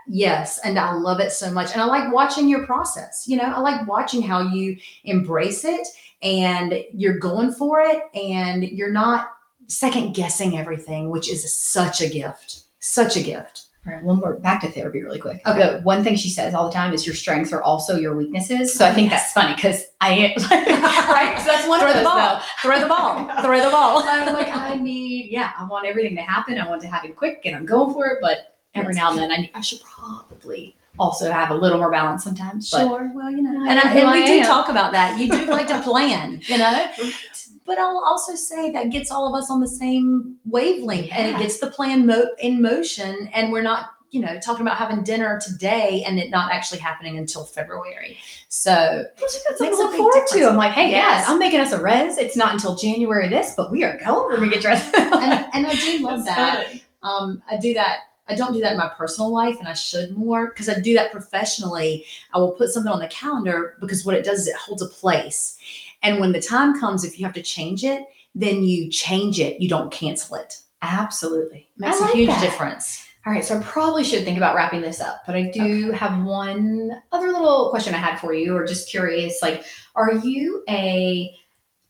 Yes, 0.05 0.59
and 0.65 0.77
I 0.77 0.93
love 0.93 1.21
it 1.21 1.31
so 1.31 1.49
much. 1.49 1.71
And 1.71 1.81
I 1.81 1.85
like 1.85 2.13
watching 2.13 2.49
your 2.49 2.65
process. 2.65 3.23
You 3.25 3.37
know, 3.37 3.45
I 3.45 3.59
like 3.59 3.87
watching 3.87 4.21
how 4.21 4.41
you 4.41 4.77
embrace 5.05 5.63
it 5.63 5.87
and 6.21 6.83
you're 6.93 7.19
going 7.19 7.53
for 7.53 7.79
it 7.81 8.03
and 8.13 8.63
you're 8.65 8.91
not 8.91 9.29
second 9.67 10.13
guessing 10.13 10.57
everything, 10.57 11.09
which 11.09 11.29
is 11.29 11.57
such 11.57 12.01
a 12.01 12.09
gift. 12.09 12.62
Such 12.83 13.15
a 13.15 13.23
gift. 13.23 13.67
All 13.87 13.93
right, 13.93 14.03
one 14.03 14.17
more 14.17 14.33
back 14.35 14.59
to 14.61 14.69
therapy 14.71 15.01
really 15.01 15.19
quick. 15.19 15.41
Okay. 15.45 15.77
The 15.77 15.81
one 15.83 16.03
thing 16.03 16.15
she 16.17 16.29
says 16.29 16.53
all 16.53 16.67
the 16.67 16.73
time 16.73 16.93
is 16.93 17.05
your 17.05 17.15
strengths 17.15 17.53
are 17.53 17.61
also 17.61 17.95
your 17.97 18.13
weaknesses. 18.15 18.73
So 18.73 18.85
I 18.85 18.93
think 18.93 19.09
that's 19.09 19.31
funny 19.31 19.55
because 19.55 19.85
I 20.01 20.13
am 20.13 20.31
right. 20.51 21.37
So 21.39 21.45
that's 21.45 21.67
one 21.67 21.79
Throw 21.79 21.91
of 21.91 21.97
the 21.97 22.03
ball. 22.03 22.41
Throw 22.61 22.79
the 22.79 22.87
ball. 22.87 23.41
Throw 23.41 23.63
the 23.63 23.69
ball. 23.69 24.03
I'm 24.05 24.33
like, 24.33 24.49
I 24.49 24.75
need, 24.75 25.31
yeah, 25.31 25.51
I 25.57 25.65
want 25.65 25.85
everything 25.85 26.15
to 26.17 26.21
happen. 26.21 26.57
I 26.59 26.67
want 26.67 26.81
to 26.81 26.87
happen 26.87 27.13
quick 27.13 27.41
and 27.45 27.55
I'm 27.55 27.65
going 27.65 27.93
for 27.93 28.05
it. 28.07 28.17
But 28.21 28.55
every 28.75 28.93
Yes. 28.95 29.01
now 29.01 29.11
and 29.11 29.19
then 29.19 29.31
I, 29.31 29.51
I 29.55 29.61
should 29.61 29.79
probably 29.81 30.75
also 30.99 31.31
have 31.31 31.49
a 31.49 31.55
little 31.55 31.77
more 31.77 31.89
balance 31.91 32.23
sometimes. 32.23 32.69
But 32.69 32.87
Sure. 32.87 33.11
Well, 33.13 33.31
you 33.31 33.41
know, 33.41 33.49
and, 33.69 33.79
I, 33.79 33.93
and 33.95 34.07
I 34.07 34.13
we 34.19 34.25
do 34.25 34.31
am. 34.33 34.45
talk 34.45 34.69
about 34.69 34.91
that. 34.91 35.19
You 35.19 35.27
do 35.29 35.45
like 35.45 35.67
to 35.67 35.81
plan, 35.81 36.39
you 36.45 36.57
know. 36.57 36.87
But 37.65 37.77
I'll 37.79 38.03
also 38.05 38.35
say 38.35 38.71
that 38.71 38.89
gets 38.89 39.09
all 39.11 39.27
of 39.27 39.41
us 39.41 39.49
on 39.49 39.59
the 39.61 39.67
same 39.67 40.35
wavelength, 40.45 41.09
and 41.13 41.33
it 41.35 41.39
gets 41.39 41.59
the 41.59 41.67
plan 41.71 42.05
mo- 42.05 42.29
in 42.39 42.61
motion. 42.61 43.29
And 43.33 43.51
we're 43.53 43.61
not, 43.61 43.91
you 44.11 44.19
know, 44.19 44.37
talking 44.39 44.61
about 44.61 44.77
having 44.77 45.03
dinner 45.03 45.39
today 45.39 46.03
and 46.05 46.19
it 46.19 46.29
not 46.29 46.51
actually 46.51 46.79
happening 46.79 47.17
until 47.17 47.45
February. 47.45 48.17
So 48.49 49.05
That's 49.19 49.61
Makes 49.61 49.77
to 49.77 49.83
a 49.83 49.85
look 49.85 49.95
forward 49.95 50.27
to. 50.27 50.49
I'm 50.49 50.57
like, 50.57 50.73
hey, 50.73 50.91
Yes. 50.91 51.25
I'm 51.27 51.39
making 51.39 51.61
us 51.61 51.71
a 51.71 51.81
res. 51.81 52.17
It's 52.17 52.35
not 52.35 52.53
until 52.53 52.75
January 52.75 53.29
this, 53.29 53.53
but 53.55 53.71
we 53.71 53.83
are 53.83 53.97
going. 53.97 54.29
We're 54.29 54.37
gonna 54.37 54.51
get 54.51 54.61
dressed. 54.61 54.93
and, 54.97 55.45
and 55.53 55.65
I 55.65 55.73
do 55.75 55.99
love 56.05 56.25
That's 56.25 56.35
that. 56.35 56.73
Um, 57.01 57.41
I 57.49 57.57
do 57.57 57.73
that. 57.75 57.99
I 58.29 58.35
don't 58.35 58.53
do 58.53 58.61
that 58.61 58.71
in 58.71 58.77
my 58.77 58.87
personal 58.87 59.33
life, 59.33 59.57
and 59.59 59.67
I 59.67 59.73
should 59.73 60.15
more 60.15 60.47
because 60.47 60.69
I 60.69 60.79
do 60.79 60.93
that 60.93 61.11
professionally. 61.11 62.05
I 62.33 62.37
will 62.37 62.53
put 62.53 62.69
something 62.69 62.91
on 62.91 62.99
the 62.99 63.07
calendar 63.07 63.75
because 63.81 64.05
what 64.05 64.15
it 64.15 64.23
does 64.23 64.39
is 64.41 64.47
it 64.47 64.55
holds 64.55 64.81
a 64.81 64.87
place. 64.87 65.57
And 66.03 66.19
when 66.19 66.31
the 66.31 66.41
time 66.41 66.79
comes, 66.79 67.03
if 67.03 67.19
you 67.19 67.25
have 67.25 67.33
to 67.35 67.41
change 67.41 67.83
it, 67.83 68.03
then 68.35 68.63
you 68.63 68.89
change 68.89 69.39
it. 69.39 69.61
You 69.61 69.69
don't 69.69 69.91
cancel 69.91 70.35
it. 70.35 70.57
Absolutely. 70.81 71.69
Makes 71.77 71.95
I 71.95 71.99
a 71.99 72.01
like 72.01 72.13
huge 72.13 72.27
that. 72.29 72.41
difference. 72.41 73.05
All 73.25 73.31
right, 73.31 73.43
so 73.43 73.57
I 73.57 73.63
probably 73.63 74.03
should 74.03 74.25
think 74.25 74.35
about 74.35 74.53
wrapping 74.53 74.81
this 74.81 74.99
up, 74.99 75.21
but 75.25 75.33
I 75.33 75.43
do 75.49 75.91
have 75.91 76.25
one 76.25 76.91
other 77.13 77.27
little 77.27 77.69
question 77.69 77.95
I 77.95 77.97
had 77.97 78.19
for 78.19 78.33
you, 78.33 78.53
or 78.53 78.67
just 78.67 78.89
curious. 78.89 79.41
Like, 79.41 79.63
are 79.95 80.13
you 80.15 80.61
a 80.67 81.33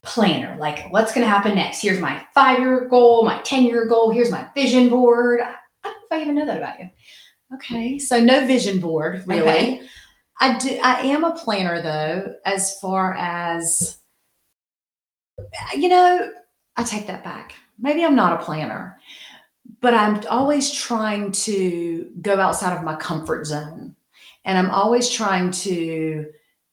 planner? 0.03 0.55
Like, 0.59 0.91
what's 0.93 1.11
going 1.11 1.25
to 1.25 1.29
happen 1.29 1.55
next? 1.55 1.81
Here's 1.81 1.99
my 1.99 2.23
five 2.35 2.59
year 2.59 2.87
goal, 2.87 3.25
my 3.25 3.41
10 3.41 3.63
year 3.63 3.87
goal, 3.87 4.11
here's 4.11 4.29
my 4.29 4.47
vision 4.53 4.89
board. 4.89 5.41
I 5.41 5.55
I 5.83 5.89
don't 5.89 5.95
know 5.95 6.05
if 6.05 6.11
I 6.11 6.21
even 6.21 6.35
know 6.35 6.45
that 6.45 6.57
about 6.57 6.79
you. 6.79 6.89
Okay, 7.55 7.97
so 7.99 8.19
no 8.19 8.45
vision 8.45 8.79
board 8.79 9.23
really. 9.27 9.41
Okay. 9.41 9.81
I 10.39 10.57
do. 10.57 10.79
I 10.83 11.01
am 11.01 11.23
a 11.23 11.35
planner 11.35 11.81
though, 11.81 12.35
as 12.45 12.77
far 12.79 13.13
as 13.15 13.97
you 15.75 15.89
know, 15.89 16.31
I 16.75 16.83
take 16.83 17.07
that 17.07 17.23
back. 17.23 17.53
Maybe 17.79 18.03
I'm 18.03 18.15
not 18.15 18.39
a 18.39 18.43
planner, 18.43 18.99
but 19.81 19.93
I'm 19.93 20.21
always 20.29 20.71
trying 20.71 21.31
to 21.31 22.09
go 22.21 22.39
outside 22.39 22.75
of 22.77 22.83
my 22.83 22.95
comfort 22.95 23.45
zone. 23.45 23.95
And 24.45 24.57
I'm 24.57 24.71
always 24.71 25.09
trying 25.09 25.51
to 25.51 26.25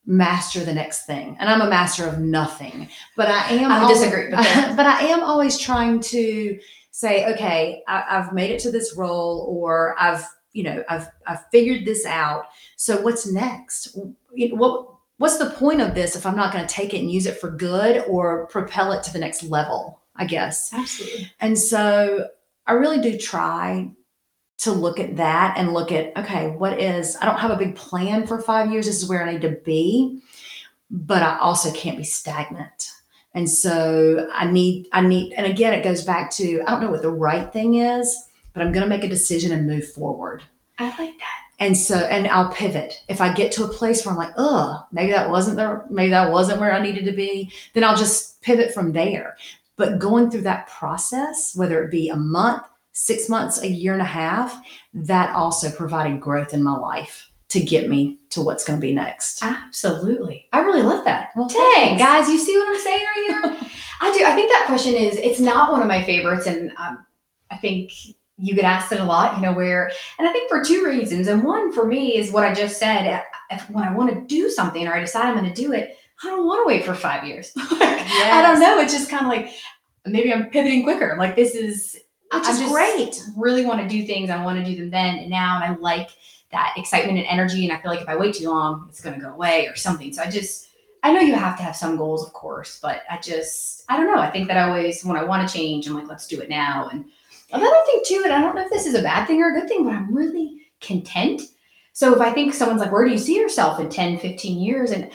master 0.07 0.61
the 0.65 0.73
next 0.75 1.07
thing. 1.07 1.37
And 1.39 1.49
I'm 1.49 1.61
a 1.61 1.71
master 1.71 2.07
of 2.07 2.19
nothing. 2.19 2.89
But 3.17 3.29
I 3.29 3.53
am 3.53 3.71
I 3.71 3.81
always- 3.81 3.99
disagree, 3.99 4.31
but 4.31 4.87
I 4.87 5.01
am 5.07 5.23
always 5.23 5.59
trying 5.59 6.01
to 6.01 6.59
say, 6.91 7.33
okay, 7.33 7.83
I, 7.87 8.05
I've 8.11 8.33
made 8.33 8.51
it 8.51 8.61
to 8.61 8.71
this 8.71 8.97
role, 8.97 9.47
or 9.49 9.95
I've, 9.99 10.25
you 10.53 10.65
know, 10.65 10.83
I've 10.89 11.07
I've 11.27 11.47
figured 11.53 11.85
this 11.85 12.05
out. 12.05 12.47
So 12.77 13.01
what's 13.01 13.31
next? 13.31 13.97
What 14.33 14.89
what's 15.21 15.37
the 15.37 15.51
point 15.51 15.83
of 15.83 15.95
this 15.95 16.17
if 16.17 16.25
I'm 16.25 16.37
not 16.37 16.53
going 16.53 16.67
to 16.67 16.75
take 16.75 16.95
it 16.95 16.99
and 16.99 17.13
use 17.13 17.27
it 17.27 17.39
for 17.39 17.51
good 17.51 18.05
or 18.09 18.47
propel 18.47 18.93
it 18.93 19.03
to 19.05 19.13
the 19.13 19.19
next 19.19 19.43
level? 19.43 20.01
I 20.17 20.25
guess. 20.25 20.73
Absolutely. 20.73 21.33
And 21.41 21.59
so 21.59 22.29
I 22.67 22.73
really 22.73 23.01
do 23.01 23.17
try 23.17 23.91
to 24.59 24.73
look 24.73 25.01
at 25.01 25.17
that 25.17 25.57
and 25.57 25.73
look 25.73 25.91
at, 25.93 26.15
okay, 26.19 26.49
what 26.49 26.79
is, 26.79 27.17
I 27.17 27.25
don't 27.25 27.39
have 27.39 27.51
a 27.51 27.57
big 27.57 27.75
plan 27.75 28.27
for 28.27 28.43
five 28.43 28.71
years. 28.71 28.87
This 28.87 29.03
is 29.03 29.09
where 29.09 29.27
I 29.27 29.33
need 29.33 29.41
to 29.43 29.57
be, 29.65 30.21
but 30.91 31.23
I 31.23 31.39
also 31.39 31.73
can't 31.73 31.97
be 31.97 32.05
stagnant. 32.05 32.91
And 33.33 33.49
so 33.49 34.29
I 34.35 34.51
need, 34.51 34.89
I 34.93 35.01
need, 35.01 35.33
and 35.35 35.47
again, 35.47 35.73
it 35.73 35.85
goes 35.85 36.05
back 36.05 36.31
to, 36.33 36.63
I 36.67 36.71
don't 36.71 36.83
know 36.83 36.91
what 36.91 37.03
the 37.03 37.11
right 37.11 37.51
thing 37.51 37.77
is, 37.77 38.15
but 38.53 38.63
I'm 38.63 38.73
going 38.73 38.83
to 38.83 38.89
make 38.89 39.05
a 39.05 39.09
decision 39.09 39.53
and 39.53 39.67
move 39.67 39.91
forward. 39.93 40.43
I 40.79 40.89
like 40.99 41.17
that. 41.19 41.41
And 41.61 41.77
so, 41.77 41.97
and 41.97 42.27
I'll 42.27 42.51
pivot. 42.51 43.03
If 43.09 43.21
I 43.21 43.33
get 43.33 43.53
to 43.53 43.65
a 43.65 43.69
place 43.69 44.05
where 44.05 44.13
I'm 44.13 44.19
like, 44.19 44.33
oh, 44.39 44.83
maybe 44.93 45.13
that 45.13 45.29
wasn't 45.29 45.59
there, 45.59 45.85
maybe 45.91 46.11
that 46.11 46.33
wasn't 46.33 46.59
where 46.59 46.73
I 46.73 46.83
needed 46.83 47.05
to 47.05 47.13
be, 47.13 47.53
then 47.75 47.85
I'll 47.85 47.97
just 47.97 48.41
pivot 48.41 48.73
from 48.73 48.93
there. 48.93 49.37
But 49.77 49.99
going 49.99 50.31
through 50.31 50.43
that 50.43 50.69
process, 50.69 51.55
whether 51.55 51.85
it 51.85 51.91
be 51.91 52.09
a 52.09 52.17
month, 52.17 52.63
six 52.93 53.29
months, 53.29 53.63
a 53.63 53.69
year 53.69 53.93
and 53.93 54.03
a 54.03 54.07
half, 54.07 54.61
that 54.95 55.35
also 55.35 55.71
provided 55.71 56.21
growth 56.21 56.55
in 56.55 56.63
my 56.63 56.77
life 56.77 57.31
to 57.51 57.61
get 57.61 57.91
me 57.91 58.19
to 58.31 58.41
what's 58.41 58.65
going 58.65 58.79
to 58.79 58.87
be 58.87 58.95
next. 58.95 59.43
Absolutely. 59.43 60.47
I 60.53 60.61
really 60.61 60.83
love 60.83 61.05
that. 61.05 61.31
Well, 61.37 61.49
Dang, 61.49 61.59
thanks. 61.75 62.03
guys, 62.03 62.29
you 62.29 62.39
see 62.39 62.57
what 62.57 62.69
I'm 62.69 62.81
saying 62.81 63.05
right 63.05 63.27
here? 63.29 63.69
I 64.01 64.17
do. 64.17 64.25
I 64.25 64.35
think 64.35 64.51
that 64.51 64.65
question 64.67 64.95
is, 64.95 65.17
it's 65.17 65.41
not 65.41 65.73
one 65.73 65.83
of 65.83 65.89
my 65.89 66.03
favorites. 66.05 66.47
And 66.47 66.73
um, 66.79 67.05
I 67.51 67.57
think 67.57 67.93
you 68.41 68.55
get 68.55 68.65
asked 68.65 68.93
it 68.93 69.01
a 69.01 69.05
lot, 69.05 69.37
you 69.37 69.43
know, 69.43 69.53
where, 69.53 69.91
and 70.19 70.27
I 70.27 70.33
think 70.33 70.49
for 70.49 70.65
two 70.65 70.85
reasons. 70.85 71.29
And 71.29 71.45
one 71.45 71.73
for 71.73 71.87
me 71.87 72.17
is 72.17 72.33
what 72.33 72.45
I 72.45 72.55
just 72.55 72.79
said. 72.79 73.23
If, 73.51 73.69
when 73.71 73.85
I 73.85 73.93
want 73.93 74.15
to 74.15 74.21
do 74.23 74.51
something 74.51 74.87
or 74.87 74.95
I 74.95 75.01
decide 75.01 75.27
I'm 75.27 75.37
going 75.37 75.53
to 75.53 75.63
do 75.63 75.73
it, 75.73 75.97
I 76.23 76.29
don't 76.29 76.47
want 76.47 76.63
to 76.63 76.67
wait 76.67 76.85
for 76.85 76.95
five 76.95 77.27
years. 77.27 77.53
I 77.57 78.43
don't 78.43 78.61
know. 78.61 78.79
It's 78.81 78.93
just 78.93 79.11
kind 79.11 79.23
of 79.23 79.29
like, 79.29 79.53
maybe 80.07 80.33
I'm 80.33 80.51
pivoting 80.51 80.85
quicker. 80.85 81.17
Like 81.19 81.37
this 81.37 81.55
is, 81.55 81.99
Which 82.33 82.45
I 82.45 82.51
is 82.51 82.59
just 82.59 82.73
great. 82.73 83.23
Really 83.37 83.65
want 83.65 83.81
to 83.81 83.89
do 83.89 84.07
things. 84.07 84.31
I 84.31 84.43
want 84.43 84.59
to 84.59 84.65
do 84.65 84.77
them 84.77 84.91
then 84.91 85.19
and 85.19 85.31
now. 85.31 85.57
And 85.57 85.65
I 85.65 85.77
like 85.77 86.11
that 86.53 86.75
excitement 86.77 87.19
and 87.19 87.27
energy. 87.27 87.65
And 87.65 87.77
I 87.77 87.81
feel 87.81 87.91
like 87.91 88.01
if 88.01 88.09
I 88.09 88.17
wait 88.17 88.35
too 88.35 88.49
long, 88.49 88.87
it's 88.89 89.01
going 89.01 89.15
to 89.15 89.25
go 89.25 89.33
away 89.33 89.67
or 89.67 89.77
something. 89.77 90.13
So 90.13 90.23
I 90.23 90.31
just, 90.31 90.69
I 91.03 91.13
know 91.13 91.21
you 91.21 91.35
have 91.35 91.57
to 91.57 91.63
have 91.63 91.77
some 91.77 91.97
goals, 91.97 92.27
of 92.27 92.33
course, 92.33 92.79
but 92.81 93.03
I 93.11 93.19
just, 93.19 93.85
I 93.89 93.97
don't 93.97 94.15
know. 94.15 94.21
I 94.21 94.31
think 94.31 94.49
that 94.49 94.57
I 94.57 94.69
always, 94.69 95.05
when 95.05 95.17
I 95.17 95.25
want 95.25 95.47
to 95.47 95.55
change, 95.55 95.87
I'm 95.87 95.95
like, 95.95 96.09
let's 96.09 96.27
do 96.27 96.41
it 96.41 96.49
now. 96.51 96.89
And 96.93 97.07
another 97.53 97.77
thing 97.87 98.03
too, 98.05 98.23
and 98.25 98.33
I 98.33 98.41
don't 98.41 98.55
know 98.55 98.65
if 98.65 98.71
this 98.71 98.87
is 98.87 98.95
a 98.95 99.03
bad 99.03 99.27
thing 99.27 99.43
or 99.43 99.49
a 99.49 99.61
good 99.61 99.69
thing, 99.69 99.85
but 99.85 99.95
I'm 99.95 100.15
really 100.15 100.63
content. 100.81 101.43
So 101.93 102.15
if 102.15 102.21
I 102.21 102.33
think 102.33 102.55
someone's 102.55 102.81
like, 102.81 102.93
where 102.93 103.05
do 103.05 103.11
you 103.11 103.19
see 103.19 103.37
yourself 103.37 103.81
in 103.81 103.89
10, 103.89 104.19
15 104.19 104.59
years? 104.59 104.91
And 104.91 105.11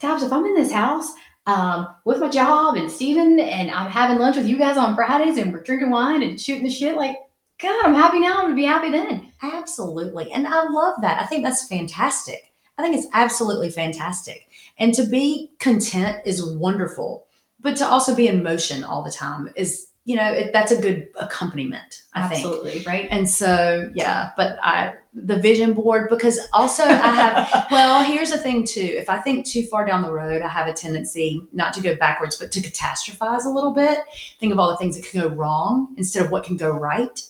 Tabs, 0.00 0.22
if 0.22 0.32
I'm 0.32 0.44
in 0.46 0.54
this 0.54 0.72
house 0.72 1.12
um, 1.46 1.88
with 2.04 2.18
my 2.18 2.28
job 2.28 2.76
and 2.76 2.90
Steven 2.90 3.38
and 3.38 3.70
I'm 3.70 3.90
having 3.90 4.18
lunch 4.18 4.36
with 4.36 4.48
you 4.48 4.58
guys 4.58 4.76
on 4.76 4.94
Fridays 4.94 5.38
and 5.38 5.52
we're 5.52 5.62
drinking 5.62 5.90
wine 5.90 6.22
and 6.22 6.40
shooting 6.40 6.64
the 6.64 6.70
shit, 6.70 6.96
like, 6.96 7.16
God, 7.60 7.84
I'm 7.84 7.94
happy 7.94 8.18
now. 8.18 8.38
I'm 8.38 8.44
gonna 8.44 8.54
be 8.56 8.64
happy 8.64 8.90
then. 8.90 9.32
Absolutely. 9.42 10.32
And 10.32 10.46
I 10.46 10.64
love 10.64 11.00
that. 11.02 11.22
I 11.22 11.26
think 11.26 11.44
that's 11.44 11.68
fantastic. 11.68 12.52
I 12.76 12.82
think 12.82 12.96
it's 12.96 13.06
absolutely 13.12 13.70
fantastic. 13.70 14.48
And 14.78 14.92
to 14.94 15.04
be 15.04 15.52
content 15.60 16.18
is 16.24 16.44
wonderful, 16.44 17.26
but 17.60 17.76
to 17.76 17.86
also 17.86 18.14
be 18.14 18.26
in 18.26 18.42
motion 18.42 18.82
all 18.82 19.02
the 19.02 19.12
time 19.12 19.52
is, 19.54 19.88
you 20.06 20.16
know, 20.16 20.30
it, 20.30 20.52
that's 20.52 20.70
a 20.70 20.80
good 20.80 21.08
accompaniment, 21.18 22.02
I 22.12 22.28
think. 22.28 22.44
Absolutely, 22.44 22.82
right? 22.86 23.08
And 23.10 23.28
so, 23.28 23.90
yeah, 23.94 24.32
but 24.36 24.58
I, 24.62 24.94
the 25.14 25.38
vision 25.38 25.72
board, 25.72 26.10
because 26.10 26.38
also 26.52 26.84
I 26.84 26.92
have, 26.92 27.66
well, 27.70 28.04
here's 28.04 28.30
the 28.30 28.36
thing 28.36 28.64
too. 28.64 28.80
If 28.80 29.08
I 29.08 29.18
think 29.18 29.46
too 29.46 29.64
far 29.64 29.86
down 29.86 30.02
the 30.02 30.12
road, 30.12 30.42
I 30.42 30.48
have 30.48 30.68
a 30.68 30.74
tendency 30.74 31.46
not 31.52 31.72
to 31.74 31.80
go 31.80 31.96
backwards, 31.96 32.36
but 32.36 32.52
to 32.52 32.60
catastrophize 32.60 33.46
a 33.46 33.48
little 33.48 33.72
bit, 33.72 34.00
think 34.38 34.52
of 34.52 34.58
all 34.58 34.68
the 34.68 34.76
things 34.76 34.96
that 34.96 35.06
could 35.08 35.22
go 35.22 35.28
wrong 35.28 35.94
instead 35.96 36.22
of 36.22 36.30
what 36.30 36.44
can 36.44 36.58
go 36.58 36.70
right. 36.70 37.20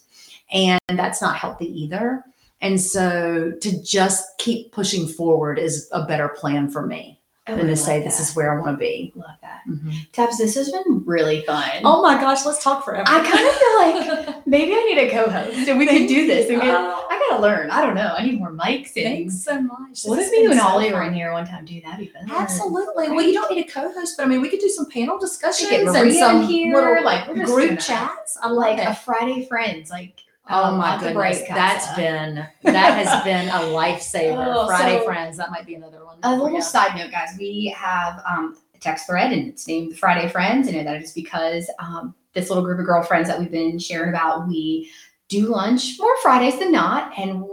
And 0.53 0.81
that's 0.89 1.23
not 1.23 1.37
healthy 1.37 1.67
either. 1.81 2.25
And 2.61 2.81
so 2.81 3.53
to 3.61 3.83
just 3.83 4.27
keep 4.39 4.73
pushing 4.73 5.07
forward 5.07 5.59
is 5.59 5.89
a 5.93 6.07
better 6.07 6.29
plan 6.29 6.71
for 6.71 6.85
me 6.87 7.21
Oh, 7.47 7.57
than 7.57 7.67
I 7.67 7.71
to 7.71 7.77
say 7.77 8.03
this 8.03 8.21
is 8.21 8.35
where 8.35 8.57
I 8.59 8.63
want 8.63 8.79
to 8.79 8.79
be. 8.79 9.13
love 9.15 9.37
that. 9.43 9.61
Mhm. 9.69 10.11
Tabs, 10.13 10.39
this 10.39 10.55
has 10.55 10.73
been 10.73 11.05
really 11.05 11.43
fun. 11.43 11.83
Oh 11.85 12.01
my 12.01 12.15
gosh, 12.19 12.47
let's 12.47 12.63
talk 12.65 12.83
forever. 12.85 13.05
I 13.07 13.21
kind 13.23 13.47
of 13.47 13.55
feel 13.55 14.25
like 14.33 14.47
maybe 14.47 14.73
I 14.73 14.83
need 14.85 14.99
a 14.99 15.11
co-host 15.11 15.69
and 15.69 15.79
we 15.79 15.87
could 15.87 16.07
do 16.09 16.27
this. 16.27 16.51
Oh, 16.51 17.07
I 17.11 17.27
gotta 17.29 17.43
learn. 17.43 17.71
I 17.71 17.83
don't 17.83 17.95
know. 17.95 18.15
I 18.17 18.25
need 18.25 18.39
more 18.39 18.51
mics 18.51 18.97
and 18.97 19.05
thanks 19.05 19.43
so 19.45 19.61
much. 19.61 20.05
what 20.05 20.19
if 20.21 20.31
me 20.33 20.47
and 20.47 20.59
Ollie 20.59 20.91
were 20.91 21.03
in 21.03 21.13
here 21.13 21.33
one 21.33 21.47
time? 21.47 21.67
Do 21.67 21.79
that'd 21.83 21.99
be 21.99 22.07
fun. 22.07 22.31
Absolutely. 22.31 23.11
Well, 23.11 23.23
you 23.23 23.35
don't 23.35 23.55
need 23.55 23.67
a 23.67 23.71
co-host, 23.71 24.17
but 24.17 24.25
I 24.25 24.27
mean, 24.27 24.41
we 24.41 24.49
could 24.49 24.61
do 24.61 24.71
some 24.71 24.87
panel 24.87 25.19
discussions 25.19 25.95
and 25.95 26.15
some 26.15 26.47
here, 26.47 26.75
little 26.75 27.05
like, 27.05 27.27
group 27.45 27.79
chats. 27.79 28.39
I 28.43 28.49
Like 28.49 28.79
like 28.79 28.89
a. 28.89 28.95
Friday 28.95 29.45
Friends, 29.47 29.91
like 29.91 30.24
Oh 30.49 30.65
um, 30.65 30.77
my 30.79 30.99
goodness, 30.99 31.43
that's 31.49 31.95
been 31.97 32.47
that 32.65 33.07
has 33.07 33.25
been 33.25 33.49
a 33.49 33.73
lifesaver. 33.73 34.45
Oh, 34.47 34.67
Friday 34.67 34.99
so- 34.99 35.05
friends, 35.05 35.37
that 35.39 35.51
might 35.51 35.67
be 35.67 35.75
another 35.75 36.05
one. 36.05 36.19
A 36.23 36.37
little 36.37 36.61
side 36.61 36.97
note, 36.97 37.11
guys. 37.11 37.31
We 37.39 37.75
have 37.77 38.23
um, 38.29 38.57
a 38.75 38.79
text 38.79 39.07
thread, 39.07 39.33
and 39.33 39.49
it's 39.49 39.67
named 39.67 39.99
Friday 39.99 40.29
Friends, 40.29 40.69
and 40.69 40.87
that 40.87 41.03
is 41.03 41.13
because 41.13 41.71
um, 41.79 42.15
this 42.35 42.51
little 42.51 42.65
group 42.65 42.79
of 42.79 42.85
girlfriends 42.85 43.29
that 43.29 43.39
we've 43.39 43.51
been 43.51 43.79
sharing 43.79 44.11
about, 44.11 44.47
we 44.47 44.91
do 45.29 45.47
lunch 45.47 45.99
more 45.99 46.17
Fridays 46.21 46.59
than 46.59 46.73
not, 46.73 47.19
and 47.19 47.45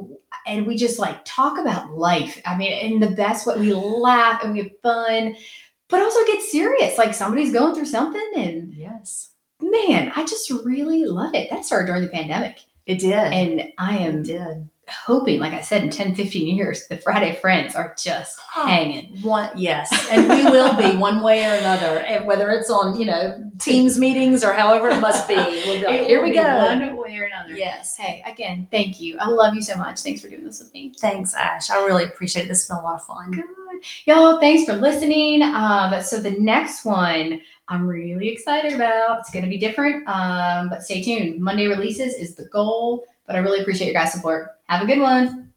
and 0.46 0.68
we 0.68 0.76
just 0.76 1.00
like 1.00 1.24
talk 1.24 1.58
about 1.58 1.92
life. 1.92 2.42
I 2.46 2.58
mean, 2.58 2.74
in 2.74 3.00
the 3.00 3.16
best 3.16 3.48
way, 3.48 3.58
we 3.58 3.74
laugh 3.74 4.44
and 4.44 4.54
we 4.54 4.60
have 4.60 4.80
fun, 4.84 5.36
but 5.88 6.02
also 6.02 6.26
get 6.26 6.42
serious. 6.42 6.98
Like 6.98 7.14
somebody's 7.14 7.54
going 7.54 7.74
through 7.74 7.86
something, 7.86 8.32
and 8.36 8.74
Yes, 8.74 9.30
man, 9.62 10.12
I 10.16 10.26
just 10.26 10.50
really 10.50 11.06
love 11.06 11.34
it. 11.36 11.50
That 11.50 11.64
started 11.64 11.88
during 11.88 12.02
the 12.02 12.10
pandemic, 12.10 12.60
it 12.86 13.00
did. 13.00 13.14
and 13.14 13.72
I 13.78 13.98
am 13.98 14.24
did. 14.24 14.70
hoping, 15.06 15.40
like 15.40 15.54
I 15.54 15.62
said, 15.62 15.84
in 15.84 15.90
10, 15.90 16.16
15 16.16 16.56
years, 16.56 16.88
the 16.88 16.98
Friday 16.98 17.36
Friends 17.40 17.76
are 17.76 17.96
just 18.02 18.40
hanging. 18.54 19.22
One, 19.22 19.50
yes, 19.56 19.90
and 20.12 20.28
we 20.28 20.44
will 20.44 20.76
be 20.76 20.98
one 21.10 21.22
way 21.24 21.46
or 21.46 21.54
another, 21.56 22.00
and 22.00 22.26
whether 22.26 22.50
it's 22.50 22.70
on 22.70 23.00
you 23.00 23.06
know 23.06 23.50
Teams 23.60 24.00
meetings 24.00 24.44
or 24.44 24.54
however 24.54 24.90
it 24.90 25.00
must 25.00 25.28
be. 25.28 25.36
We'll 25.36 25.80
be 25.80 25.86
like, 25.86 26.08
Here 26.08 26.24
we 26.24 26.34
go. 26.34 26.42
One 26.44 26.98
way 26.98 27.16
or 27.18 27.26
another. 27.26 27.54
Yes. 27.56 27.96
Hey, 27.96 28.24
again, 28.26 28.68
thank 28.72 29.00
you. 29.00 29.18
I 29.20 29.28
love 29.28 29.54
you 29.54 29.62
so 29.62 29.76
much. 29.76 30.00
Thanks 30.02 30.20
for 30.22 30.30
doing 30.30 30.44
this 30.44 30.60
with 30.60 30.74
me. 30.74 30.94
Thanks, 31.00 31.36
Ash. 31.36 31.70
I 31.70 31.86
really 31.86 32.06
appreciate 32.06 32.46
it. 32.46 32.48
This 32.48 32.68
has 32.68 32.70
been 32.70 32.78
a 32.78 32.82
lot 32.84 32.96
of 32.96 33.06
fun. 33.06 33.32
Good. 33.32 33.46
Y'all, 34.06 34.40
thanks 34.40 34.70
for 34.70 34.76
listening. 34.78 35.42
Um, 35.42 36.02
so 36.02 36.20
the 36.20 36.32
next 36.32 36.86
one 36.86 37.42
I'm 37.68 37.88
really 37.88 38.28
excited 38.28 38.74
about. 38.74 39.20
It's 39.20 39.32
gonna 39.32 39.48
be 39.48 39.58
different. 39.58 40.08
Um, 40.08 40.70
but 40.70 40.84
stay 40.84 41.02
tuned. 41.02 41.40
Monday 41.40 41.68
releases 41.68 42.14
is 42.16 42.36
the 42.36 42.46
goal. 42.46 43.06
But 43.28 43.36
I 43.36 43.40
really 43.40 43.62
appreciate 43.62 43.88
your 43.88 44.02
guys' 44.02 44.14
support. 44.14 44.58
Have 44.66 44.82
a 44.82 44.86
good 44.86 45.00
one. 45.00 45.51